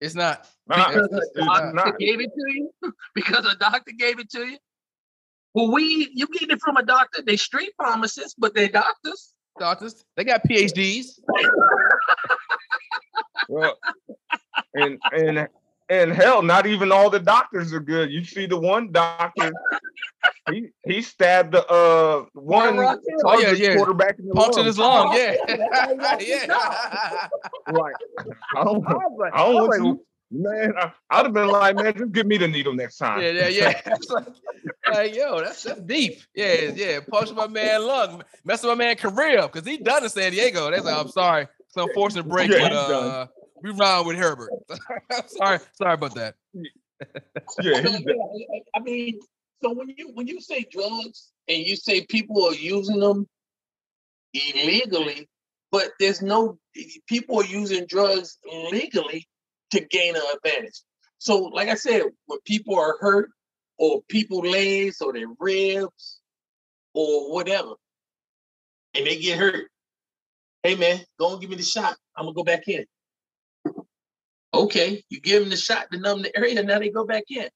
[0.00, 0.46] It's not.
[0.66, 1.98] Nah, Because it's, a doctor not.
[1.98, 2.70] gave it to you?
[3.14, 4.58] because a doctor gave it to you?
[5.54, 7.22] Well, we you get it from a doctor.
[7.22, 9.32] They street pharmacists, but they're doctors.
[9.58, 10.04] doctors.
[10.16, 11.18] They got PhDs.
[13.48, 13.78] Well,
[14.74, 15.48] and and
[15.88, 18.10] and hell, not even all the doctors are good.
[18.10, 19.52] You see the one doctor,
[20.50, 23.18] he he stabbed the uh one Rock Hill.
[23.24, 23.76] Oh, yeah, yeah.
[23.76, 24.66] quarterback in the Punctured lung.
[24.66, 25.12] his lung.
[25.14, 26.18] Yeah, yeah.
[26.20, 27.28] yeah.
[27.72, 27.94] Like,
[28.56, 30.00] I don't, I like, I don't I want like, you,
[30.32, 30.72] man.
[30.78, 33.20] I, I'd have been like, man, just give me the needle next time.
[33.22, 33.80] Yeah, yeah, yeah.
[33.86, 34.26] It's like,
[34.92, 36.20] like, yo, that's that's deep.
[36.34, 37.00] Yeah, yeah.
[37.08, 40.70] Punch my man lung, mess with my man career because he done in San Diego.
[40.70, 43.08] That's like, I'm sorry, it's an unfortunate break, Yeah, but he's done.
[43.08, 43.26] uh,
[43.62, 44.50] we round with Herbert.
[45.26, 46.34] sorry, sorry about that.
[47.62, 49.20] Yeah, So, he's yeah, I- I mean,
[49.62, 53.28] so when you when you say drugs and you say people are using them
[54.34, 55.28] illegally,
[55.70, 56.58] but there's no
[57.06, 58.38] people are using drugs
[58.72, 59.28] legally
[59.70, 60.80] to gain an advantage.
[61.18, 63.30] So, like I said, when people are hurt
[63.78, 66.18] or people legs or their ribs
[66.94, 67.74] or whatever,
[68.94, 69.70] and they get hurt,
[70.62, 71.96] hey man, go and give me the shot.
[72.16, 72.84] I'm gonna go back in.
[74.56, 77.24] Okay, you give them the shot to numb the area, and now they go back
[77.30, 77.48] in.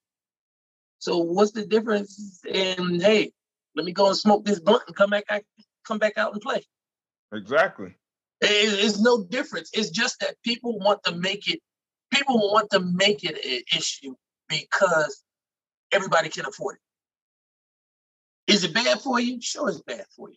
[1.00, 3.32] So what's the difference in hey,
[3.76, 5.24] Let me go and smoke this blunt and come back.
[5.30, 5.42] I
[5.86, 6.64] come back out and play.
[7.32, 7.94] Exactly.
[8.40, 9.70] It- it's no difference.
[9.74, 11.60] It's just that people want to make it.
[12.12, 14.14] People want to make it an issue
[14.48, 15.24] because
[15.92, 16.76] everybody can afford
[18.36, 18.52] it.
[18.52, 19.40] Is it bad for you?
[19.42, 20.36] Sure, it's bad for you.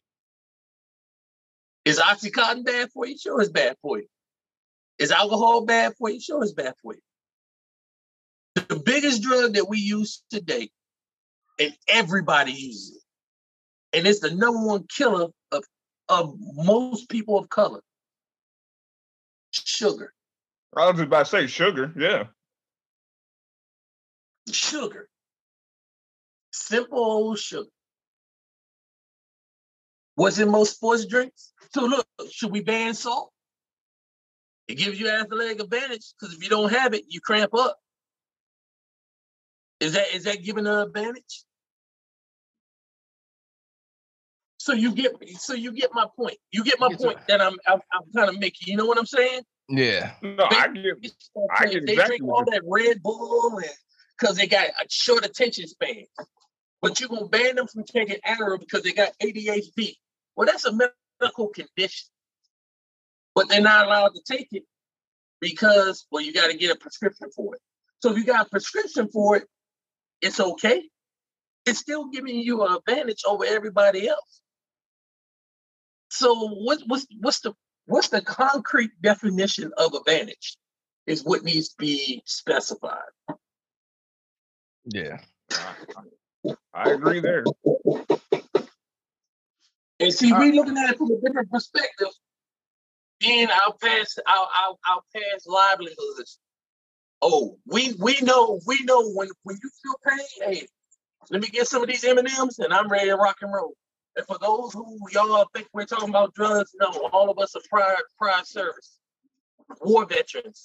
[1.85, 3.17] Is oxycontin bad for you?
[3.17, 4.07] Sure, it's bad for you.
[4.99, 6.19] Is alcohol bad for you?
[6.19, 7.01] Sure, it's bad for you.
[8.55, 10.69] The biggest drug that we use today,
[11.59, 15.63] and everybody uses it, and it's the number one killer of,
[16.07, 17.81] of most people of color.
[19.51, 20.13] Sugar.
[20.75, 21.91] I was about to say sugar.
[21.97, 22.25] Yeah.
[24.51, 25.07] Sugar.
[26.51, 27.69] Simple old sugar.
[30.15, 31.53] Was in most sports drinks?
[31.73, 33.32] So look, should we ban salt?
[34.67, 37.77] It gives you an athletic advantage because if you don't have it, you cramp up.
[39.79, 41.43] Is that is that giving an advantage?
[44.57, 46.37] So you get so you get my point.
[46.51, 47.07] You get my Yes, sir.
[47.07, 48.69] point that I'm I'm, I'm kind of making.
[48.69, 49.41] You know what I'm saying?
[49.67, 50.13] Yeah.
[50.21, 50.95] No, I get
[51.51, 53.65] I get they exactly drink all that Red Bull and
[54.17, 56.05] because they got a short attention span.
[56.81, 59.95] But you're gonna ban them from taking Adderall because they got ADHD.
[60.35, 62.07] Well, that's a medical condition.
[63.35, 64.63] But they're not allowed to take it
[65.41, 67.61] because well, you got to get a prescription for it.
[67.99, 69.47] So if you got a prescription for it,
[70.21, 70.83] it's okay.
[71.65, 74.41] It's still giving you an advantage over everybody else.
[76.09, 77.53] So what, what's what's the
[77.85, 80.57] what's the concrete definition of advantage?
[81.07, 83.01] Is what needs to be specified.
[84.85, 85.17] Yeah.
[86.73, 87.43] I agree there.
[89.99, 92.07] And see, uh, we're looking at it from a different perspective.
[93.23, 96.39] Then I'll pass, I'll, I'll, I'll pass livelihoods.
[97.21, 100.67] Oh, we we know, we know when when you feel pain, hey,
[101.29, 103.53] let me get some of these M and M's, and I'm ready to rock and
[103.53, 103.75] roll.
[104.17, 107.61] And for those who y'all think we're talking about drugs, no, all of us are
[107.69, 108.99] prior prior service,
[109.81, 110.63] war veterans.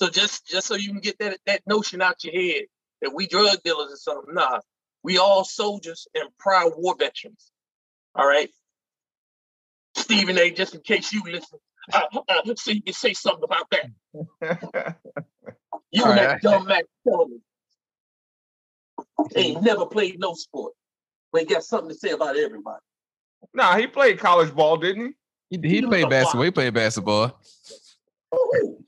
[0.00, 2.64] So just just so you can get that that notion out your head
[3.02, 4.60] that we drug dealers or something, nah,
[5.02, 7.50] we all soldiers and prior war veterans.
[8.14, 8.50] All right.
[9.96, 11.58] Stephen A, just in case you listen,
[11.92, 14.96] uh, uh, so you can say something about that.
[15.90, 16.16] You and right.
[16.16, 17.40] that dumb Mac telling.
[19.36, 20.72] Ain't never played no sport.
[21.32, 22.80] But he got something to say about everybody.
[23.52, 25.14] nah, he played college ball, didn't
[25.50, 25.56] he?
[25.60, 26.40] He, he You played basketball.
[26.40, 26.44] why?
[26.46, 27.40] He played basketball.
[28.32, 28.78] Oh,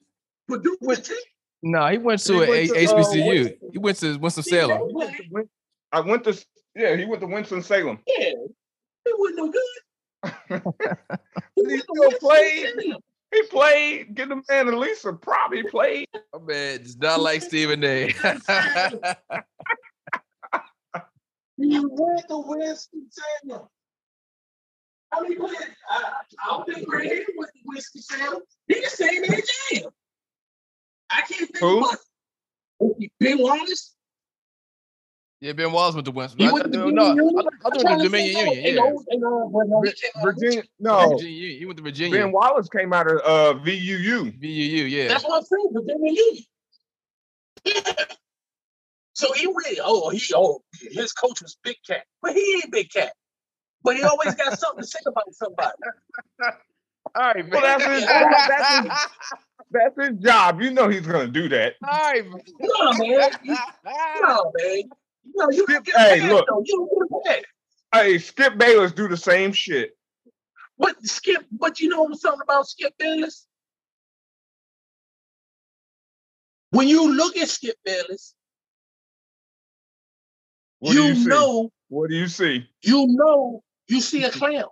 [0.49, 1.15] Purdue went to
[1.63, 3.27] No, he went to He a to, uh, HBCU.
[3.27, 4.79] Winston- he went to Winston See, Salem.
[4.79, 5.49] that- Went to Win-
[5.93, 7.99] I went to yeah, he went to Winston Salem.
[8.07, 8.31] Yeah,
[9.07, 9.63] it wasn't no good.
[11.57, 12.67] He still played.
[13.33, 14.15] He played.
[14.15, 15.53] Get the man at least a prop.
[15.53, 16.07] He played.
[16.33, 18.15] My man does not like Stephen A.
[21.59, 23.67] He went to Winston Salem.
[25.13, 25.57] I mean, what-
[25.91, 26.13] I,
[26.45, 28.43] I don't think Ray Hill went to Winston Salem.
[28.69, 29.91] He the same age I am.
[31.09, 31.79] I can't think Who?
[31.79, 31.97] about
[33.21, 33.96] Ben Wallace.
[35.47, 36.41] Yeah, Ben Wallace went to Winston.
[36.41, 37.39] He I, went to no, no, Union.
[37.39, 38.63] I, I I'm thought trying the to Dominion Union.
[38.63, 40.63] Yeah, and those- and, but no, he Vir- came out of Virginia.
[40.81, 41.59] No, Virginia.
[41.59, 42.19] He went to Virginia.
[42.21, 44.39] Ben Wallace came out of uh, VUU.
[44.41, 44.91] VUU.
[44.91, 45.09] Yeah.
[45.09, 46.45] That's what I'm saying, Virginia Union.
[47.65, 48.05] Yeah.
[49.15, 50.61] So he went, oh, he, oh,
[50.91, 53.13] his coach was Big Cat, but he ain't Big Cat.
[53.83, 55.73] But he always got something to say about somebody.
[57.15, 59.09] All right, Well, that's his- that's his-
[59.71, 60.61] That's his job.
[60.61, 61.75] You know he's gonna do that.
[61.83, 62.41] All right, man.
[62.61, 63.31] No, man.
[64.23, 64.83] No, man.
[65.35, 66.47] No, you get Hey, look.
[66.49, 66.63] though.
[66.65, 67.45] You don't get.
[67.93, 69.97] Hey, Skip Bayless do the same shit.
[70.79, 73.47] But Skip, but you know something about Skip Bayless?
[76.71, 78.35] When you look at Skip Bayless,
[80.81, 82.69] What do you, you know, What do you see?
[82.83, 84.69] you know, you see a clown.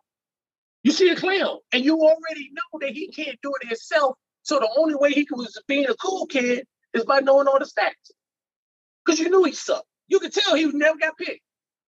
[0.83, 4.17] You see a clown, and you already know that he can't do it himself.
[4.43, 7.65] So the only way he was being a cool kid is by knowing all the
[7.65, 8.13] stats.
[9.05, 9.87] Because you knew he sucked.
[10.09, 11.41] You could tell he never got picked.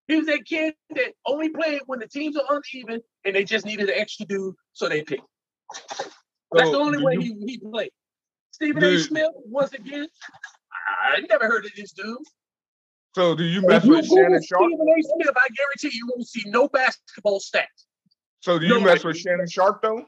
[0.09, 3.67] He was that kid that only played when the teams are uneven and they just
[3.67, 5.23] needed an extra dude, so they picked.
[6.53, 7.91] That's the only way you- he, he played.
[8.53, 8.99] Stephen A.
[8.99, 10.07] Smith, once again,
[11.11, 12.17] I never heard of this dude.
[13.15, 14.63] So do you mess you with Google Shannon Sharpe?
[14.69, 15.03] Stephen A.
[15.03, 17.65] Smith, I guarantee you won't see no basketball stats.
[18.41, 20.07] So do you No, mess I- with Shannon Sharpe though?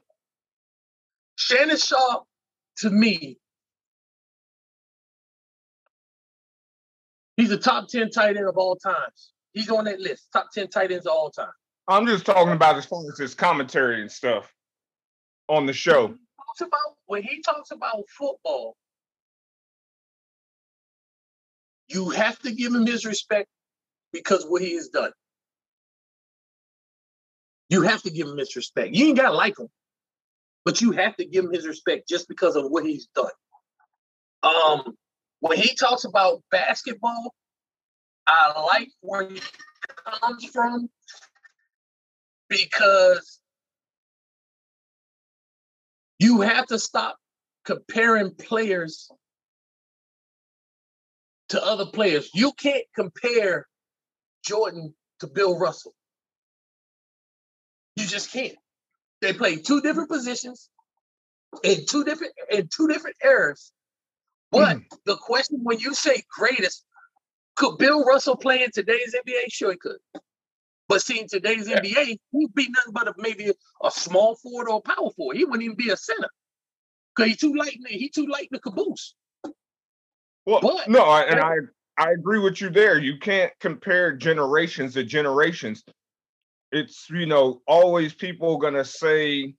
[1.36, 2.24] Shannon Sharpe,
[2.78, 3.38] to me,
[7.38, 9.32] he's a top 10 tight end of all times.
[9.54, 11.48] He's on that list, top 10 tight ends of all time.
[11.88, 14.52] I'm just talking about as far as his commentary and stuff
[15.48, 16.08] on the show.
[16.08, 18.76] Talks about when he talks about football,
[21.88, 23.48] you have to give him his respect
[24.12, 25.12] because what he has done.
[27.70, 28.94] You have to give him his respect.
[28.94, 29.68] You ain't gotta like him,
[30.64, 33.30] but you have to give him his respect just because of what he's done.
[34.42, 34.94] Um,
[35.40, 37.34] when he talks about basketball,
[38.26, 39.40] I like where he
[40.20, 40.90] comes from
[42.48, 43.40] because
[46.18, 47.16] you have to stop
[47.64, 49.10] comparing players
[51.50, 52.30] to other players.
[52.34, 53.66] You can't compare
[54.44, 55.94] Jordan to Bill Russell.
[57.96, 58.54] You just can't.
[59.20, 60.68] They play two different positions
[61.64, 63.72] in two different in two different eras.
[64.50, 64.84] But mm.
[65.04, 66.84] the question when you say greatest,
[67.56, 69.50] could Bill Russell play in today's NBA?
[69.50, 69.98] Sure, he could.
[70.88, 71.80] But seeing today's Yeah.
[71.80, 73.52] NBA, he'd be nothing but a, maybe
[73.82, 75.36] a small forward or a power forward.
[75.36, 76.28] He wouldn't even be a center.
[77.16, 77.74] Cause he too light.
[77.76, 79.14] in the- He too light in the caboose.
[80.46, 81.56] Well, But- no, I, and I
[81.98, 82.96] I agree with you there.
[82.98, 85.82] You can't compare generations to generations.
[86.70, 89.54] It's you know always people gonna say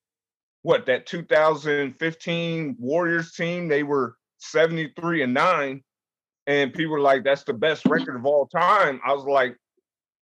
[0.61, 5.83] what that 2015 Warriors team they were 73 and nine,
[6.47, 8.99] and people were like that's the best record of all time.
[9.05, 9.55] I was like,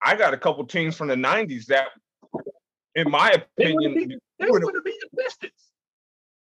[0.03, 1.89] I got a couple teams from the 90s that,
[2.95, 5.53] in my opinion They wouldn't they wouldn't be the Pistons.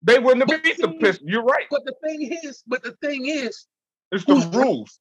[0.01, 1.29] they wouldn't have beat the Pistons.
[1.31, 1.65] You're right.
[1.69, 3.65] But the thing is, but the thing is,
[4.11, 4.99] It's the who's- rules.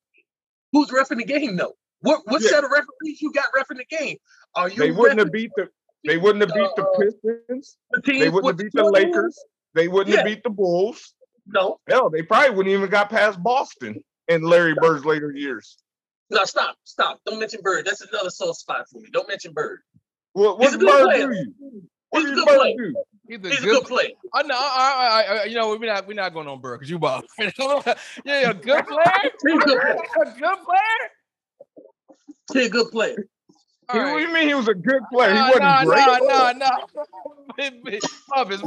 [0.72, 1.74] who's refing the game though?
[2.00, 2.50] What what Yeah.
[2.50, 4.18] set of referees you got refing the game?
[4.54, 5.68] Are you They wouldn't have beat the.
[6.06, 7.78] They wouldn't have beat the uh, Pistons.
[7.92, 8.84] the They wouldn't have beat the?
[8.84, 9.38] Lakers.
[9.72, 11.13] They wouldn't have beat the Bulls.
[11.46, 15.76] No, Hell, they probably wouldn't even got past Boston in Larry Bird's later years.
[16.30, 17.20] no, stop, stop.
[17.26, 17.84] Don't mention Bird.
[17.84, 19.08] That's another soft spot for me.
[19.12, 19.80] Don't mention Bird.
[20.32, 21.28] What, He's what a did Bird player.
[21.28, 21.82] do you?
[22.10, 22.76] What He's a did good Bird player.
[22.76, 22.94] do?
[23.28, 23.74] He's a He's a good.
[23.80, 24.10] good player.
[24.32, 24.54] I know.
[24.56, 27.24] I, I, I, you know, we're not we're not going on Bird because you bought.
[27.38, 29.04] yeah, a good player.
[29.42, 29.96] He's a good player.
[30.22, 31.10] a good player.
[32.52, 33.28] He's a good player.
[33.90, 34.26] All What do right.
[34.28, 35.34] you mean he was a good player?
[35.34, 36.06] Nah, he wasn't nah, great.
[36.06, 36.78] Nah, nah, nah.
[38.30, 38.62] Pop his-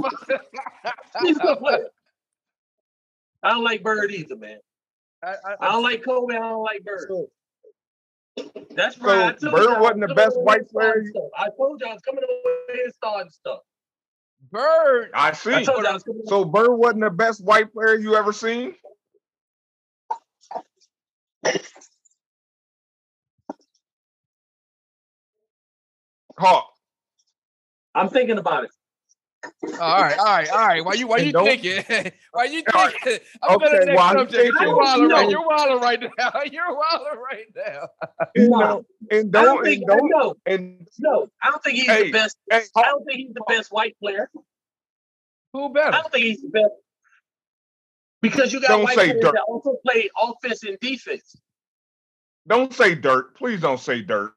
[1.23, 1.87] He's a good player.
[3.43, 4.59] I don't like Bird either, man.
[5.23, 6.35] I- I- I don't like Kobe.
[6.35, 7.09] I don't like Bird.
[8.75, 9.29] That's right.
[9.29, 11.29] I told Bird wasn't the best white player starting you- stuff.
[11.35, 13.59] I told you I was coming away and starting stuff.
[14.51, 15.09] Bird.
[15.13, 15.65] I I see.
[15.65, 18.75] told you I was coming So Bird wasn't the best white player you ever seen.
[26.37, 26.67] Hawk.
[27.95, 28.71] I'm thinking about it.
[29.63, 30.85] All right, all right, all right.
[30.85, 31.83] Why you why you thinking?
[32.31, 33.19] Why you thinking?
[33.43, 34.53] I'm Okay, gonna next while subject.
[34.61, 35.29] You're wilding right.
[35.29, 36.31] You're wilding right now.
[36.51, 37.87] You're wilding right now.
[38.35, 38.59] And, No.
[38.59, 41.27] don't- and I don't don't think and no, and no.
[41.41, 42.37] I don't think he's Hey, the best.
[42.51, 44.29] hey, I don't think he's the best white player.
[45.53, 45.95] Who better?
[45.95, 46.71] I don't think he's the best
[48.21, 49.33] because you got Don't white say players dirt.
[49.33, 51.35] that also play offense and defense.
[52.47, 53.35] don't say dirt.
[53.35, 54.33] Please don't say dirt.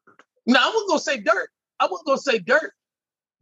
[0.46, 1.50] No, I wasn't gonna say dirt.
[1.78, 2.72] I wasn't gonna say dirt.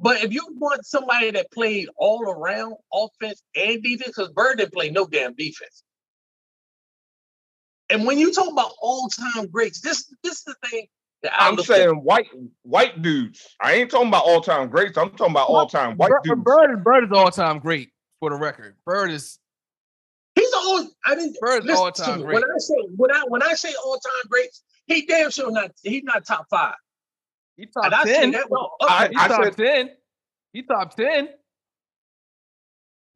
[0.00, 4.72] But if you want somebody that played all around offense and defense, because Bird didn't
[4.72, 5.82] play no damn defense.
[7.90, 10.86] And when you talk about all-time greats, this this is the thing
[11.22, 12.02] that I I'm saying at.
[12.02, 12.28] white
[12.62, 13.56] white dudes.
[13.60, 14.96] I ain't talking about all time greats.
[14.98, 16.42] I'm talking about all time white Bird, dudes.
[16.44, 18.76] Bird, is- Bird is all time great for the record.
[18.84, 19.38] Bird is
[20.34, 22.34] He's all I didn't Bird is all time great.
[22.34, 26.04] When I say when I when I say all-time greats, he damn sure not he's
[26.04, 26.76] not top five.
[27.58, 28.30] He top And I say ten.
[28.30, 29.90] that I- oh, He I top said- ten.
[30.54, 31.28] He top ten.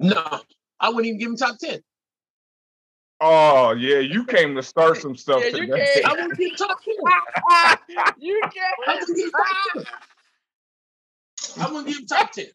[0.00, 0.40] No,
[0.80, 1.80] I wouldn't even give him top 10.
[3.20, 5.90] Oh yeah, you came to start some stuff Yeah, you today.
[5.94, 6.94] came- I wouldn't give him top 10.
[8.18, 8.74] you I can't.
[9.00, 9.46] wouldn't give him top
[9.76, 9.86] 10.
[11.62, 12.46] I wouldn't give top 10.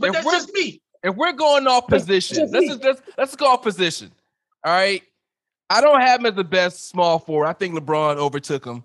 [0.00, 0.82] But If that's just me.
[1.04, 4.10] If we're going off position, just let's just let's, let's go off position.
[4.64, 5.02] All right.
[5.70, 7.46] I don't have him as the best small forward.
[7.46, 8.82] I think LeBron overtook him.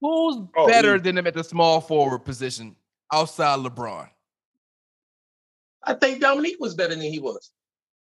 [0.00, 1.02] Who's Oh, better easy.
[1.02, 2.76] than him at the small forward position
[3.12, 4.08] outside LeBron?
[5.84, 7.50] I think Dominique was better than he was.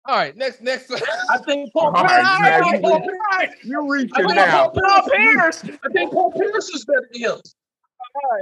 [0.05, 0.91] All right, next next.
[1.31, 2.11] I think Paul Pierce.
[2.11, 4.69] right, I think you- Paul Pierce- You're I reaching think now.
[4.71, 5.65] Paul Pierce.
[5.65, 7.31] I think Paul Pierce is better than him.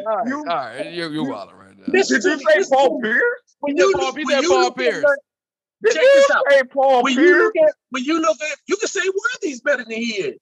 [0.08, 0.92] all right, You- all right.
[0.92, 1.84] You're, you're wild right now.
[1.88, 3.22] This- Did you say Paul Pierce?
[3.60, 5.02] When He said you Paul- look, he when you Paul look at Pierce.
[5.04, 5.18] the-
[5.82, 6.44] Did Check you this out.
[6.50, 9.84] say Paul when you look at when you look at you can say Worthy's better
[9.84, 10.38] than he is.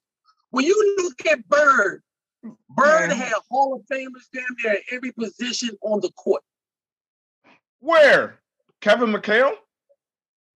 [0.50, 2.02] When you look at Bird,
[2.70, 3.16] Bird Man.
[3.16, 6.42] had Hall of Famers damn near at every position on the court.
[7.80, 8.40] Where?
[8.80, 9.52] Kevin McHale?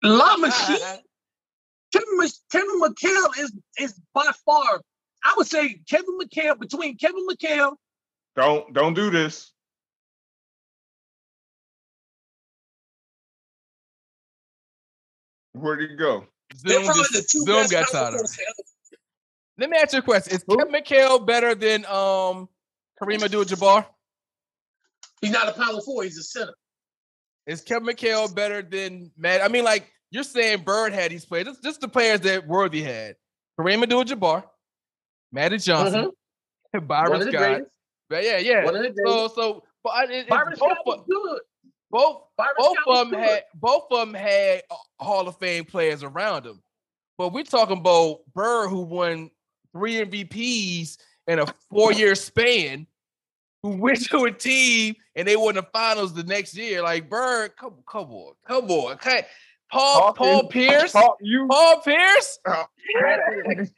[0.03, 0.79] La Machine,
[1.93, 4.81] Kevin, Mc- Kevin McHale is is by far,
[5.25, 7.75] I would say Kevin McHale between Kevin McHale,
[8.37, 9.53] Don't don't do this.
[15.53, 16.27] Where'd he go?
[16.65, 18.31] they're Zoom, probably just, the two Zoom best got power tired of it.
[19.61, 20.57] Let me ask you a question: Is Who?
[20.57, 22.49] Kevin McHale better than um
[23.01, 23.87] Kareem Abdul-Jabbar?
[25.20, 26.03] He's not a power four.
[26.05, 26.55] He's a center.
[27.47, 29.43] Is Kevin McHale better than Matt?
[29.43, 31.47] I mean, like you're saying, Bird had these players.
[31.47, 33.16] Just, just the players that Worthy had.
[33.59, 34.45] Kareem Abdul-Jabbar,
[35.32, 36.11] Matty Johnson,
[36.74, 36.87] Mhm.
[36.89, 37.41] Byron One of the Scott.
[37.49, 37.70] greatest.
[38.09, 38.65] But yeah, yeah.
[38.65, 41.41] One of the So, so, but I- it, it's Byron both, Scott good.
[41.91, 45.65] both, Byron both Scott of them had, both of them had uh, Hall of Fame
[45.66, 46.62] players around them.
[47.19, 49.31] But we're talking about Bird, who won
[49.72, 52.86] three MVPs in a four-year span,
[53.62, 56.82] who went to a team and they won the finals the next year.
[56.82, 59.26] Like Bird, come, come on, come on, okay.
[59.70, 61.47] Paul, Paul Hawkins, Pierce, Talk you.
[61.48, 62.38] Paul Pierce.
[62.44, 62.68] Paul
[63.55, 63.70] Pierce.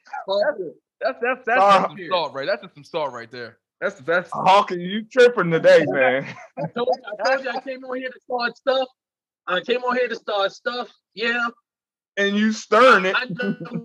[1.00, 2.46] That's that's that's, Paul just some salt, right?
[2.46, 3.58] That's just some salt right there.
[3.80, 4.80] That's that's Hawking.
[4.80, 6.24] you tripping today, man.
[6.56, 8.88] I told, you, I told you I came on here to start stuff.
[9.48, 10.88] I came on here to start stuff.
[11.14, 11.48] Yeah,
[12.16, 13.16] And you stirring it.
[13.18, 13.56] I know.
[13.68, 13.84] who-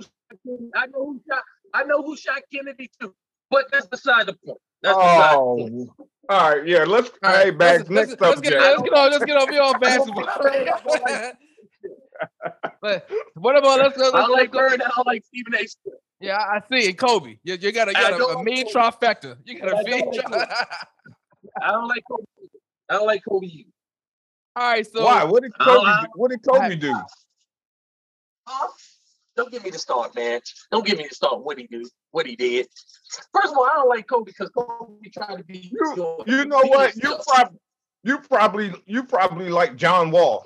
[0.76, 1.42] I know who shot.
[1.74, 3.14] I know who shot Kennedy too.
[3.50, 4.58] But that's beside the point.
[4.82, 5.90] That's oh, beside the Oh, point.
[6.30, 6.84] all right, yeah.
[6.84, 9.12] Let's All right, hey, back next let's, let's get, let's get on.
[9.12, 9.50] Let's get on.
[9.50, 10.26] We on basketball.
[12.82, 14.82] but what about let's, let's, I like go- Bird.
[14.84, 15.60] I like Stephen A.
[15.60, 15.96] Smith.
[16.20, 16.98] Yeah, I see it.
[16.98, 18.74] Kobe, you, you got a, you got a, a mean Kobe.
[18.74, 19.38] trifecta.
[19.46, 20.12] You got I a mean.
[20.12, 20.50] don't like
[21.62, 22.24] I don't like Kobe.
[22.90, 23.48] I don't like Kobe.
[24.56, 25.24] All right, so Why?
[25.24, 25.86] What did Kobe?
[25.86, 26.08] I- do?
[26.16, 26.96] What did Kobe do?
[29.38, 29.44] Huh?
[29.44, 30.42] Don't give me the start, man.
[30.72, 31.44] Don't give me the start.
[31.44, 31.88] What he do?
[32.12, 32.68] What he did?
[33.34, 35.60] First of all, I don't like Kobe because Kobe tried to be.
[35.72, 36.96] You, your- you know what?
[36.96, 37.60] You probably,
[38.04, 40.46] you probably, you probably like John Wall.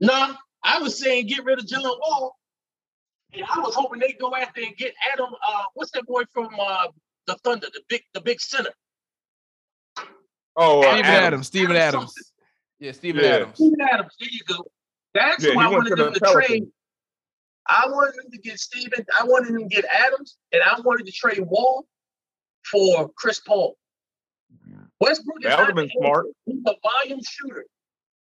[0.00, 2.36] Nah, I was saying get rid of John Wall.
[3.32, 5.30] And I was hoping they'd go after and get Adam.
[5.46, 6.86] Uh, what's that boy from uh,
[7.26, 7.66] the Thunder?
[7.72, 8.70] The big, the big center.
[10.56, 11.26] Oh, uh, Steven Adams.
[11.26, 11.46] Adams.
[11.48, 12.32] Steven Adams Adams.
[12.78, 13.30] Yeah, Steven Yeah.
[13.30, 13.54] Adams.
[13.56, 14.12] Steven Adams.
[14.20, 14.64] There you go.
[15.14, 16.66] That's Yeah, who I wanted to them to trade.
[17.66, 19.06] I wanted them to get Steven.
[19.18, 21.86] I wanted them to get Adams, and I wanted to trade Wall
[22.70, 23.76] for Chris Paul.
[25.00, 26.26] Westbrook is That not been smart.
[26.46, 27.64] He's a volume shooter.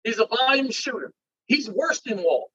[0.04, 1.12] He's a volume shooter.
[1.46, 2.50] He's worse than Wall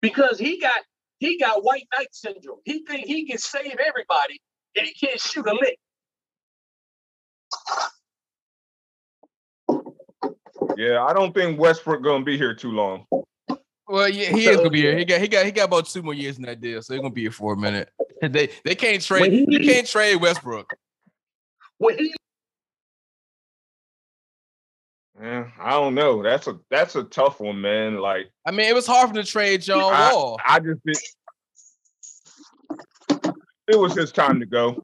[0.00, 0.80] because he got
[1.18, 2.58] he got white knight syndrome.
[2.64, 4.40] He think he can save everybody,
[4.76, 5.78] and he can't shoot a lick.
[10.78, 13.04] Yeah, I don't think Westbrook gonna be here too long.
[13.88, 14.96] Well, yeah, he is gonna be here.
[14.96, 17.00] He got he got he got about two more years in that deal, so he's
[17.00, 17.90] gonna be here for a minute.
[18.20, 19.32] They they can't trade.
[19.32, 20.72] He- You can't trade Westbrook.
[21.80, 22.14] He
[25.20, 26.22] Yeah, I don't know.
[26.22, 27.98] That's a that's a tough one, man.
[27.98, 30.38] Like I mean, it was hard for him to trade John I, Wall.
[30.46, 30.98] I just did.
[33.68, 34.82] It was his time to go.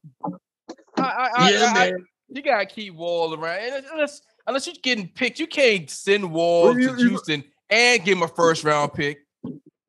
[0.97, 2.07] I, I, I, yeah, I- man.
[2.29, 3.59] you gotta keep Wall around.
[3.61, 8.05] And unless unless you're getting picked, you can't send Wall to you- you- Houston and
[8.05, 9.19] give him a first round pick.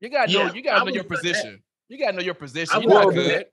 [0.00, 0.38] You gotta know.
[0.46, 1.22] Yeah, you gotta I know your would've that.
[1.22, 1.62] position.
[1.88, 2.76] You gotta know your position.
[2.76, 3.46] I You're not good.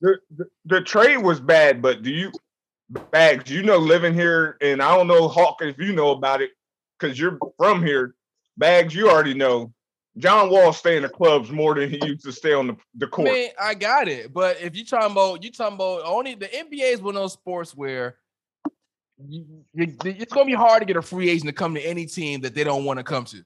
[0.00, 2.30] The, the the trade was bad, but do you
[3.10, 3.50] bags?
[3.50, 6.50] You know, living here, and I don't know Hawk if you know about it
[6.98, 8.14] because you're from here.
[8.56, 9.72] Bags, you already know.
[10.16, 13.06] John Wall stay in the clubs more than he used to stay on the, the
[13.06, 13.28] I court.
[13.32, 14.32] mean, I got it.
[14.32, 17.34] But if you're talking about you talking about only the NBA is one of those
[17.34, 18.16] sports where
[19.26, 22.06] you, you- it's gonna be hard to get a free agent to come to any
[22.06, 23.42] team that they don't want to come to.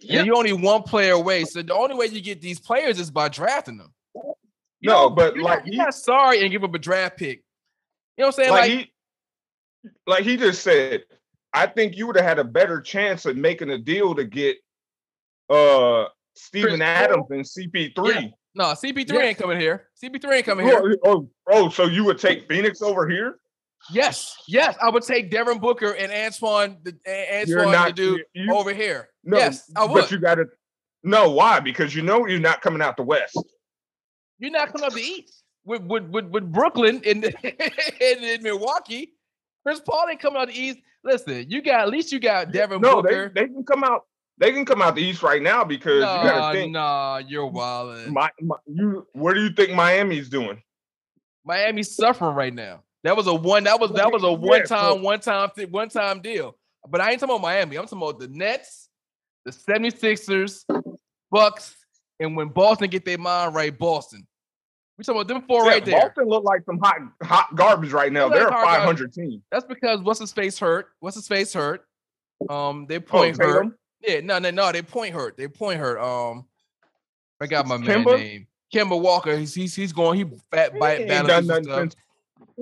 [0.00, 0.18] Yep.
[0.18, 1.44] And you're only one player away.
[1.44, 3.92] So the only way you get these players is by drafting them.
[4.14, 7.18] You No, know, but you're like not, you're not sorry and give up a draft
[7.18, 7.42] pick.
[8.16, 8.50] You know what I'm saying?
[8.50, 8.92] like, Like, he
[10.06, 11.02] like he just said,
[11.52, 14.56] I think you would have had a better chance of making a deal to get
[15.50, 18.32] uh Steven Adams and CP3.
[18.54, 19.20] no, CP3 Yeah.
[19.20, 19.88] ain't coming here.
[20.02, 20.80] CP3 ain't coming here.
[20.82, 23.38] Oh, oh, oh, so you would take Phoenix over here?
[23.90, 28.54] Yes, yes, I would take Devin Booker and Antoine the Antoine to not do you,
[28.54, 29.08] over here.
[29.24, 30.02] no, yes, I would.
[30.02, 30.46] But you gotta
[31.02, 31.60] no, why?
[31.60, 33.38] Because you know you're not coming out the West.
[34.38, 39.14] You're not coming up the East with with with, with Brooklyn and in, in Milwaukee.
[39.64, 40.78] Chris Paul ain't coming out the East.
[41.02, 43.32] Listen, you got at least you got Devin No, they, Booker.
[43.34, 44.02] they can come out.
[44.38, 46.72] They can come out the East right now because you gotta think.
[46.72, 48.08] nah, you're wild.
[48.08, 50.62] My, my, you, what do you think Miami's doing?
[51.44, 52.82] Miami's suffering right now.
[53.04, 53.64] That was a one.
[53.64, 56.56] That was that was a one time, one time, one time deal.
[56.88, 57.76] But I ain't talking about Miami.
[57.76, 58.88] I'm talking about the Nets,
[59.44, 60.64] the 76ers,
[61.30, 61.76] Bucks,
[62.18, 64.26] and when Boston get their mind right, Boston.
[64.98, 66.00] We talking about them four Yeah, right there.
[66.00, 68.24] Boston look like some hot hot garbage right now.
[68.26, 68.98] Like They're a hot garbage.
[68.98, 69.42] 500 team.
[69.50, 70.88] That's because what's his face hurt.
[71.00, 71.86] What's his face hurt?
[72.50, 73.62] Um, they Oh, point hurt.
[73.62, 73.74] Tatum?
[74.06, 74.72] Yeah, no, no, no.
[74.72, 75.38] They point hurt.
[75.38, 75.98] They point hurt.
[76.00, 76.44] Um,
[77.40, 78.46] I got my man name.
[78.74, 79.36] Kemba Walker.
[79.36, 80.18] He's he's, he's going.
[80.18, 81.26] He fat bite ain't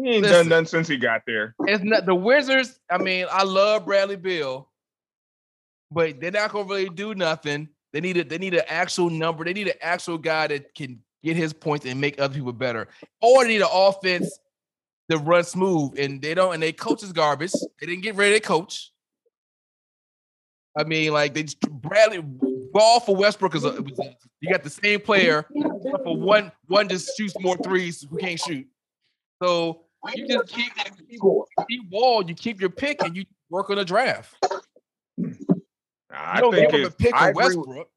[0.02, 0.38] he ain't Listen.
[0.38, 1.54] done nothing since he got there.
[1.66, 2.78] It's not the Wizards.
[2.90, 4.68] I mean, I love Bradley Beal,
[5.90, 7.68] but they're not gonna really do nothing.
[7.92, 9.44] They need a they need an actual number.
[9.44, 12.88] They need an actual guy that can get his points and make other people better.
[13.20, 14.38] Or they need an offense
[15.10, 16.54] to run smooth, and they don't.
[16.54, 17.52] And they coach is garbage.
[17.80, 18.92] They didn't get of their coach.
[20.78, 24.50] I mean, like they just- Bradley Beal for Westbrook is a, it was a- you
[24.50, 25.46] got the same player,
[26.04, 28.66] for one one just shoots more threes who can't shoot.
[29.42, 31.18] So you just keep keep,
[31.68, 34.34] keep wall, you keep your pick, and you work on a draft.
[35.16, 35.34] You
[36.10, 37.88] I don't think give him a pick I of agree, with- Westbrook.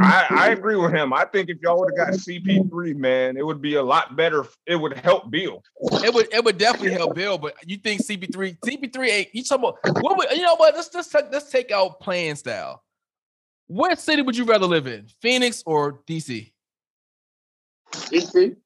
[0.00, 1.12] I, I agree with him.
[1.12, 4.44] I think if y'all would have got CP3, man, it would be a lot better.
[4.66, 5.62] It would help Beal.
[6.04, 9.64] It would it would definitely help Beal, but you think CP3 CP3 ain't you talking
[9.70, 10.74] about what would, you know what?
[10.76, 12.82] Let's let's take- let's take out playing style.
[13.66, 15.06] What city would you rather live in?
[15.20, 16.52] Phoenix or DC?
[17.92, 18.56] DC?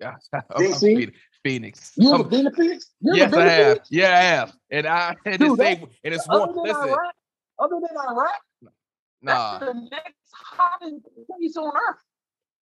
[0.80, 1.16] Phoenix.
[1.42, 1.92] Phoenix.
[1.96, 2.90] You ever been to Phoenix?
[3.00, 3.66] You yes, I have.
[3.72, 3.88] Phoenix?
[3.90, 4.52] Yeah, I have.
[4.70, 6.54] And I and Dude, it's that- and it's Other one.
[6.54, 7.14] than Listen, Iraq,
[7.58, 8.40] other than Iraq,
[9.22, 11.98] nah, that's the next hottest place on earth.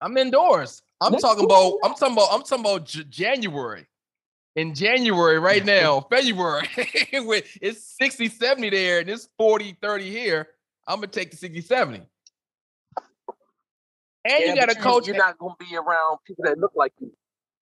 [0.02, 0.82] I'm indoors.
[1.00, 1.74] I'm Let's talking about.
[1.84, 2.28] I'm talking about.
[2.32, 3.86] I'm talking about J- January.
[4.56, 10.48] In January, right now, February, it's 60, 70 there, and it's 40, 30 here.
[10.88, 12.02] I'm gonna take the 60, 70.
[14.24, 15.06] And you got a coach.
[15.06, 17.12] You're not gonna be around people that look like you.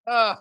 [0.06, 0.36] uh,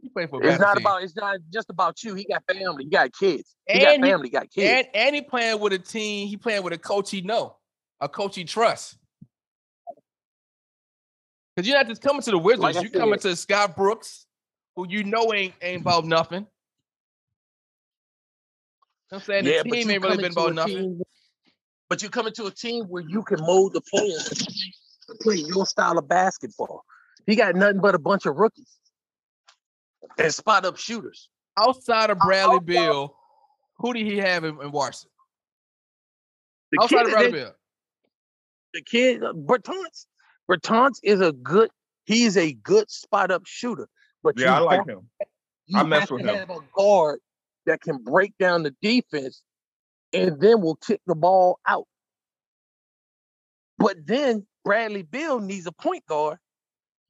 [0.00, 0.84] you play for It's not team.
[0.84, 1.02] about.
[1.02, 2.14] It's not just about you.
[2.14, 2.84] He got family.
[2.84, 3.54] He got kids.
[3.68, 4.28] He got And you- family.
[4.28, 4.88] He got kids.
[4.88, 6.28] and and he playing with a team.
[6.28, 7.56] He playing with a coach he know,
[8.00, 8.98] a coach he trusts.
[11.56, 12.62] Cause you're not just coming to the Wizards.
[12.62, 14.26] Like I you coming to Scott Brooks,
[14.74, 16.46] who you know ain't ain't about nothing.
[19.10, 20.76] You know what I'm saying the team ain't really been about nothing.
[20.76, 21.02] team-
[21.90, 24.30] but you're coming to a team where you can mold the players
[25.12, 26.84] to play your style of basketball.
[27.26, 28.76] He got nothing but a bunch of rookies
[30.18, 31.28] and spot up shooters.
[31.58, 33.14] Outside of Bradley Beal,
[33.78, 35.10] who did he have in, in Washington?
[36.72, 37.54] The Outside kid, of Bradley that- Bill.
[38.74, 40.06] the kid uh, Bertans,
[40.50, 41.70] Bertans is a good.
[42.04, 43.88] He's a good spot up shooter.
[44.24, 45.08] But Yeah, I you like him.
[45.66, 46.36] You I mess have with to him.
[46.38, 47.20] have a guard
[47.66, 49.42] that can break down the defense
[50.12, 51.86] and then will kick the ball out.
[53.78, 56.38] But then Bradley Beal needs a point guard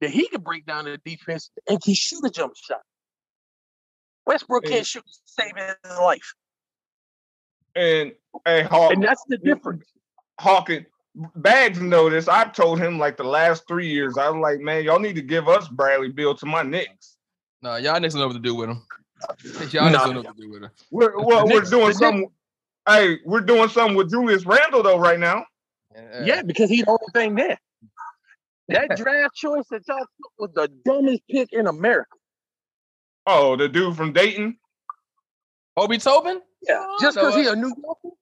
[0.01, 2.81] that he can break down the defense and can shoot a jump shot.
[4.25, 4.71] Westbrook Hey.
[4.75, 6.33] can't shoot to save his life.
[7.75, 8.13] And
[8.45, 9.85] hey, Hawk, And that's the difference.
[10.39, 10.85] Hawkins,
[11.35, 12.27] Bags know this.
[12.27, 14.17] I've told him like the last three years.
[14.17, 17.17] I was like, man, y'all need to give us Bradley Beal to my Knicks.
[17.61, 18.81] No, y'all niggas don't know what to do with him.
[19.71, 20.05] Y'all niggas Nah.
[20.05, 20.71] don't know what to do with him.
[20.89, 22.29] We're well, we're Knicks- doing the something.
[22.87, 25.45] Hey, we're doing something with Julius Randle though right now.
[26.23, 27.57] Yeah, because he's the only thing there.
[28.69, 32.09] That draft choice that y'all took was the dumbest pick in America.
[33.27, 34.57] Oh, the dude from Dayton.
[35.77, 36.39] Obi Toppin?
[36.67, 38.15] Yeah, Oh, just because he uh, a New Yorker.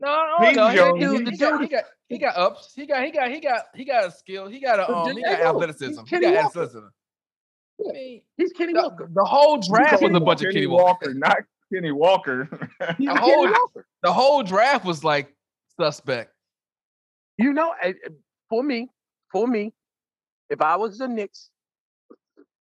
[0.00, 0.96] No, He's no, he, young.
[0.96, 2.72] he, Dude, the he got, dude- he got he got ups.
[2.76, 4.46] He got he got he got he got a skill.
[4.48, 5.86] He got a But um there he got athleticism.
[5.88, 6.46] He's He Kenny got Walker.
[6.48, 6.86] athleticism.
[7.88, 9.10] I mean, He's Kenny the, Walker.
[9.14, 11.06] the whole draft was a bunch of Kenny Kenny Walker.
[11.06, 11.36] Walker, not
[11.72, 12.48] Kenny Walker.
[12.98, 13.86] He's the Kenny whole- Walker.
[14.02, 15.34] The whole draft was like
[15.80, 16.33] suspect.
[17.38, 18.08] You know, eh, eh,
[18.48, 18.88] for me,
[19.32, 19.72] for me,
[20.50, 21.50] if I was the Knicks,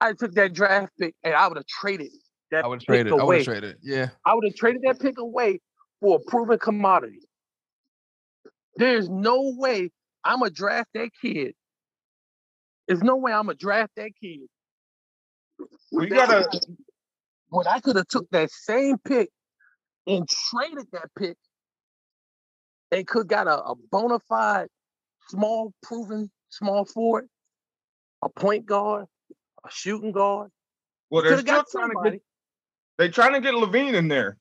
[0.01, 2.11] I took that draft pick and I would have traded
[2.51, 3.13] that I would have pick traded.
[3.13, 3.37] I would away.
[3.39, 3.77] have traded.
[3.83, 4.09] Yeah.
[4.27, 5.61] I would have traded that pick away
[6.01, 7.21] for a proven commodity.
[8.77, 9.91] There's no way
[10.25, 11.55] I'm gonna draft that kid.
[12.87, 14.41] There's no way I'm gonna draft that kid.
[15.93, 16.49] we gotta.
[17.49, 19.31] When I could have took that same pick
[20.07, 21.37] and traded that pick
[22.93, 24.69] and could got a, a bona fide
[25.29, 27.29] small proven small forward,
[28.23, 29.07] a point guard,
[29.65, 30.51] a shooting guard.
[31.11, 32.23] Well, they're still got trying to get.
[32.99, 34.37] They trying to get LaVine in there.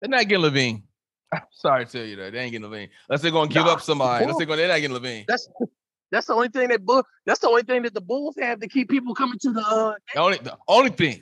[0.00, 0.82] They're not getting LaVine.
[1.32, 2.32] I'm sorry to tell you that.
[2.32, 2.90] They ain't getting LaVine.
[3.08, 4.24] Unless they're gonna give Nah, up somebody.
[4.24, 5.24] Unless Bull- they're gonna they're not getting LaVine.
[5.28, 5.48] That's
[6.10, 7.02] that's the only thing that bull.
[7.26, 9.60] That's the only thing that the Bulls have to keep people coming to the.
[9.60, 11.20] Uh, The only the only thing.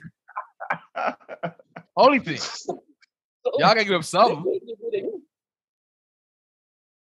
[1.95, 2.39] Only thing.
[3.45, 4.35] Y'all gotta give up they something.
[4.43, 5.21] can't get rid of him.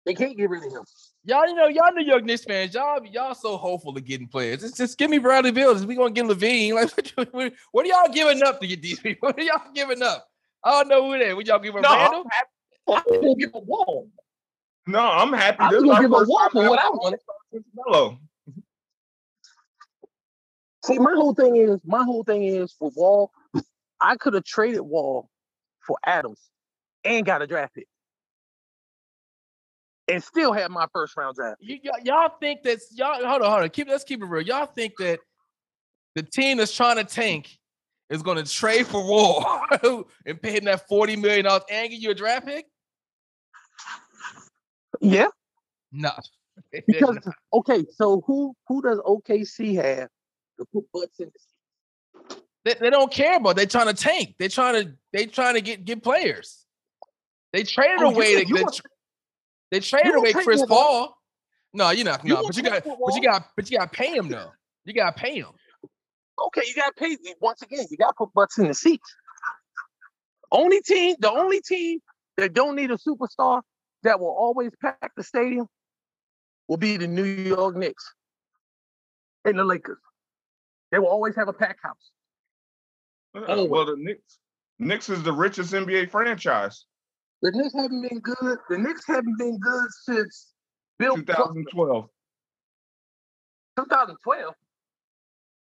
[0.05, 0.85] They can't get rid of him.
[1.25, 4.61] Y'all, you know, y'all New York Knicks fans, y'all, y'all so hopeful of getting players.
[4.61, 5.75] Just, just give me Bradley Beal.
[5.87, 6.73] We gonna get LaVine.
[6.75, 9.29] Like, what, what, what are y'all giving up to get these people?
[9.29, 10.27] What are y'all giving up?
[10.65, 11.33] I don't know who they.
[11.33, 12.25] Would y'all give up No, Randle?
[12.25, 12.49] I'm happy.
[12.89, 14.09] I was gonna give a wall.
[14.87, 15.59] No, I'm happy.
[15.61, 17.21] I This was gonna give a wall for what I having wanted.
[17.75, 18.19] Melo.
[20.85, 23.31] See, my whole thing is my whole thing is for Wall.
[24.01, 25.29] I could have traded Wall
[25.81, 26.41] for Adams
[27.05, 27.87] and got a draft pick,
[30.13, 31.57] and still had my first round draft.
[31.61, 33.71] You, y'all, y'all think that y'all hold on, hold on.
[33.71, 34.43] Keep let's keep it real.
[34.43, 35.21] Y'all think that
[36.15, 37.59] the team that's trying to tank
[38.11, 39.61] is gonna trade for Wall
[40.27, 42.67] and pay him that forty million dollars and give you a draft pick?
[45.01, 45.29] Yeah,
[45.91, 46.11] No.
[46.87, 47.19] because
[47.53, 50.09] okay, so who who does OKC have
[50.59, 52.37] to put butts in the?
[52.65, 53.57] They, they don't care about.
[53.57, 54.37] They're trying to tank.
[54.39, 56.65] They're trying to They're trying to get get players.
[57.53, 58.35] They traded Oh, away.
[58.37, 58.81] They, you they, want-
[59.73, 61.07] they traded away Chris Tank Wall?
[61.07, 61.19] Paul.
[61.75, 62.25] No, you're not.
[62.25, 62.85] You No, but you got.
[62.85, 63.49] But you got.
[63.57, 64.53] But you got to pay him though.
[64.85, 65.49] You got to pay him.
[66.47, 67.87] Okay, you gotta pay once again.
[67.91, 69.15] You gotta put butts in the seats.
[70.51, 72.01] Only team, the only team
[72.37, 73.63] that don't need a superstar
[74.03, 75.67] that will always pack the stadium
[76.69, 78.15] will be the New York Knicks
[79.45, 79.99] and the Lakers.
[80.91, 82.11] They will always have a pack house.
[83.35, 83.65] Uh, yeah, Oh.
[83.65, 84.39] well, the Knicks,
[84.79, 86.87] Knicks is the richest NBA franchise.
[87.43, 88.59] The Knicks haven't been good.
[88.71, 90.53] The Knicks haven't been good since
[90.99, 92.09] Bill 2012.
[93.77, 94.55] 2012.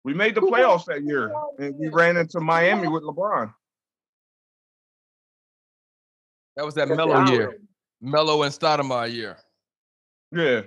[0.03, 3.53] We made the playoffs that year, and we ran into Miami with LeBron.
[6.55, 7.59] That was that Melo year.
[8.01, 9.37] Melo and Stoudemire year.
[10.31, 10.61] Yeah,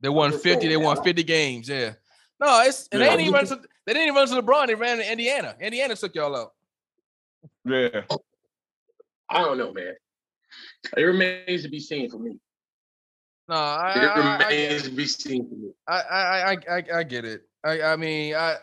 [0.00, 0.68] They won 50.
[0.68, 1.68] They won 50 games.
[1.68, 1.92] Yeah.
[2.40, 4.66] No, it's and they didn't even run to, they didn't even run to LeBron.
[4.66, 5.54] They ran to Indiana.
[5.60, 6.52] Indiana took y'all out.
[7.64, 8.02] yeah.
[9.28, 9.94] I don't know, man.
[10.96, 12.38] It remains to be seen for me.
[13.48, 15.70] No, I It I, I, to be seen for me.
[15.86, 17.42] I, I, I, I, I get it.
[17.62, 18.56] I, I mean, I,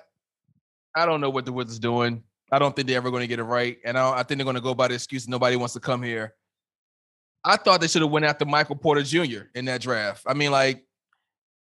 [0.96, 2.24] I don't know what the Wizards doing.
[2.52, 4.46] I don't think they're ever going to get it right, and I, I think they're
[4.46, 6.36] going to go by the excuse nobody wants to come here.
[7.44, 9.44] I thought they should have went after Michael Porter Jr.
[9.56, 10.24] in that draft.
[10.28, 10.86] I mean, like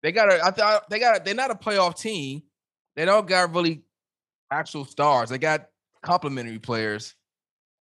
[0.03, 2.43] they got a, I thought they got, a, they're not a playoff team.
[2.95, 3.83] They don't got really
[4.51, 5.31] actual stars.
[5.31, 5.69] They got
[6.03, 7.15] complementary players.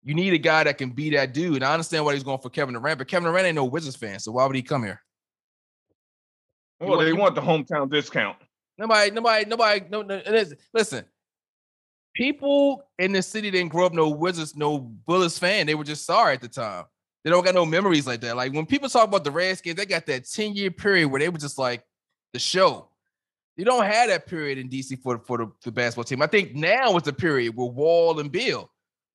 [0.04, 1.56] You need a guy that can be that dude.
[1.56, 3.96] And I understand why he's going for Kevin Durant, but Kevin Durant ain't no Wizards
[3.96, 5.02] fan, so why would he come here?
[6.80, 8.38] Well, want- they want the hometown discount.
[8.78, 9.86] Nobody, nobody, nobody.
[9.90, 10.16] No, no.
[10.16, 10.56] It is.
[10.74, 11.06] Listen,
[12.16, 15.68] people in the city didn't grow up no Wizards, no Bullets fan.
[15.68, 16.86] They were just sorry at the time.
[17.24, 18.36] They don't got no memories like that.
[18.36, 21.30] Like when people talk about the Redskins, they got that ten year period where they
[21.30, 21.84] were just like
[22.34, 22.90] the show.
[23.56, 26.22] You don't have that period in DC for for the, the basketball team.
[26.22, 28.70] I think now is the period with Wall and Beal.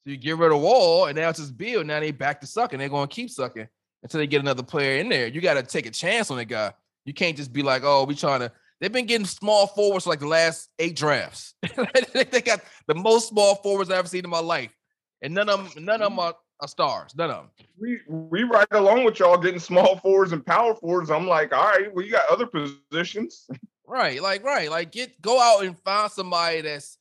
[0.08, 1.84] So you get rid of Wall, and now it's just Beal.
[1.84, 2.78] Now they back to sucking.
[2.78, 3.68] They're going to keep sucking
[4.02, 5.26] until they get another player in there.
[5.26, 6.72] You got to take a chance on that guy.
[7.04, 8.50] You can't just be like, oh, we trying to.
[8.80, 11.52] They've been getting small forwards for like the last eight drafts.
[12.14, 14.74] they got the most small forwards I've ever seen in my life,
[15.20, 17.14] and none of them, none of them are, are stars.
[17.14, 17.50] None of them.
[17.78, 21.10] We we right along with y'all getting small fours and power fours.
[21.10, 23.46] I'm like, all right, well, you got other positions.
[23.90, 26.97] Right, like right, like get go out and find somebody that's.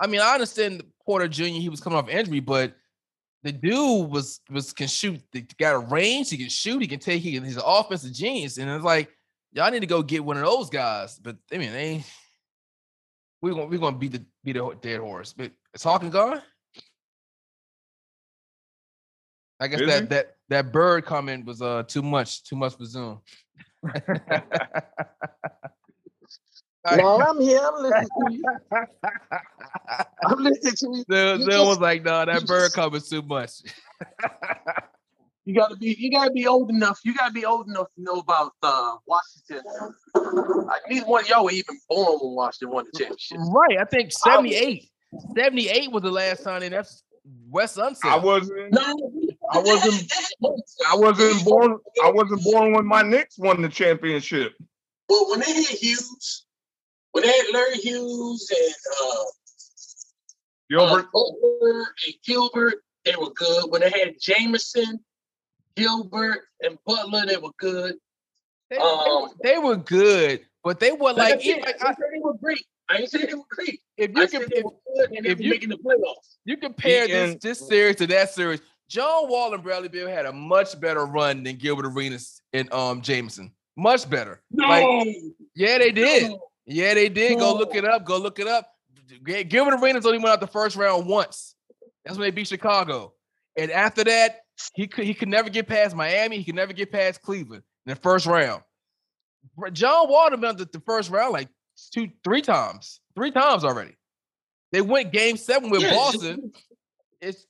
[0.00, 1.44] I mean, I understand Porter Jr.
[1.44, 2.74] He was coming off injury, but
[3.42, 5.20] the dude was was can shoot.
[5.32, 6.30] He got a range.
[6.30, 6.80] He can shoot.
[6.80, 7.22] He can take.
[7.22, 9.10] He can, he's an offensive genius, and it's like
[9.52, 11.18] y'all need to go get one of those guys.
[11.18, 12.04] But I mean, they
[13.42, 15.34] we're gonna we're gonna beat the beat the dead horse.
[15.34, 16.40] But is Hawkins gone?
[19.60, 20.06] I guess Is that he?
[20.08, 23.20] that that bird comment was uh too much, too much for Zoom.
[26.86, 27.02] All right.
[27.02, 27.60] No, I'm here.
[27.62, 28.44] I'm listening to you.
[30.26, 31.04] I'm listening to you.
[31.10, 33.52] Zoom, You Zoom just- was like, no, that bird just- comment too much.
[35.46, 37.00] You gotta be you gotta be old enough.
[37.02, 39.64] You gotta be old enough to know about uh, Washington.
[40.14, 43.38] Like neither one of y'all were even born when Washington won the championship.
[43.50, 43.78] right.
[43.80, 44.84] I think 78.
[45.34, 47.02] 78 was the last time and that's
[47.48, 48.04] Wes Unseld.
[48.04, 48.72] I wasn't.
[48.72, 48.82] No,
[49.50, 50.12] I wasn't-
[50.88, 51.78] I wasn't born.
[52.04, 54.52] I wasn't born when my Knicks won the championship.
[55.08, 56.44] But when they hit Hughes,
[57.12, 59.24] when they had Larry Hughes and uh,
[60.70, 61.06] Gilbert.
[61.06, 62.74] uh, Butler and Gilbert,
[63.04, 63.64] they were good.
[63.70, 65.00] When they had Jamison,
[65.76, 67.94] Gilbert, and Butler, they were good.
[68.70, 71.94] they, they um, were- they were good, but they were like, I, even- ain't say
[72.12, 72.64] they were great.
[72.88, 73.80] I ain't say they were great.
[73.96, 75.68] if I you said can they if were good and they if were you- making
[75.70, 76.36] the playoffs.
[76.44, 80.32] you compare this this series to that series, John Wall and Bradley Beal had a
[80.32, 83.52] much better run than Gilbert Arenas and um Jamison.
[83.76, 84.42] Much better.
[84.50, 85.06] No, Like,
[85.54, 86.28] Yeah, they did.
[86.30, 86.49] no.
[86.66, 87.38] Yeah, they did.
[87.38, 88.04] Go look it up.
[88.04, 88.68] Go look it up.
[89.24, 91.54] Gilbert Arenas only went out the first round once.
[92.04, 93.12] That's when they beat Chicago.
[93.56, 94.40] And after that,
[94.74, 96.38] he could he could never get past Miami.
[96.38, 98.62] He could never get past Cleveland in the first round.
[99.72, 101.48] John Wall went out the, the first round like
[101.92, 103.96] two, three times, three times already.
[104.72, 106.52] They went game seven with Yeah, Boston.
[107.20, 107.46] It's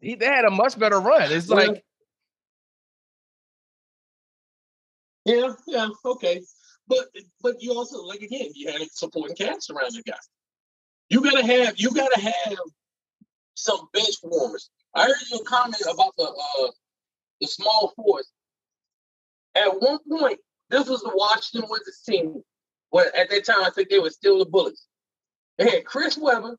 [0.00, 1.30] he, they had a much better run.
[1.30, 1.84] It's like
[5.24, 6.42] Yeah, yeah, okay.
[6.88, 7.06] But
[7.42, 10.18] but you also like again, you had supporting cast around the guy.
[11.08, 12.58] You gotta have you gotta have
[13.54, 14.70] some bench warmers.
[14.94, 16.70] I heard your comment about the uh
[17.40, 18.30] the small force.
[19.54, 20.38] At one point,
[20.70, 22.42] this was the Washington Wizards team.
[22.90, 24.86] Well, at that time, I think they were still the Bullets.
[25.58, 26.56] They had Chris Webber,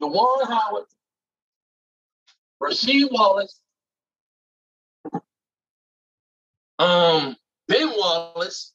[0.00, 0.84] Juwan Howard,
[2.62, 3.60] Rasheed Wallace,
[6.78, 7.36] um,
[7.68, 8.72] Ben Wallace,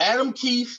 [0.00, 0.78] Adam Keefe.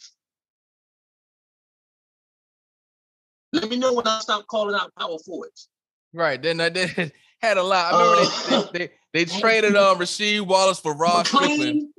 [3.52, 5.70] Let me know when I stop calling out power forwards.
[6.14, 6.42] Right.
[6.42, 7.94] Then I did had a lot.
[7.94, 8.80] I remember uh, they,
[9.14, 11.90] they, they, traded on um, Rasheed Wallace for Rod Strickland.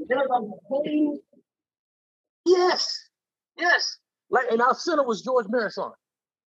[2.44, 3.08] Yes.
[3.56, 3.98] Yes.
[4.30, 5.92] Like and our center was Gheorghe Muresan.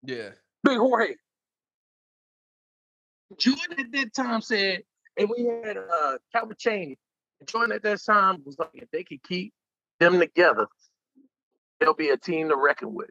[0.05, 0.31] Yeah.
[0.63, 1.15] Big Jorge.
[3.39, 4.83] Jordan at that time said,
[5.17, 6.97] and we had uh Calbert Cheaney.
[7.47, 9.53] Jordan at that time was like, if they could keep
[9.99, 10.69] them together,
[11.81, 13.11] they'll be a team to reckon with.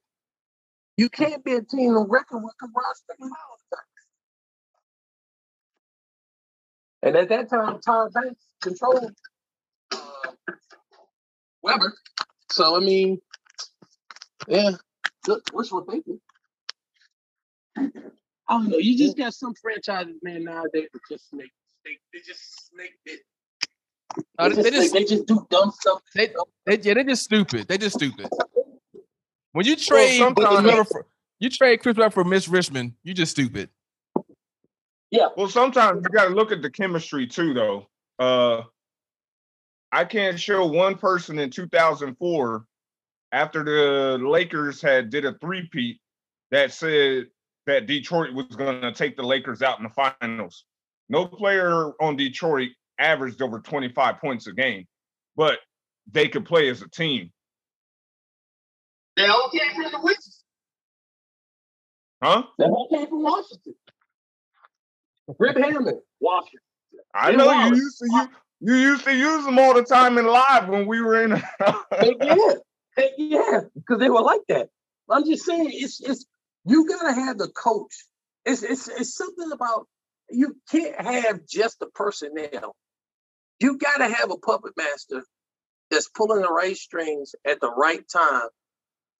[0.97, 3.33] You can't be a team to reckon with because Rod Strickland
[3.69, 3.85] the time.
[7.03, 9.11] And at that time, Tyra Banks controlled
[9.91, 10.31] uh,
[11.61, 11.93] Webber.
[12.51, 13.19] So I mean,
[14.47, 14.71] yeah,
[15.23, 16.19] good, wishful thinking.
[17.77, 17.89] I
[18.49, 18.77] don't know.
[18.77, 21.51] You just got some franchises, man, nowadays that just snake.
[21.85, 23.21] They, they just snake it.
[24.37, 26.01] They they, just, they just they just do dumb stuff.
[26.15, 26.27] they,
[26.65, 27.67] they, yeah, they're just stupid.
[27.67, 28.27] They just stupid.
[29.53, 31.05] When you trade sometimes- for
[31.39, 33.69] you trade Chris Webber for Mitch Richmond, you just stupid.
[35.09, 35.27] Yeah.
[35.35, 37.87] Well, sometimes you got to look at the chemistry too, though.
[38.19, 38.63] Uh,
[39.91, 42.65] I can't show one person in 2004
[43.31, 45.99] after the Lakers had did a three-peat
[46.51, 47.27] that said
[47.65, 50.65] that Detroit was going to take the Lakers out in the finals.
[51.11, 54.87] No player on Detroit averaged over 25 points a game,
[55.35, 55.59] but
[56.09, 57.31] they could play as a team,
[59.17, 60.43] They all came from the Wizards.
[62.23, 62.43] huh?
[62.57, 63.75] They all came from Washington.
[65.39, 66.59] Rip Hamilton, Washington.
[67.13, 68.29] I Jim know you used to you,
[68.61, 71.31] you used to use them all the time in live when we were in.
[71.31, 72.53] Heck yeah,
[72.97, 74.69] heck yeah, because they were like that.
[75.09, 76.25] I'm just saying, it's it's
[76.65, 77.93] you gotta have the coach.
[78.45, 79.87] It's it's it's something about
[80.31, 82.75] you can't have just the personnel.
[83.59, 85.23] You gotta have a puppet master
[85.89, 88.47] that's pulling the right strings at the right time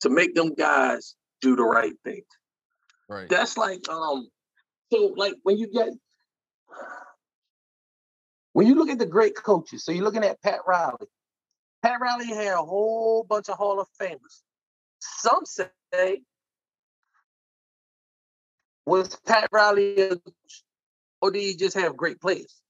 [0.01, 2.23] to make them guys do the right thing.
[3.09, 3.29] Right.
[3.29, 4.27] That's like um,
[4.91, 5.89] so like when you get
[8.53, 11.07] when you look at the great coaches, so you're looking at Pat Riley.
[11.83, 14.41] Pat Riley had a whole bunch of Hall of Famers.
[14.99, 16.21] Some say
[18.85, 20.63] was Pat Riley a coach,
[21.22, 22.61] or did he just have great players?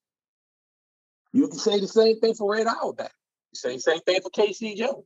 [1.34, 3.12] You can say the same thing for Red Auerbach.
[3.54, 5.06] You say the same thing for KC Jones.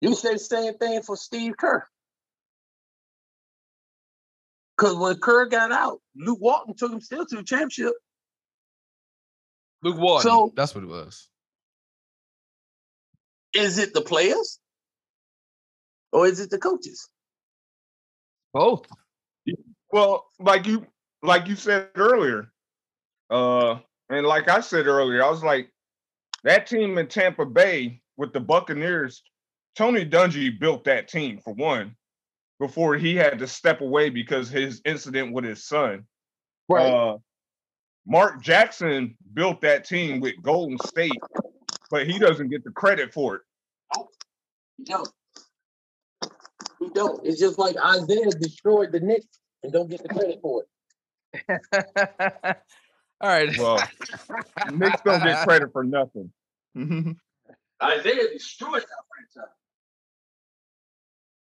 [0.00, 1.86] You can say the same thing for Steve Kerr.
[4.76, 7.94] Because when Kerr got out, Luke Walton took him still to the championship.
[9.82, 10.30] Luke Walton.
[10.30, 11.28] So- that's what it was.
[13.54, 14.58] Is it the players?
[16.12, 17.08] Or is it the coaches?
[18.52, 18.86] Both.
[19.92, 20.86] Well, like you
[21.26, 22.52] like you said earlier,
[23.30, 23.78] uh,
[24.08, 25.70] and like I said earlier, I was like,
[26.44, 29.22] that team in Tampa Bay with the Buccaneers,
[29.74, 31.96] Tony Dungy built that team for one,
[32.58, 36.04] before he had to step away because his incident with his son.
[36.70, 37.18] Uh,
[38.06, 41.20] Mark Jackson built that team with Golden State,
[41.90, 43.42] but he doesn't get the credit for it.
[44.88, 45.04] No.
[46.80, 46.94] don't.
[46.94, 47.26] Don't.
[47.26, 49.26] It's just like Isiah destroyed the Knicks
[49.62, 50.68] and don't get the credit for it.
[53.20, 53.56] All right.
[53.58, 53.82] Well,
[54.72, 56.30] Knicks gonna get credit for nothing.
[56.76, 57.12] Mm-hmm.
[57.82, 59.04] Isiah destroyed that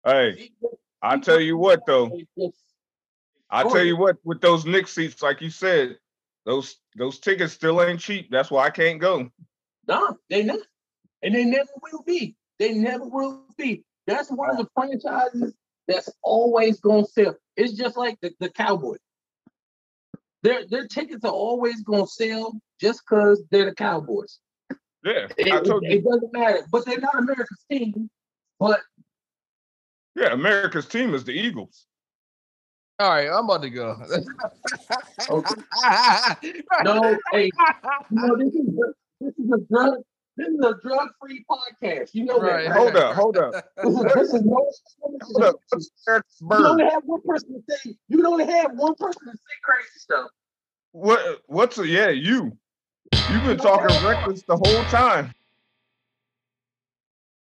[0.04, 0.36] franchise.
[0.36, 0.50] hey.
[1.02, 2.16] I tell you what though.
[3.50, 5.98] I tell you what, with those Nick seats, like you said,
[6.46, 8.30] those those tickets still ain't cheap.
[8.30, 9.30] That's why I can't go.
[9.88, 10.60] No, they not.
[11.22, 12.36] And they never will be.
[12.58, 13.84] They never will be.
[14.06, 15.54] That's one of the franchises
[15.86, 17.36] that's always gonna sell.
[17.56, 18.98] It's just like the, the Cowboys.
[20.42, 24.38] Their their tickets are always gonna sell just because they're the Cowboys.
[25.04, 25.98] Yeah, It, I told it- you.
[25.98, 26.64] it doesn't matter.
[26.70, 28.08] But they're not America's team.
[28.58, 28.80] But
[30.14, 31.86] Yeah, America's team is the Eagles.
[32.98, 33.96] All right, I'm about to go.
[36.84, 37.50] no, hey, you
[38.10, 40.02] know, this is a, this is a drug
[40.36, 42.10] this is a drug free podcast.
[42.14, 42.68] You know Right.
[42.68, 42.76] that.
[42.76, 43.52] Hold up, hold up,
[44.14, 44.70] This is, no
[45.22, 45.56] hold up.
[45.72, 45.80] You
[46.48, 46.66] Bird.
[46.66, 47.94] only have one person to say.
[48.08, 50.30] You can only have one person to say crazy stuff.
[50.92, 51.40] What?
[51.46, 52.08] What's a yeah?
[52.10, 52.56] You.
[53.26, 55.32] You've been talking reckless the whole time.